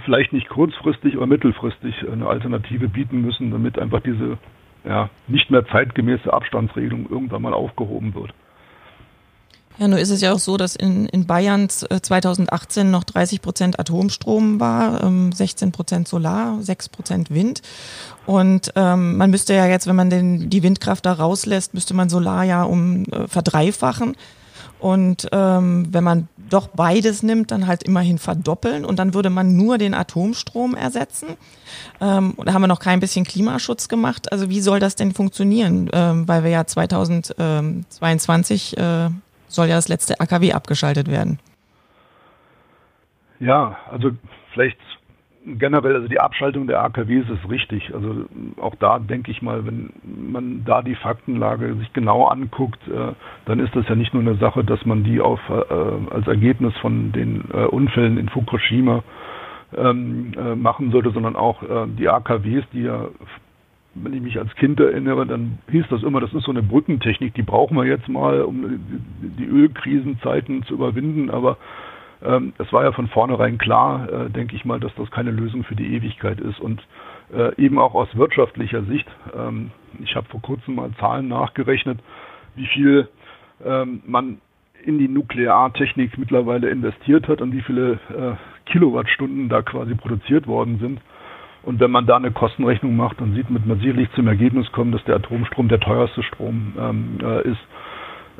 vielleicht 0.05 0.33
nicht 0.33 0.48
kurzfristig, 0.48 1.16
aber 1.16 1.27
mittelfristig 1.27 2.09
eine 2.11 2.27
Alternative 2.27 2.88
bieten 2.88 3.20
müssen, 3.20 3.51
damit 3.51 3.79
einfach 3.79 4.01
diese 4.01 4.38
ja, 4.85 5.11
nicht 5.29 5.51
mehr 5.51 5.64
zeitgemäße 5.66 6.33
Abstandsregelung 6.33 7.09
irgendwann 7.09 7.42
mal 7.42 7.55
aufgehoben 7.55 8.14
wird. 8.14 8.33
Ja, 9.79 9.88
nur 9.88 9.99
ist 9.99 10.11
es 10.11 10.21
ja 10.21 10.33
auch 10.33 10.38
so, 10.38 10.59
dass 10.59 10.77
in, 10.77 11.07
in 11.07 11.27
Bayern 11.27 11.68
2018 11.68 12.90
noch 12.90 13.05
30 13.05 13.40
Prozent 13.40 13.81
Atomstrom 13.81 14.61
war, 14.61 15.01
16 15.33 15.68
ähm, 15.68 15.73
Prozent 15.73 16.09
Solar, 16.09 16.61
6 16.61 16.90
Prozent 16.90 17.31
Wind. 17.31 17.62
Und 18.27 18.73
ähm, 18.77 19.16
man 19.16 19.31
müsste 19.31 19.55
ja 19.55 19.66
jetzt, 19.66 19.87
wenn 19.87 19.97
man 19.97 20.11
den, 20.11 20.51
die 20.51 20.62
Windkraft 20.62 21.07
da 21.07 21.14
rauslässt, 21.14 21.73
müsste 21.73 21.95
man 21.95 22.11
Solar 22.11 22.45
ja 22.45 22.64
um 22.64 23.05
äh, 23.05 23.27
verdreifachen. 23.27 24.14
Und 24.83 25.29
ähm, 25.31 25.87
wenn 25.92 26.03
man 26.03 26.27
doch 26.51 26.66
beides 26.66 27.23
nimmt, 27.23 27.53
dann 27.53 27.68
halt 27.68 27.85
immerhin 27.85 28.18
verdoppeln 28.18 28.85
und 28.85 28.99
dann 28.99 29.14
würde 29.14 29.31
man 29.31 29.57
nur 29.57 29.79
den 29.79 29.95
Atomstrom 29.95 30.75
ersetzen. 30.75 31.37
Ähm, 32.01 32.35
da 32.45 32.53
haben 32.53 32.62
wir 32.62 32.66
noch 32.66 32.81
kein 32.81 32.99
bisschen 32.99 33.25
Klimaschutz 33.25 33.88
gemacht. 33.88 34.33
Also 34.33 34.51
wie 34.51 34.61
soll 34.61 34.81
das 34.81 34.97
denn 34.97 35.12
funktionieren? 35.12 35.88
Ähm, 35.92 36.27
weil 36.27 36.42
wir 36.42 36.51
ja 36.51 36.66
2022 36.66 38.77
äh, 38.77 39.11
soll 39.47 39.68
ja 39.68 39.77
das 39.77 39.87
letzte 39.87 40.18
AKW 40.18 40.53
abgeschaltet 40.53 41.09
werden. 41.09 41.38
Ja, 43.38 43.77
also 43.88 44.11
vielleicht 44.53 44.79
generell, 45.44 45.96
also 45.96 46.09
die 46.09 46.20
Abschaltung 46.20 46.66
der 46.66 46.83
AKWs 46.83 47.28
ist 47.28 47.50
richtig. 47.50 47.94
Also 47.94 48.26
auch 48.61 48.74
da 48.76 48.98
denke 48.98 49.31
ich 49.31 49.42
mal, 49.42 49.66
wenn 49.66 49.92
man 50.05 50.64
da 50.64 50.83
die 50.83 50.94
Faktenlage 50.94 51.74
sich 51.76 51.92
genau 51.92 52.26
anguckt, 52.26 52.81
äh, 52.88 53.12
dann 53.46 53.59
ist 53.59 53.74
das 53.74 53.88
ja 53.88 53.94
nicht 53.94 54.14
nur 54.14 54.22
eine 54.22 54.37
Sache, 54.37 54.64
dass 54.64 54.85
man 54.85 55.05
die 55.05 55.20
auf, 55.20 55.40
äh, 55.48 56.14
als 56.14 56.26
Ergebnis 56.26 56.76
von 56.78 57.12
den 57.12 57.44
äh, 57.52 57.64
Unfällen 57.64 58.18
in 58.18 58.28
Fukushima 58.28 59.02
ähm, 59.76 60.33
äh, 60.37 60.55
machen 60.55 60.92
sollte, 60.92 61.11
sondern 61.11 61.37
auch 61.37 61.62
äh, 61.62 61.87
die 61.98 62.09
AKWs, 62.09 62.64
die 62.72 62.83
ja 62.83 63.09
wenn 63.94 64.14
ich 64.14 64.22
mich 64.22 64.38
als 64.38 64.55
Kind 64.55 64.81
erinnere, 64.81 65.26
dann 65.26 65.59
hieß 65.70 65.85
das 65.90 66.02
immer, 66.02 66.20
das 66.20 66.33
ist 66.33 66.44
so 66.44 66.50
eine 66.50 66.62
Brückentechnik, 66.62 67.35
die 67.35 67.42
brauchen 67.42 67.76
wir 67.76 67.85
jetzt 67.85 68.09
mal, 68.09 68.40
um 68.42 68.81
die 69.20 69.44
Ölkrisenzeiten 69.44 70.62
zu 70.64 70.74
überwinden, 70.74 71.31
aber 71.31 71.59
es 72.59 72.73
war 72.73 72.85
ja 72.85 72.93
von 72.93 73.09
vornherein 73.09 73.59
klar, 73.59 74.09
äh, 74.11 74.31
denke 74.31 74.55
ich 74.55 74.65
mal, 74.65 74.79
dass 74.79 74.95
das 74.95 75.11
keine 75.11 75.31
Lösung 75.31 75.65
für 75.65 75.75
die 75.75 75.95
Ewigkeit 75.95 76.41
ist. 76.41 76.61
Und 76.61 76.81
äh, 77.33 77.55
eben 77.61 77.79
auch 77.79 77.95
aus 77.95 78.09
wirtschaftlicher 78.17 78.85
Sicht, 78.85 79.09
ähm, 79.37 79.71
ich 80.03 80.15
habe 80.15 80.29
vor 80.29 80.41
kurzem 80.41 80.77
mal 80.77 80.91
Zahlen 81.01 81.29
nachgerechnet, 81.29 81.99
wie 82.55 82.67
viel 82.67 83.09
ähm, 83.65 84.03
man 84.07 84.39
in 84.85 84.99
die 84.99 85.09
Nukleartechnik 85.09 86.19
mittlerweile 86.19 86.69
investiert 86.71 87.29
hat 87.29 87.41
und 87.41 87.53
wie 87.53 87.63
viele 87.63 87.93
äh, 87.93 88.71
Kilowattstunden 88.71 89.49
da 89.49 89.63
quasi 89.63 89.95
produziert 89.95 90.47
worden 90.47 90.79
sind. 90.79 91.01
Und 91.63 91.79
wenn 91.79 91.93
man 91.93 92.07
da 92.07 92.17
eine 92.17 92.33
Kostenrechnung 92.33 92.97
macht, 92.97 93.21
dann 93.21 93.35
sieht 93.35 93.49
man 93.49 93.79
sicherlich 93.79 94.11
zum 94.13 94.27
Ergebnis 94.27 94.71
kommen, 94.73 94.91
dass 94.91 95.05
der 95.05 95.17
Atomstrom 95.17 95.69
der 95.69 95.79
teuerste 95.79 96.23
Strom 96.25 96.75
ähm, 96.79 97.19
äh, 97.23 97.49
ist. 97.49 97.61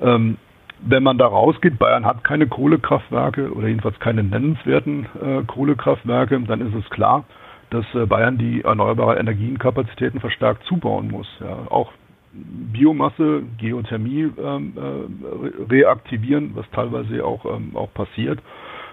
Ähm, 0.01 0.39
wenn 0.85 1.03
man 1.03 1.19
da 1.19 1.27
rausgeht, 1.27 1.79
Bayern 1.79 2.05
hat 2.05 2.25
keine 2.25 2.47
Kohlekraftwerke 2.47 3.53
oder 3.53 3.69
jedenfalls 3.69 3.99
keine 4.01 4.23
nennenswerten 4.23 5.07
äh, 5.21 5.43
Kohlekraftwerke, 5.47 6.41
dann 6.41 6.61
ist 6.61 6.75
es 6.75 6.91
klar, 6.91 7.25
dass 7.71 7.85
äh, 7.95 8.07
Bayern 8.07 8.39
die 8.39 8.63
erneuerbare 8.63 9.19
Energienkapazitäten 9.19 10.21
verstärkt 10.21 10.65
zubauen 10.65 11.09
muss. 11.09 11.29
Ja, 11.41 11.71
auch 11.71 11.93
Biomasse, 12.33 13.43
Geothermie 13.59 14.31
ähm, 14.43 14.73
äh, 14.77 15.73
reaktivieren, 15.73 16.53
was 16.55 16.69
teilweise 16.71 17.25
auch, 17.25 17.45
ähm, 17.45 17.77
auch 17.77 17.93
passiert. 17.93 18.41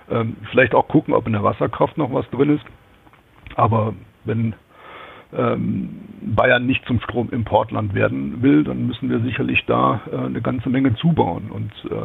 Ähm, 0.10 0.36
vielleicht 0.52 0.76
auch 0.76 0.88
gucken, 0.88 1.14
ob 1.14 1.26
in 1.26 1.34
der 1.34 1.44
Wasserkraft 1.44 1.98
noch 1.98 2.14
was 2.14 2.30
drin 2.32 2.56
ist. 2.56 2.66
Aber 3.56 3.94
wenn 4.26 4.56
Bayern 5.32 6.66
nicht 6.66 6.86
zum 6.86 7.00
Stromimportland 7.02 7.94
werden 7.94 8.42
will, 8.42 8.64
dann 8.64 8.88
müssen 8.88 9.10
wir 9.10 9.20
sicherlich 9.20 9.64
da 9.66 10.02
äh, 10.12 10.18
eine 10.18 10.42
ganze 10.42 10.70
Menge 10.70 10.96
zubauen. 10.96 11.52
Und 11.52 11.72
äh, 11.92 11.96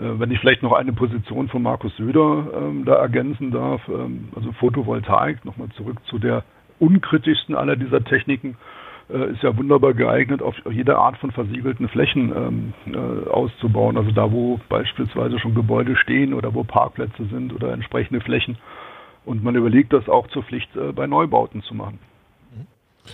äh, 0.00 0.18
wenn 0.18 0.30
ich 0.30 0.40
vielleicht 0.40 0.62
noch 0.62 0.72
eine 0.72 0.92
Position 0.92 1.48
von 1.48 1.62
Markus 1.62 1.94
Söder 1.96 2.46
ähm, 2.56 2.84
da 2.84 2.94
ergänzen 2.94 3.50
darf, 3.50 3.82
ähm, 3.88 4.28
also 4.34 4.52
Photovoltaik, 4.52 5.44
nochmal 5.44 5.68
zurück 5.76 5.98
zu 6.06 6.18
der 6.18 6.44
unkritischsten 6.78 7.54
aller 7.54 7.76
dieser 7.76 8.02
Techniken, 8.02 8.56
ist 9.32 9.42
ja 9.42 9.56
wunderbar 9.56 9.92
geeignet, 9.92 10.40
auf 10.40 10.54
jede 10.70 10.96
Art 10.96 11.18
von 11.18 11.32
versiegelten 11.32 11.88
Flächen 11.88 12.32
ähm, 12.86 13.26
auszubauen. 13.28 13.96
Also 13.96 14.12
da, 14.12 14.30
wo 14.30 14.60
beispielsweise 14.68 15.40
schon 15.40 15.56
Gebäude 15.56 15.96
stehen 15.96 16.32
oder 16.32 16.54
wo 16.54 16.62
Parkplätze 16.62 17.24
sind 17.24 17.52
oder 17.52 17.72
entsprechende 17.72 18.20
Flächen. 18.20 18.56
Und 19.24 19.42
man 19.42 19.56
überlegt 19.56 19.92
das 19.92 20.08
auch 20.08 20.28
zur 20.28 20.44
Pflicht 20.44 20.74
äh, 20.76 20.92
bei 20.92 21.08
Neubauten 21.08 21.60
zu 21.62 21.74
machen. 21.74 21.98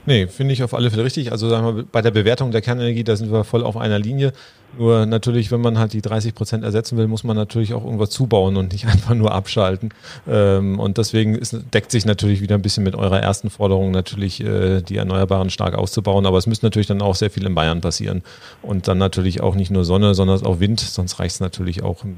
Nee, 0.04 0.26
finde 0.26 0.52
ich 0.52 0.62
auf 0.62 0.74
alle 0.74 0.90
Fälle 0.90 1.04
richtig. 1.04 1.32
Also 1.32 1.48
sagen 1.48 1.76
wir, 1.76 1.84
bei 1.84 2.02
der 2.02 2.10
Bewertung 2.10 2.50
der 2.50 2.60
Kernenergie, 2.60 3.04
da 3.04 3.16
sind 3.16 3.32
wir 3.32 3.44
voll 3.44 3.64
auf 3.64 3.76
einer 3.76 3.98
Linie. 3.98 4.32
Nur 4.78 5.06
natürlich, 5.06 5.50
wenn 5.50 5.60
man 5.60 5.78
halt 5.78 5.92
die 5.92 6.02
30 6.02 6.34
Prozent 6.34 6.64
ersetzen 6.64 6.98
will, 6.98 7.06
muss 7.06 7.24
man 7.24 7.36
natürlich 7.36 7.72
auch 7.72 7.84
irgendwas 7.84 8.10
zubauen 8.10 8.56
und 8.56 8.72
nicht 8.72 8.86
einfach 8.92 9.14
nur 9.14 9.32
abschalten. 9.32 9.90
Ähm, 10.28 10.78
und 10.78 10.98
deswegen 10.98 11.34
ist, 11.34 11.56
deckt 11.72 11.90
sich 11.90 12.04
natürlich 12.04 12.40
wieder 12.40 12.56
ein 12.56 12.62
bisschen 12.62 12.84
mit 12.84 12.94
eurer 12.94 13.20
ersten 13.20 13.50
Forderung, 13.50 13.90
natürlich 13.90 14.42
äh, 14.42 14.82
die 14.82 14.96
Erneuerbaren 14.96 15.50
stark 15.50 15.74
auszubauen. 15.74 16.26
Aber 16.26 16.38
es 16.38 16.46
müsste 16.46 16.66
natürlich 16.66 16.88
dann 16.88 17.00
auch 17.00 17.14
sehr 17.14 17.30
viel 17.30 17.46
in 17.46 17.54
Bayern 17.54 17.80
passieren. 17.80 18.22
Und 18.62 18.88
dann 18.88 18.98
natürlich 18.98 19.40
auch 19.40 19.54
nicht 19.54 19.70
nur 19.70 19.84
Sonne, 19.84 20.14
sondern 20.14 20.44
auch 20.44 20.60
Wind. 20.60 20.80
Sonst 20.80 21.18
reicht 21.18 21.36
es 21.36 21.40
natürlich 21.40 21.82
auch 21.82 22.04
im, 22.04 22.16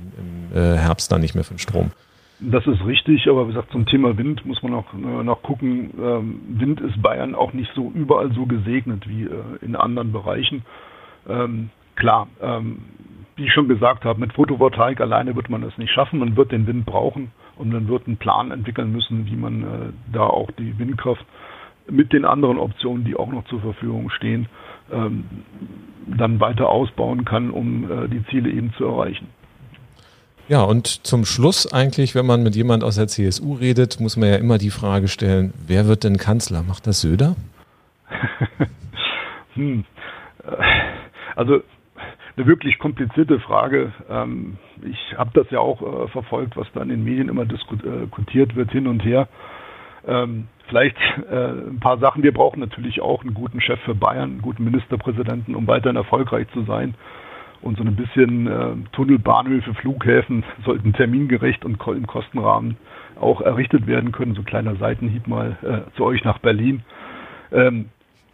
äh, 0.54 0.76
Herbst 0.76 1.12
dann 1.12 1.20
nicht 1.20 1.34
mehr 1.34 1.44
für 1.44 1.54
den 1.54 1.58
Strom. 1.58 1.92
Das 2.40 2.64
ist 2.68 2.84
richtig, 2.86 3.28
aber 3.28 3.44
wie 3.44 3.52
gesagt, 3.52 3.72
zum 3.72 3.84
Thema 3.86 4.16
Wind 4.16 4.46
muss 4.46 4.62
man 4.62 4.72
auch 4.74 4.86
äh, 4.94 5.24
noch 5.24 5.42
gucken. 5.42 5.90
Ähm, 6.00 6.40
Wind 6.48 6.80
ist 6.80 7.02
Bayern 7.02 7.34
auch 7.34 7.52
nicht 7.52 7.70
so 7.74 7.90
überall 7.92 8.32
so 8.32 8.46
gesegnet 8.46 9.08
wie 9.08 9.24
äh, 9.24 9.42
in 9.60 9.74
anderen 9.74 10.12
Bereichen. 10.12 10.62
Ähm, 11.28 11.70
klar, 11.96 12.28
ähm, 12.40 12.78
wie 13.34 13.46
ich 13.46 13.52
schon 13.52 13.66
gesagt 13.66 14.04
habe, 14.04 14.20
mit 14.20 14.32
Photovoltaik 14.34 15.00
alleine 15.00 15.34
wird 15.34 15.50
man 15.50 15.64
es 15.64 15.76
nicht 15.78 15.92
schaffen. 15.92 16.20
Man 16.20 16.36
wird 16.36 16.52
den 16.52 16.68
Wind 16.68 16.86
brauchen 16.86 17.32
und 17.56 17.72
man 17.72 17.88
wird 17.88 18.06
einen 18.06 18.18
Plan 18.18 18.52
entwickeln 18.52 18.92
müssen, 18.92 19.26
wie 19.26 19.36
man 19.36 19.62
äh, 19.62 19.66
da 20.12 20.22
auch 20.22 20.50
die 20.52 20.78
Windkraft 20.78 21.24
mit 21.90 22.12
den 22.12 22.24
anderen 22.24 22.58
Optionen, 22.58 23.04
die 23.04 23.16
auch 23.16 23.32
noch 23.32 23.46
zur 23.46 23.60
Verfügung 23.60 24.10
stehen, 24.10 24.46
ähm, 24.92 25.24
dann 26.06 26.38
weiter 26.38 26.68
ausbauen 26.68 27.24
kann, 27.24 27.50
um 27.50 27.90
äh, 27.90 28.08
die 28.08 28.24
Ziele 28.26 28.50
eben 28.50 28.72
zu 28.74 28.84
erreichen. 28.84 29.26
Ja, 30.48 30.62
und 30.62 31.06
zum 31.06 31.26
Schluss 31.26 31.70
eigentlich, 31.70 32.14
wenn 32.14 32.24
man 32.24 32.42
mit 32.42 32.56
jemand 32.56 32.82
aus 32.82 32.94
der 32.96 33.06
CSU 33.06 33.52
redet, 33.52 34.00
muss 34.00 34.16
man 34.16 34.30
ja 34.30 34.36
immer 34.36 34.56
die 34.56 34.70
Frage 34.70 35.06
stellen, 35.08 35.52
wer 35.66 35.86
wird 35.86 36.04
denn 36.04 36.16
Kanzler? 36.16 36.62
Macht 36.62 36.86
das 36.86 37.02
Söder? 37.02 37.36
hm. 39.54 39.84
Also 41.36 41.60
eine 42.36 42.46
wirklich 42.46 42.78
komplizierte 42.78 43.40
Frage. 43.40 43.92
Ähm, 44.08 44.56
ich 44.82 45.18
habe 45.18 45.30
das 45.34 45.50
ja 45.50 45.58
auch 45.58 45.82
äh, 45.82 46.08
verfolgt, 46.08 46.56
was 46.56 46.66
da 46.72 46.80
in 46.80 46.88
den 46.88 47.04
Medien 47.04 47.28
immer 47.28 47.44
diskutiert 47.44 48.56
wird, 48.56 48.70
hin 48.70 48.86
und 48.86 49.00
her. 49.04 49.28
Ähm, 50.06 50.48
vielleicht 50.68 50.96
äh, 51.30 51.34
ein 51.34 51.78
paar 51.78 51.98
Sachen. 51.98 52.22
Wir 52.22 52.32
brauchen 52.32 52.60
natürlich 52.60 53.02
auch 53.02 53.20
einen 53.20 53.34
guten 53.34 53.60
Chef 53.60 53.80
für 53.80 53.94
Bayern, 53.94 54.30
einen 54.30 54.42
guten 54.42 54.64
Ministerpräsidenten, 54.64 55.54
um 55.54 55.66
weiterhin 55.66 55.96
erfolgreich 55.96 56.46
zu 56.54 56.62
sein 56.62 56.94
und 57.62 57.76
so 57.76 57.84
ein 57.84 57.96
bisschen 57.96 58.46
äh, 58.46 58.76
Tunnelbahnhöfe, 58.92 59.74
Flughäfen 59.74 60.44
sollten 60.64 60.92
termingerecht 60.92 61.64
und 61.64 61.80
im 61.86 62.06
Kostenrahmen 62.06 62.76
auch 63.20 63.40
errichtet 63.40 63.86
werden 63.86 64.12
können. 64.12 64.34
So 64.34 64.42
ein 64.42 64.46
kleiner 64.46 64.76
Seitenhieb 64.76 65.26
mal 65.26 65.56
äh, 65.62 65.96
zu 65.96 66.04
euch 66.04 66.24
nach 66.24 66.38
Berlin. 66.38 66.82
Ähm, 67.50 67.86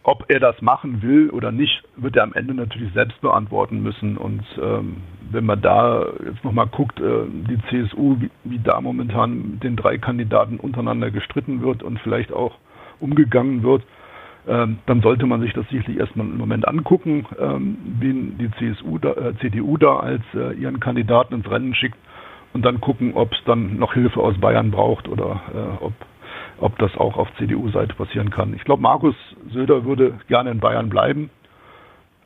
ob 0.03 0.25
er 0.27 0.39
das 0.39 0.61
machen 0.61 1.01
will 1.01 1.31
oder 1.31 1.51
nicht, 1.51 1.81
wird 1.95 2.15
er 2.15 2.23
am 2.23 2.33
Ende 2.33 2.53
natürlich 2.53 2.93
selbst 2.93 3.19
beantworten 3.21 3.81
müssen. 3.81 4.17
Und 4.17 4.43
ähm, 4.61 4.97
wenn 5.31 5.45
man 5.45 5.61
da 5.61 6.05
jetzt 6.23 6.43
nochmal 6.43 6.67
guckt, 6.67 6.99
äh, 6.99 7.25
die 7.27 7.57
CSU, 7.69 8.17
wie, 8.19 8.29
wie 8.43 8.59
da 8.59 8.79
momentan 8.81 9.53
mit 9.53 9.63
den 9.63 9.75
drei 9.75 9.97
Kandidaten 9.97 10.57
untereinander 10.57 11.09
gestritten 11.09 11.63
wird 11.63 11.81
und 11.81 11.99
vielleicht 11.99 12.31
auch 12.31 12.59
umgegangen 12.99 13.63
wird, 13.63 13.81
ähm, 14.47 14.79
dann 14.85 15.01
sollte 15.01 15.25
man 15.25 15.41
sich 15.41 15.53
das 15.53 15.67
sicherlich 15.69 15.97
erstmal 15.97 16.27
im 16.27 16.37
Moment 16.37 16.67
angucken, 16.67 17.25
ähm, 17.39 17.77
wen 17.99 18.37
die 18.37 18.51
CSU 18.51 18.99
da, 18.99 19.11
äh, 19.11 19.33
CDU 19.39 19.77
da 19.77 19.97
als 19.97 20.21
äh, 20.33 20.53
ihren 20.53 20.79
Kandidaten 20.79 21.33
ins 21.33 21.49
Rennen 21.49 21.73
schickt 21.73 21.97
und 22.53 22.63
dann 22.63 22.79
gucken, 22.79 23.13
ob 23.15 23.33
es 23.33 23.39
dann 23.45 23.77
noch 23.77 23.93
Hilfe 23.93 24.19
aus 24.19 24.37
Bayern 24.39 24.71
braucht 24.71 25.07
oder 25.07 25.41
äh, 25.53 25.83
ob, 25.83 25.93
ob 26.59 26.77
das 26.77 26.95
auch 26.97 27.17
auf 27.17 27.27
CDU-Seite 27.37 27.95
passieren 27.95 28.29
kann. 28.29 28.53
Ich 28.53 28.63
glaube, 28.63 28.81
Markus 28.81 29.15
Söder 29.51 29.85
würde 29.85 30.19
gerne 30.27 30.51
in 30.51 30.59
Bayern 30.59 30.89
bleiben, 30.89 31.29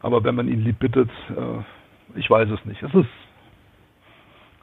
aber 0.02 0.24
wenn 0.24 0.36
man 0.36 0.48
ihn 0.48 0.64
lieb 0.64 0.80
bittet, 0.80 1.10
äh, 1.30 2.20
ich 2.20 2.30
weiß 2.30 2.50
es 2.50 2.66
nicht. 2.66 2.84
Es 2.84 2.94
ist 2.94 3.10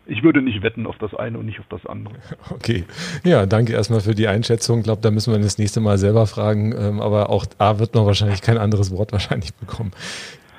ich 0.07 0.23
würde 0.23 0.41
nicht 0.41 0.63
wetten 0.63 0.87
auf 0.87 0.97
das 0.99 1.15
eine 1.15 1.39
und 1.39 1.47
nicht 1.47 1.61
auf 1.61 1.67
das 1.69 1.85
andere. 1.87 2.15
Okay. 2.51 2.85
Ja, 3.25 3.45
danke 3.47 3.73
erstmal 3.73 4.01
für 4.01 4.15
die 4.15 4.29
Einschätzung. 4.29 4.79
Ich 4.79 4.85
glaube, 4.85 5.03
da 5.03 5.11
müssen 5.11 5.33
wir 5.33 5.41
das 5.41 5.59
nächste 5.59 5.81
Mal 5.81 5.99
selber 5.99 6.27
fragen. 6.27 6.73
Ähm, 6.73 7.01
aber 7.01 7.31
auch 7.31 7.45
da 7.45 7.79
wird 7.79 7.95
man 7.95 8.07
wahrscheinlich 8.07 8.41
kein 8.41 8.59
anderes 8.59 8.91
Wort 8.91 9.13
wahrscheinlich 9.13 9.55
bekommen. 9.55 9.93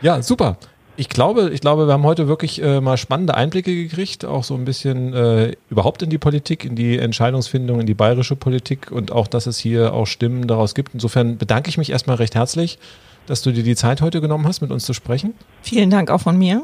Ja, 0.02 0.22
super. 0.22 0.58
Ich 0.96 1.10
glaube, 1.10 1.52
ich 1.54 1.62
glaube, 1.62 1.88
wir 1.88 1.94
haben 1.94 2.04
heute 2.04 2.28
wirklich 2.28 2.62
äh, 2.62 2.82
mal 2.82 2.98
spannende 2.98 3.36
Einblicke 3.36 3.74
gekriegt, 3.74 4.26
auch 4.26 4.44
so 4.44 4.56
ein 4.56 4.66
bisschen 4.66 5.14
äh, 5.14 5.54
überhaupt 5.70 6.02
in 6.02 6.10
die 6.10 6.18
Politik, 6.18 6.66
in 6.66 6.76
die 6.76 6.98
Entscheidungsfindung, 6.98 7.80
in 7.80 7.86
die 7.86 7.94
bayerische 7.94 8.36
Politik 8.36 8.92
und 8.92 9.12
auch, 9.12 9.28
dass 9.28 9.46
es 9.46 9.60
hier 9.60 9.94
auch 9.94 10.08
Stimmen 10.08 10.48
daraus 10.48 10.74
gibt. 10.74 10.94
Insofern 10.94 11.38
bedanke 11.38 11.70
ich 11.70 11.78
mich 11.78 11.92
erstmal 11.92 12.16
recht 12.16 12.36
herzlich, 12.36 12.80
dass 13.28 13.44
du 13.44 13.52
dir 13.52 13.64
die 13.64 13.76
Zeit 13.76 14.02
heute 14.02 14.22
genommen 14.22 14.48
hast, 14.48 14.62
mit 14.62 14.72
uns 14.72 14.86
zu 14.86 14.94
sprechen. 14.94 15.34
Vielen 15.62 15.90
Dank 15.90 16.10
auch 16.10 16.22
von 16.22 16.38
mir. 16.38 16.64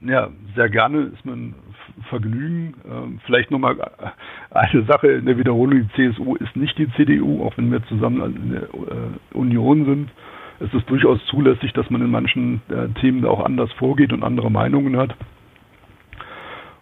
Ja, 0.00 0.30
sehr 0.56 0.68
gerne. 0.68 1.10
Ist 1.14 1.24
mir 1.24 1.32
ein 1.32 1.54
Vergnügen. 2.08 2.74
Ähm, 2.88 3.20
vielleicht 3.24 3.50
nochmal 3.50 3.76
eine 4.50 4.84
Sache 4.84 5.08
in 5.08 5.26
der 5.26 5.38
Wiederholung. 5.38 5.88
Die 5.96 6.12
CSU 6.12 6.36
ist 6.36 6.56
nicht 6.56 6.76
die 6.78 6.90
CDU, 6.92 7.44
auch 7.44 7.56
wenn 7.56 7.70
wir 7.70 7.84
zusammen 7.86 8.36
in 8.36 8.50
der 8.52 8.62
äh, 8.62 9.36
Union 9.36 9.84
sind. 9.84 10.10
Es 10.60 10.72
ist 10.74 10.88
durchaus 10.90 11.24
zulässig, 11.26 11.72
dass 11.72 11.88
man 11.90 12.02
in 12.02 12.10
manchen 12.10 12.60
äh, 12.68 12.88
Themen 13.00 13.24
auch 13.24 13.44
anders 13.44 13.72
vorgeht 13.72 14.12
und 14.12 14.22
andere 14.22 14.50
Meinungen 14.50 14.96
hat. 14.96 15.14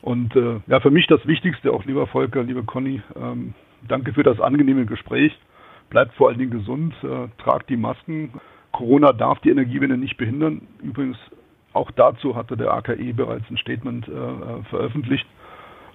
Und 0.01 0.35
äh, 0.37 0.61
ja, 0.67 0.81
für 0.81 0.91
mich 0.91 1.07
das 1.07 1.25
Wichtigste, 1.27 1.73
auch 1.73 1.85
lieber 1.85 2.07
Volker, 2.07 2.43
liebe 2.43 2.63
Conny, 2.65 3.03
ähm, 3.17 3.55
danke 3.87 4.13
für 4.13 4.23
das 4.23 4.41
angenehme 4.41 4.87
Gespräch. 4.87 5.37
Bleibt 5.91 6.15
vor 6.15 6.29
allen 6.29 6.39
Dingen 6.39 6.51
gesund, 6.51 6.95
tragt 7.39 7.71
die 7.71 7.79
Masken. 7.79 8.35
Corona 8.73 9.15
darf 9.15 9.39
die 9.41 9.49
Energiewende 9.49 9.97
nicht 9.97 10.19
behindern. 10.19 10.69
Übrigens 10.83 11.17
auch 11.79 11.91
dazu 11.93 12.37
hatte 12.37 12.57
der 12.57 12.73
AKE 12.73 13.15
bereits 13.15 13.45
ein 13.51 13.57
Statement 13.57 14.07
äh, 14.09 14.13
äh, 14.13 14.63
veröffentlicht. 14.69 15.27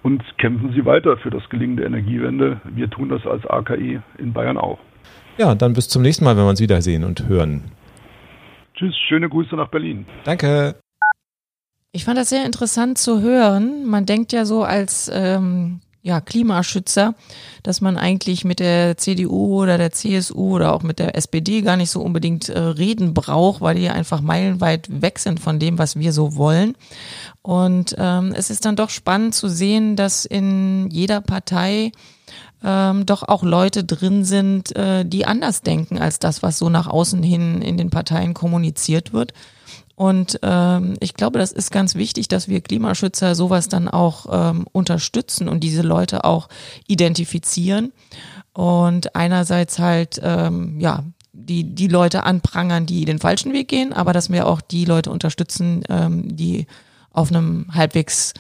Und 0.02 0.22
kämpfen 0.38 0.74
Sie 0.74 0.86
weiter 0.86 1.18
für 1.18 1.30
das 1.30 1.48
Gelingen 1.50 1.78
der 1.78 1.86
Energiewende. 1.86 2.60
Wir 2.66 2.90
tun 2.90 3.10
das 3.10 3.26
als 3.26 3.46
AKE 3.46 4.02
in 4.18 4.34
Bayern 4.34 4.58
auch. 4.58 4.80
Ja, 5.38 5.56
dann 5.56 5.74
bis 5.74 5.88
zum 5.88 6.02
nächsten 6.02 6.26
Mal, 6.26 6.36
wenn 6.36 6.44
wir 6.44 6.50
uns 6.50 6.60
wiedersehen 6.60 7.04
und 7.04 7.28
hören. 7.28 7.72
Tschüss, 8.76 8.96
schöne 9.08 9.30
Grüße 9.30 9.56
nach 9.56 9.70
Berlin. 9.70 10.06
Danke. 10.26 10.76
Ich 11.92 12.06
fand 12.06 12.18
das 12.18 12.30
sehr 12.30 12.46
interessant 12.46 12.98
zu 12.98 13.22
hören. 13.22 13.86
Man 13.86 14.06
denkt 14.06 14.34
ja 14.34 14.46
so 14.46 14.64
als 14.64 15.12
ähm, 15.14 15.80
ja, 16.06 16.20
Klimaschützer, 16.20 17.16
dass 17.64 17.80
man 17.80 17.98
eigentlich 17.98 18.44
mit 18.44 18.60
der 18.60 18.98
CDU 18.98 19.62
oder 19.64 19.78
der 19.78 19.94
CSU 19.94 20.56
oder 20.56 20.74
auch 20.74 20.84
mit 20.84 21.00
der 21.00 21.16
SPD 21.16 21.62
gar 21.62 21.78
nicht 21.78 21.92
so 21.92 22.02
unbedingt 22.02 22.50
äh, 22.50 22.60
reden 22.60 23.14
braucht, 23.14 23.62
weil 23.62 23.76
die 23.76 23.90
einfach 23.90 24.20
meilenweit 24.20 25.02
weg 25.02 25.18
sind 25.18 25.40
von 25.40 25.60
dem, 25.60 25.78
was 25.78 25.98
wir 25.98 26.12
so 26.12 26.36
wollen. 26.36 26.76
Und 27.42 27.96
ähm, 27.98 28.34
es 28.36 28.50
ist 28.50 28.66
dann 28.66 28.76
doch 28.76 28.90
spannend 28.90 29.34
zu 29.34 29.48
sehen, 29.48 29.96
dass 29.96 30.26
in 30.26 30.90
jeder 30.92 31.22
Partei 31.22 31.94
ähm, 32.66 33.06
doch 33.06 33.24
auch 33.24 33.44
Leute 33.44 33.86
drin 33.86 34.26
sind, 34.26 34.76
äh, 34.76 35.06
die 35.06 35.26
anders 35.26 35.62
denken 35.62 36.00
als 36.00 36.20
das, 36.20 36.44
was 36.44 36.58
so 36.58 36.68
nach 36.70 36.88
außen 36.88 37.24
hin 37.24 37.62
in 37.62 37.78
den 37.78 37.90
Parteien 37.90 38.34
kommuniziert 38.34 39.14
wird. 39.14 39.34
Und 40.04 40.38
ähm, 40.44 40.98
ich 41.00 41.14
glaube, 41.14 41.40
das 41.40 41.54
ist 41.54 41.72
ganz 41.72 41.96
wichtig, 41.96 42.28
dass 42.28 42.50
wir 42.50 42.60
Klimaschützer 42.60 43.36
sowas 43.36 43.70
dann 43.70 43.88
auch 43.88 44.26
ähm, 44.30 44.68
unterstützen 44.74 45.48
und 45.48 45.62
diese 45.62 45.82
Leute 45.82 46.26
auch 46.26 46.50
identifizieren. 46.88 47.94
Und 48.52 49.16
einerseits 49.16 49.80
halt, 49.80 50.20
ähm, 50.22 50.78
ja, 50.82 51.06
die, 51.32 51.74
die 51.74 51.88
Leute 51.88 52.24
anprangern, 52.24 52.86
die 52.86 53.06
den 53.06 53.20
falschen 53.20 53.54
Weg 53.54 53.70
gehen, 53.70 53.94
aber 53.94 54.12
dass 54.12 54.30
wir 54.30 54.46
auch 54.46 54.60
die 54.60 54.84
Leute 54.84 55.10
unterstützen, 55.10 55.86
ähm, 55.88 56.36
die 56.36 56.68
auf 57.12 57.30
einem 57.30 57.68
halbwegs 57.74 58.34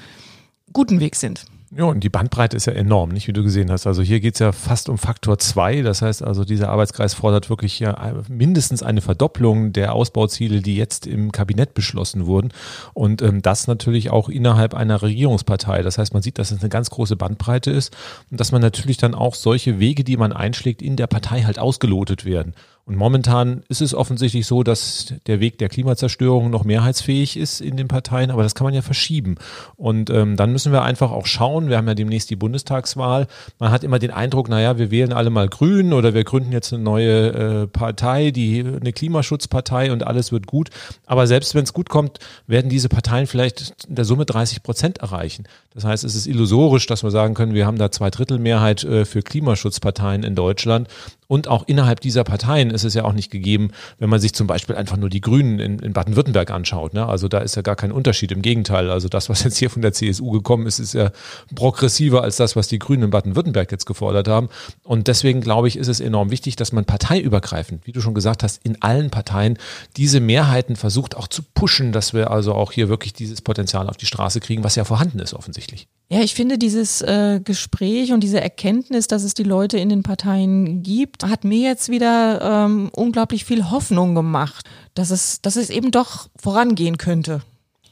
guten 0.73 0.99
Weg 0.99 1.15
sind. 1.15 1.45
Ja, 1.75 1.85
und 1.85 2.01
die 2.03 2.09
Bandbreite 2.09 2.55
ist 2.55 2.67
ja 2.67 2.73
enorm, 2.73 3.09
nicht 3.09 3.27
wie 3.27 3.33
du 3.33 3.41
gesehen 3.41 3.71
hast. 3.71 3.87
Also 3.87 4.03
hier 4.03 4.19
geht's 4.19 4.37
ja 4.37 4.51
fast 4.51 4.89
um 4.89 4.99
Faktor 4.99 5.39
zwei. 5.39 5.81
Das 5.81 6.03
heißt 6.03 6.21
also, 6.21 6.45
dieser 6.45 6.69
Arbeitskreis 6.69 7.15
fordert 7.15 7.49
wirklich 7.49 7.79
ja 7.79 8.13
mindestens 8.29 8.83
eine 8.83 9.01
Verdopplung 9.01 9.73
der 9.73 9.93
Ausbauziele, 9.93 10.61
die 10.61 10.75
jetzt 10.75 11.07
im 11.07 11.31
Kabinett 11.31 11.73
beschlossen 11.73 12.27
wurden. 12.27 12.49
Und 12.93 13.23
ähm, 13.23 13.41
das 13.41 13.65
natürlich 13.65 14.11
auch 14.11 14.29
innerhalb 14.29 14.75
einer 14.75 15.01
Regierungspartei. 15.01 15.81
Das 15.81 15.97
heißt, 15.97 16.13
man 16.13 16.21
sieht, 16.21 16.37
dass 16.37 16.51
es 16.51 16.59
eine 16.59 16.69
ganz 16.69 16.91
große 16.91 17.15
Bandbreite 17.15 17.71
ist 17.71 17.95
und 18.29 18.39
dass 18.39 18.51
man 18.51 18.61
natürlich 18.61 18.97
dann 18.97 19.15
auch 19.15 19.33
solche 19.33 19.79
Wege, 19.79 20.03
die 20.03 20.17
man 20.17 20.31
einschlägt, 20.31 20.81
in 20.81 20.95
der 20.95 21.07
Partei 21.07 21.41
halt 21.41 21.57
ausgelotet 21.57 22.23
werden. 22.23 22.53
Und 22.85 22.97
momentan 22.97 23.63
ist 23.69 23.81
es 23.81 23.95
offensichtlich 23.95 24.45
so, 24.45 24.61
dass 24.61 25.13
der 25.25 25.39
Weg 25.39 25.57
der 25.57 25.69
Klimazerstörung 25.69 26.49
noch 26.49 26.65
mehrheitsfähig 26.65 27.37
ist 27.37 27.61
in 27.61 27.77
den 27.77 27.87
Parteien, 27.87 28.29
aber 28.29 28.43
das 28.43 28.55
kann 28.55 28.65
man 28.65 28.73
ja 28.73 28.81
verschieben. 28.81 29.35
Und 29.77 30.09
ähm, 30.09 30.35
dann 30.35 30.51
müssen 30.51 30.73
wir 30.73 30.81
einfach 30.81 31.11
auch 31.11 31.25
schauen, 31.25 31.69
wir 31.69 31.77
haben 31.77 31.87
ja 31.87 31.95
demnächst 31.95 32.29
die 32.29 32.35
Bundestagswahl. 32.35 33.27
Man 33.57 33.71
hat 33.71 33.85
immer 33.85 33.99
den 33.99 34.11
Eindruck, 34.11 34.49
naja, 34.49 34.77
wir 34.77 34.91
wählen 34.91 35.13
alle 35.13 35.29
mal 35.29 35.47
Grün 35.47 35.93
oder 35.93 36.13
wir 36.13 36.25
gründen 36.25 36.51
jetzt 36.51 36.73
eine 36.73 36.83
neue 36.83 37.27
äh, 37.63 37.67
Partei, 37.67 38.31
die 38.31 38.59
eine 38.59 38.91
Klimaschutzpartei 38.91 39.93
und 39.93 40.05
alles 40.05 40.33
wird 40.33 40.45
gut. 40.45 40.69
Aber 41.05 41.25
selbst 41.25 41.55
wenn 41.55 41.63
es 41.63 41.71
gut 41.71 41.87
kommt, 41.87 42.19
werden 42.47 42.69
diese 42.69 42.89
Parteien 42.89 43.27
vielleicht 43.27 43.85
in 43.87 43.95
der 43.95 44.03
Summe 44.03 44.25
30 44.25 44.61
Prozent 44.61 44.97
erreichen. 44.97 45.45
Das 45.73 45.85
heißt, 45.85 46.03
es 46.03 46.15
ist 46.15 46.27
illusorisch, 46.27 46.85
dass 46.85 47.01
wir 47.01 47.11
sagen 47.11 47.33
können, 47.33 47.53
wir 47.53 47.65
haben 47.65 47.77
da 47.77 47.91
zwei 47.91 48.09
Drittel 48.09 48.39
Mehrheit 48.39 48.83
äh, 48.83 49.05
für 49.05 49.21
Klimaschutzparteien 49.21 50.23
in 50.23 50.35
Deutschland. 50.35 50.89
Und 51.27 51.47
auch 51.47 51.63
innerhalb 51.67 52.01
dieser 52.01 52.23
Parteien 52.23 52.69
ist 52.69 52.83
es 52.83 52.93
ja 52.93 53.05
auch 53.05 53.13
nicht 53.13 53.31
gegeben, 53.31 53.71
wenn 53.99 54.09
man 54.09 54.19
sich 54.19 54.33
zum 54.33 54.47
Beispiel 54.47 54.75
einfach 54.75 54.97
nur 54.97 55.09
die 55.09 55.21
Grünen 55.21 55.59
in, 55.59 55.79
in 55.79 55.93
Baden-Württemberg 55.93 56.51
anschaut. 56.51 56.93
Ne? 56.93 57.05
Also 57.05 57.27
da 57.27 57.39
ist 57.39 57.55
ja 57.55 57.61
gar 57.61 57.75
kein 57.75 57.91
Unterschied. 57.91 58.31
Im 58.31 58.41
Gegenteil. 58.41 58.89
Also 58.89 59.09
das, 59.09 59.29
was 59.29 59.43
jetzt 59.43 59.57
hier 59.57 59.69
von 59.69 59.81
der 59.81 59.93
CSU 59.93 60.31
gekommen 60.31 60.67
ist, 60.67 60.79
ist 60.79 60.93
ja 60.93 61.11
progressiver 61.55 62.23
als 62.23 62.37
das, 62.37 62.55
was 62.55 62.67
die 62.67 62.79
Grünen 62.79 63.03
in 63.03 63.09
Baden-Württemberg 63.09 63.71
jetzt 63.71 63.85
gefordert 63.85 64.27
haben. 64.27 64.49
Und 64.83 65.07
deswegen 65.07 65.41
glaube 65.41 65.67
ich, 65.67 65.77
ist 65.77 65.87
es 65.87 65.99
enorm 65.99 66.31
wichtig, 66.31 66.55
dass 66.55 66.71
man 66.71 66.85
parteiübergreifend, 66.85 67.85
wie 67.87 67.91
du 67.91 68.01
schon 68.01 68.13
gesagt 68.13 68.43
hast, 68.43 68.61
in 68.63 68.81
allen 68.81 69.09
Parteien 69.09 69.57
diese 69.97 70.19
Mehrheiten 70.19 70.75
versucht 70.75 71.15
auch 71.15 71.27
zu 71.27 71.43
pushen, 71.53 71.91
dass 71.91 72.13
wir 72.13 72.31
also 72.31 72.53
auch 72.53 72.71
hier 72.71 72.89
wirklich 72.89 73.13
dieses 73.13 73.41
Potenzial 73.41 73.89
auf 73.89 73.97
die 73.97 74.05
Straße 74.05 74.39
kriegen, 74.39 74.63
was 74.63 74.75
ja 74.75 74.83
vorhanden 74.83 75.19
ist 75.19 75.33
offensichtlich. 75.33 75.87
Ja, 76.09 76.19
ich 76.21 76.35
finde 76.35 76.59
dieses 76.59 77.01
äh, 77.01 77.39
Gespräch 77.43 78.11
und 78.11 78.19
diese 78.19 78.39
Erkenntnis, 78.39 79.07
dass 79.07 79.23
es 79.23 79.33
die 79.33 79.43
Leute 79.43 79.79
in 79.79 79.89
den 79.89 80.03
Parteien 80.03 80.83
gibt, 80.83 81.22
hat 81.29 81.43
mir 81.43 81.59
jetzt 81.59 81.89
wieder 81.89 82.65
ähm, 82.65 82.89
unglaublich 82.93 83.45
viel 83.45 83.69
Hoffnung 83.69 84.15
gemacht, 84.15 84.69
dass 84.93 85.09
es, 85.09 85.41
dass 85.41 85.55
es 85.55 85.69
eben 85.69 85.91
doch 85.91 86.27
vorangehen 86.35 86.97
könnte. 86.97 87.41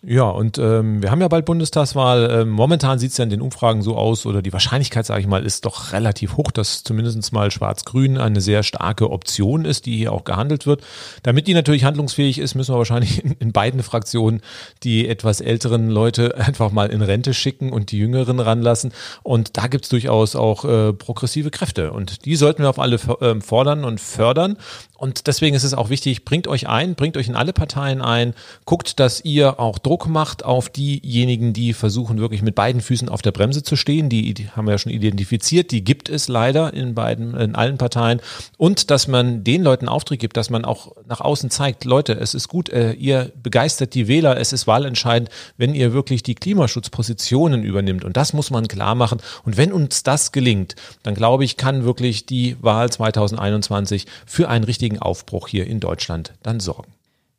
Ja, 0.03 0.23
und 0.23 0.57
ähm, 0.57 1.03
wir 1.03 1.11
haben 1.11 1.21
ja 1.21 1.27
bald 1.27 1.45
Bundestagswahl. 1.45 2.27
Ähm, 2.31 2.49
momentan 2.49 2.97
sieht 2.97 3.11
es 3.11 3.17
ja 3.17 3.23
in 3.23 3.29
den 3.29 3.41
Umfragen 3.41 3.83
so 3.83 3.95
aus, 3.95 4.25
oder 4.25 4.41
die 4.41 4.51
Wahrscheinlichkeit, 4.51 5.05
sage 5.05 5.21
ich 5.21 5.27
mal, 5.27 5.45
ist 5.45 5.65
doch 5.65 5.93
relativ 5.93 6.37
hoch, 6.37 6.49
dass 6.49 6.83
zumindest 6.83 7.31
mal 7.33 7.51
Schwarz-Grün 7.51 8.17
eine 8.17 8.41
sehr 8.41 8.63
starke 8.63 9.11
Option 9.11 9.63
ist, 9.63 9.85
die 9.85 9.97
hier 9.97 10.11
auch 10.11 10.23
gehandelt 10.23 10.65
wird. 10.65 10.81
Damit 11.21 11.45
die 11.45 11.53
natürlich 11.53 11.83
handlungsfähig 11.83 12.39
ist, 12.39 12.55
müssen 12.55 12.73
wir 12.73 12.79
wahrscheinlich 12.79 13.23
in, 13.23 13.33
in 13.33 13.51
beiden 13.51 13.83
Fraktionen 13.83 14.41
die 14.81 15.07
etwas 15.07 15.39
älteren 15.39 15.91
Leute 15.91 16.35
einfach 16.47 16.71
mal 16.71 16.89
in 16.89 17.03
Rente 17.03 17.35
schicken 17.35 17.71
und 17.71 17.91
die 17.91 17.99
jüngeren 17.99 18.39
ranlassen. 18.39 18.93
Und 19.21 19.55
da 19.57 19.67
gibt's 19.67 19.89
durchaus 19.89 20.35
auch 20.35 20.65
äh, 20.65 20.93
progressive 20.93 21.51
Kräfte. 21.51 21.93
Und 21.93 22.25
die 22.25 22.37
sollten 22.37 22.63
wir 22.63 22.71
auf 22.71 22.79
alle 22.79 22.95
äh, 22.95 23.39
fordern 23.39 23.85
und 23.85 24.01
fördern. 24.01 24.57
Und 25.01 25.25
deswegen 25.25 25.55
ist 25.55 25.63
es 25.63 25.73
auch 25.73 25.89
wichtig, 25.89 26.25
bringt 26.25 26.47
euch 26.47 26.69
ein, 26.69 26.93
bringt 26.93 27.17
euch 27.17 27.27
in 27.27 27.35
alle 27.35 27.53
Parteien 27.53 28.03
ein, 28.03 28.35
guckt, 28.65 28.99
dass 28.99 29.25
ihr 29.25 29.59
auch 29.59 29.79
Druck 29.79 30.07
macht 30.07 30.45
auf 30.45 30.69
diejenigen, 30.69 31.53
die 31.53 31.73
versuchen, 31.73 32.19
wirklich 32.19 32.43
mit 32.43 32.53
beiden 32.53 32.81
Füßen 32.81 33.09
auf 33.09 33.23
der 33.23 33.31
Bremse 33.31 33.63
zu 33.63 33.75
stehen. 33.75 34.09
Die, 34.09 34.35
die 34.35 34.49
haben 34.49 34.67
wir 34.67 34.73
ja 34.73 34.77
schon 34.77 34.91
identifiziert, 34.91 35.71
die 35.71 35.83
gibt 35.83 36.07
es 36.07 36.27
leider 36.27 36.71
in 36.75 36.93
beiden, 36.93 37.33
in 37.33 37.55
allen 37.55 37.79
Parteien. 37.79 38.21
Und 38.59 38.91
dass 38.91 39.07
man 39.07 39.43
den 39.43 39.63
Leuten 39.63 39.89
Auftritt 39.89 40.19
gibt, 40.19 40.37
dass 40.37 40.51
man 40.51 40.65
auch 40.65 40.95
nach 41.07 41.19
außen 41.19 41.49
zeigt, 41.49 41.83
Leute, 41.83 42.13
es 42.13 42.35
ist 42.35 42.47
gut, 42.47 42.69
äh, 42.69 42.91
ihr 42.91 43.31
begeistert 43.41 43.95
die 43.95 44.07
Wähler, 44.07 44.37
es 44.37 44.53
ist 44.53 44.67
wahlentscheidend, 44.67 45.31
wenn 45.57 45.73
ihr 45.73 45.93
wirklich 45.93 46.21
die 46.21 46.35
Klimaschutzpositionen 46.35 47.63
übernimmt. 47.63 48.05
Und 48.05 48.17
das 48.17 48.33
muss 48.33 48.51
man 48.51 48.67
klar 48.67 48.93
machen. 48.93 49.19
Und 49.45 49.57
wenn 49.57 49.73
uns 49.73 50.03
das 50.03 50.31
gelingt, 50.31 50.75
dann 51.01 51.15
glaube 51.15 51.43
ich, 51.43 51.57
kann 51.57 51.85
wirklich 51.85 52.27
die 52.27 52.55
Wahl 52.61 52.91
2021 52.91 54.05
für 54.27 54.47
einen 54.47 54.63
richtigen 54.63 54.90
richtigen 54.91 55.01
Aufbruch 55.01 55.47
hier 55.47 55.67
in 55.67 55.79
Deutschland 55.79 56.33
dann 56.43 56.59
sorgen. 56.59 56.93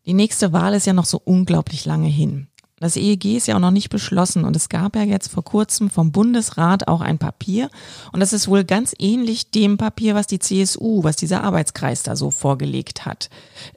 Die 0.06 0.14
nächste 0.14 0.52
Wahl 0.52 0.74
ist 0.74 0.86
ja 0.86 0.92
noch 0.92 1.04
so 1.04 1.20
unglaublich 1.24 1.84
lange 1.84 2.08
hin. 2.08 2.48
Das 2.80 2.96
EEG 2.96 3.36
ist 3.36 3.46
ja 3.46 3.54
auch 3.54 3.60
noch 3.60 3.70
nicht 3.70 3.90
beschlossen 3.90 4.44
und 4.44 4.56
es 4.56 4.68
gab 4.68 4.96
ja 4.96 5.04
jetzt 5.04 5.28
vor 5.28 5.44
kurzem 5.44 5.88
vom 5.88 6.10
Bundesrat 6.10 6.88
auch 6.88 7.00
ein 7.00 7.18
Papier 7.18 7.70
und 8.12 8.18
das 8.18 8.32
ist 8.32 8.48
wohl 8.48 8.64
ganz 8.64 8.92
ähnlich 8.98 9.52
dem 9.52 9.78
Papier, 9.78 10.16
was 10.16 10.26
die 10.26 10.40
CSU, 10.40 11.04
was 11.04 11.14
dieser 11.14 11.44
Arbeitskreis 11.44 12.02
da 12.02 12.16
so 12.16 12.32
vorgelegt 12.32 13.06
hat. 13.06 13.30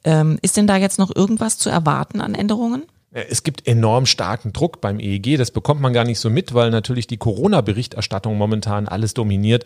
Ähm, 0.03 0.39
ist 0.41 0.57
denn 0.57 0.65
da 0.65 0.77
jetzt 0.77 0.97
noch 0.97 1.15
irgendwas 1.15 1.59
zu 1.59 1.69
erwarten 1.69 2.19
an 2.19 2.33
Änderungen? 2.33 2.85
Es 3.17 3.43
gibt 3.43 3.65
enorm 3.65 4.05
starken 4.05 4.51
Druck 4.51 4.81
beim 4.81 4.99
EEG. 4.99 5.37
Das 5.37 5.49
bekommt 5.49 5.79
man 5.79 5.93
gar 5.93 6.03
nicht 6.03 6.19
so 6.19 6.29
mit, 6.29 6.53
weil 6.53 6.69
natürlich 6.69 7.07
die 7.07 7.15
Corona-Berichterstattung 7.15 8.37
momentan 8.37 8.89
alles 8.89 9.13
dominiert. 9.13 9.63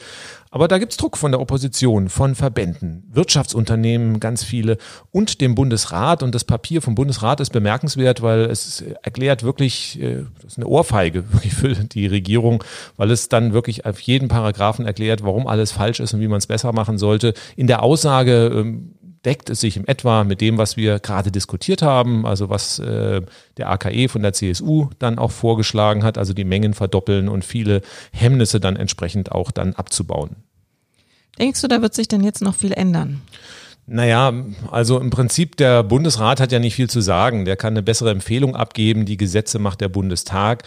Aber 0.51 0.67
da 0.67 0.77
gibt's 0.77 0.97
Druck 0.97 1.17
von 1.17 1.31
der 1.31 1.41
Opposition, 1.41 2.09
von 2.09 2.35
Verbänden, 2.35 3.09
Wirtschaftsunternehmen, 3.11 4.19
ganz 4.19 4.43
viele 4.43 4.77
und 5.09 5.41
dem 5.41 5.55
Bundesrat. 5.55 6.21
Und 6.21 6.35
das 6.35 6.43
Papier 6.43 6.83
vom 6.83 6.93
Bundesrat 6.93 7.39
ist 7.39 7.51
bemerkenswert, 7.51 8.21
weil 8.21 8.41
es 8.41 8.83
erklärt 9.01 9.41
wirklich, 9.41 9.99
äh, 9.99 10.25
das 10.35 10.51
ist 10.51 10.57
eine 10.57 10.67
Ohrfeige 10.67 11.23
für 11.49 11.73
die 11.73 12.05
Regierung, 12.05 12.63
weil 12.97 13.09
es 13.09 13.29
dann 13.29 13.53
wirklich 13.53 13.83
auf 13.83 13.99
jeden 13.99 14.27
Paragraphen 14.27 14.85
erklärt, 14.85 15.23
warum 15.23 15.47
alles 15.47 15.71
falsch 15.71 15.99
ist 15.99 16.13
und 16.13 16.19
wie 16.19 16.27
man 16.27 16.37
es 16.37 16.45
besser 16.45 16.71
machen 16.71 16.99
sollte. 16.99 17.33
In 17.55 17.65
der 17.65 17.81
Aussage, 17.81 18.51
ähm, 18.53 18.93
deckt 19.26 19.49
es 19.49 19.61
sich 19.61 19.78
im 19.78 19.86
etwa 19.86 20.24
mit 20.24 20.41
dem, 20.41 20.57
was 20.57 20.78
wir 20.78 20.99
gerade 20.99 21.32
diskutiert 21.32 21.82
haben, 21.82 22.26
also 22.26 22.49
was 22.49 22.80
äh, 22.80 23.22
der 23.57 23.70
AKE 23.70 24.07
von 24.07 24.22
der 24.22 24.34
CSU 24.34 24.89
dann 24.99 25.20
auch 25.20 25.32
vorgeschlagen 25.32 26.03
hat, 26.03 26.17
also 26.17 26.34
die 26.34 26.45
Mengen 26.45 26.74
verdoppeln 26.74 27.28
und 27.28 27.43
viele 27.43 27.82
Hemmnisse 28.11 28.59
dann 28.59 28.76
entsprechend 28.76 29.32
auch 29.32 29.51
dann 29.51 29.74
abzubauen. 29.74 30.38
Denkst 31.38 31.61
du, 31.61 31.67
da 31.67 31.82
wird 31.82 31.93
sich 31.93 32.07
denn 32.07 32.24
jetzt 32.24 32.41
noch 32.41 32.55
viel 32.55 32.74
ändern? 32.74 33.22
Naja, 33.91 34.31
also 34.69 34.99
im 34.99 35.09
Prinzip 35.09 35.57
der 35.57 35.81
Bundesrat 35.81 36.39
hat 36.39 36.51
ja 36.51 36.59
nicht 36.59 36.75
viel 36.75 36.87
zu 36.87 37.01
sagen. 37.01 37.45
Der 37.45 37.55
kann 37.55 37.73
eine 37.73 37.81
bessere 37.81 38.11
Empfehlung 38.11 38.55
abgeben. 38.55 39.05
Die 39.05 39.17
Gesetze 39.17 39.57
macht 39.57 39.81
der 39.81 39.89
Bundestag. 39.89 40.61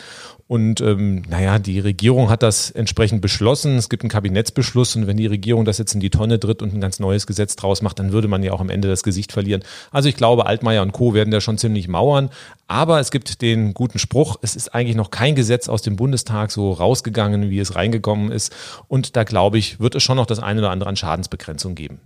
Und 0.49 0.81
ähm, 0.81 1.23
naja, 1.29 1.61
die 1.61 1.79
Regierung 1.79 2.31
hat 2.31 2.43
das 2.43 2.73
entsprechend 2.73 3.23
beschlossen. 3.23 3.77
Es 3.77 3.89
gibt 3.89 4.03
einen 4.03 4.11
Kabinettsbeschluss 4.11 4.97
und 4.97 5.07
wenn 5.07 5.17
die 5.17 5.27
Regierung 5.27 5.65
das 5.65 5.79
jetzt 5.79 5.95
in 5.95 6.01
die 6.01 6.11
Tonne 6.11 6.41
tritt 6.41 6.63
und 6.63 6.75
ein 6.75 6.81
ganz 6.81 6.99
neues 6.99 7.29
Gesetz 7.29 7.55
draus 7.55 7.81
macht, 7.81 8.01
dann 8.01 8.11
würde 8.11 8.27
man 8.27 8.43
ja 8.43 8.53
auch 8.53 8.61
am 8.61 8.71
Ende 8.71 8.89
das 8.89 9.05
Gesicht 9.05 9.31
verlieren. 9.31 9.63
Also 9.93 10.09
ich 10.09 10.17
glaube, 10.17 10.47
Altmaier 10.47 10.83
und 10.83 10.91
Co. 10.91 11.15
werden 11.15 11.31
da 11.31 11.41
schon 11.41 11.59
ziemlich 11.59 11.87
mauern. 11.87 12.29
Aber 12.67 12.99
es 12.99 13.13
gibt 13.13 13.41
den 13.41 13.73
guten 13.73 14.01
Spruch, 14.01 14.37
es 14.43 14.57
ist 14.57 14.75
eigentlich 14.75 14.97
noch 14.97 15.11
kein 15.11 15.37
Gesetz 15.37 15.69
aus 15.69 15.83
dem 15.83 15.95
Bundestag 15.95 16.51
so 16.51 16.73
rausgegangen, 16.73 17.51
wie 17.51 17.61
es 17.61 17.77
reingekommen 17.77 18.33
ist. 18.33 18.53
Und 18.89 19.15
da 19.15 19.23
glaube 19.23 19.59
ich, 19.59 19.79
wird 19.79 19.95
es 19.95 20.03
schon 20.03 20.17
noch 20.17 20.27
das 20.27 20.41
eine 20.41 20.61
oder 20.61 20.71
andere 20.71 20.91
an 20.91 20.97
Schadensbegrenzung 20.97 21.77
geben. 21.77 22.01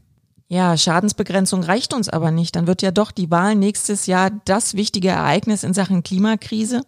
Ja, 0.49 0.76
Schadensbegrenzung 0.76 1.62
reicht 1.64 1.92
uns 1.92 2.09
aber 2.09 2.30
nicht. 2.30 2.55
Dann 2.55 2.66
wird 2.66 2.82
ja 2.82 2.92
doch 2.92 3.11
die 3.11 3.30
Wahl 3.30 3.57
nächstes 3.57 4.07
Jahr 4.07 4.30
das 4.44 4.74
wichtige 4.74 5.09
Ereignis 5.09 5.64
in 5.64 5.74
Sachen 5.74 6.03
Klimakrise. 6.03 6.82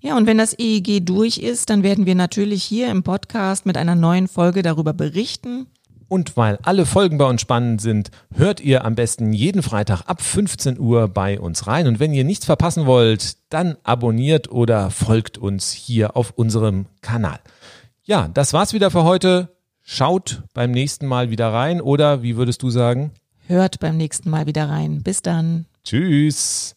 Ja, 0.00 0.16
und 0.16 0.26
wenn 0.26 0.38
das 0.38 0.58
EEG 0.58 1.04
durch 1.04 1.38
ist, 1.38 1.70
dann 1.70 1.82
werden 1.82 2.06
wir 2.06 2.14
natürlich 2.14 2.64
hier 2.64 2.90
im 2.90 3.02
Podcast 3.02 3.66
mit 3.66 3.76
einer 3.76 3.94
neuen 3.94 4.28
Folge 4.28 4.62
darüber 4.62 4.92
berichten. 4.92 5.66
Und 6.08 6.36
weil 6.36 6.58
alle 6.62 6.86
Folgen 6.86 7.18
bei 7.18 7.26
uns 7.26 7.40
spannend 7.40 7.80
sind, 7.80 8.10
hört 8.34 8.60
ihr 8.60 8.84
am 8.84 8.96
besten 8.96 9.32
jeden 9.32 9.62
Freitag 9.62 10.02
ab 10.06 10.20
15 10.20 10.80
Uhr 10.80 11.06
bei 11.06 11.38
uns 11.38 11.68
rein. 11.68 11.86
Und 11.86 12.00
wenn 12.00 12.12
ihr 12.12 12.24
nichts 12.24 12.46
verpassen 12.46 12.86
wollt, 12.86 13.36
dann 13.50 13.76
abonniert 13.84 14.50
oder 14.50 14.90
folgt 14.90 15.38
uns 15.38 15.70
hier 15.70 16.16
auf 16.16 16.32
unserem 16.34 16.86
Kanal. 17.00 17.38
Ja, 18.02 18.26
das 18.26 18.52
war's 18.52 18.72
wieder 18.72 18.90
für 18.90 19.04
heute. 19.04 19.54
Schaut 19.92 20.44
beim 20.54 20.70
nächsten 20.70 21.06
Mal 21.06 21.30
wieder 21.30 21.52
rein 21.52 21.80
oder 21.80 22.22
wie 22.22 22.36
würdest 22.36 22.62
du 22.62 22.70
sagen? 22.70 23.10
Hört 23.48 23.80
beim 23.80 23.96
nächsten 23.96 24.30
Mal 24.30 24.46
wieder 24.46 24.68
rein. 24.68 25.02
Bis 25.02 25.20
dann. 25.20 25.66
Tschüss. 25.82 26.76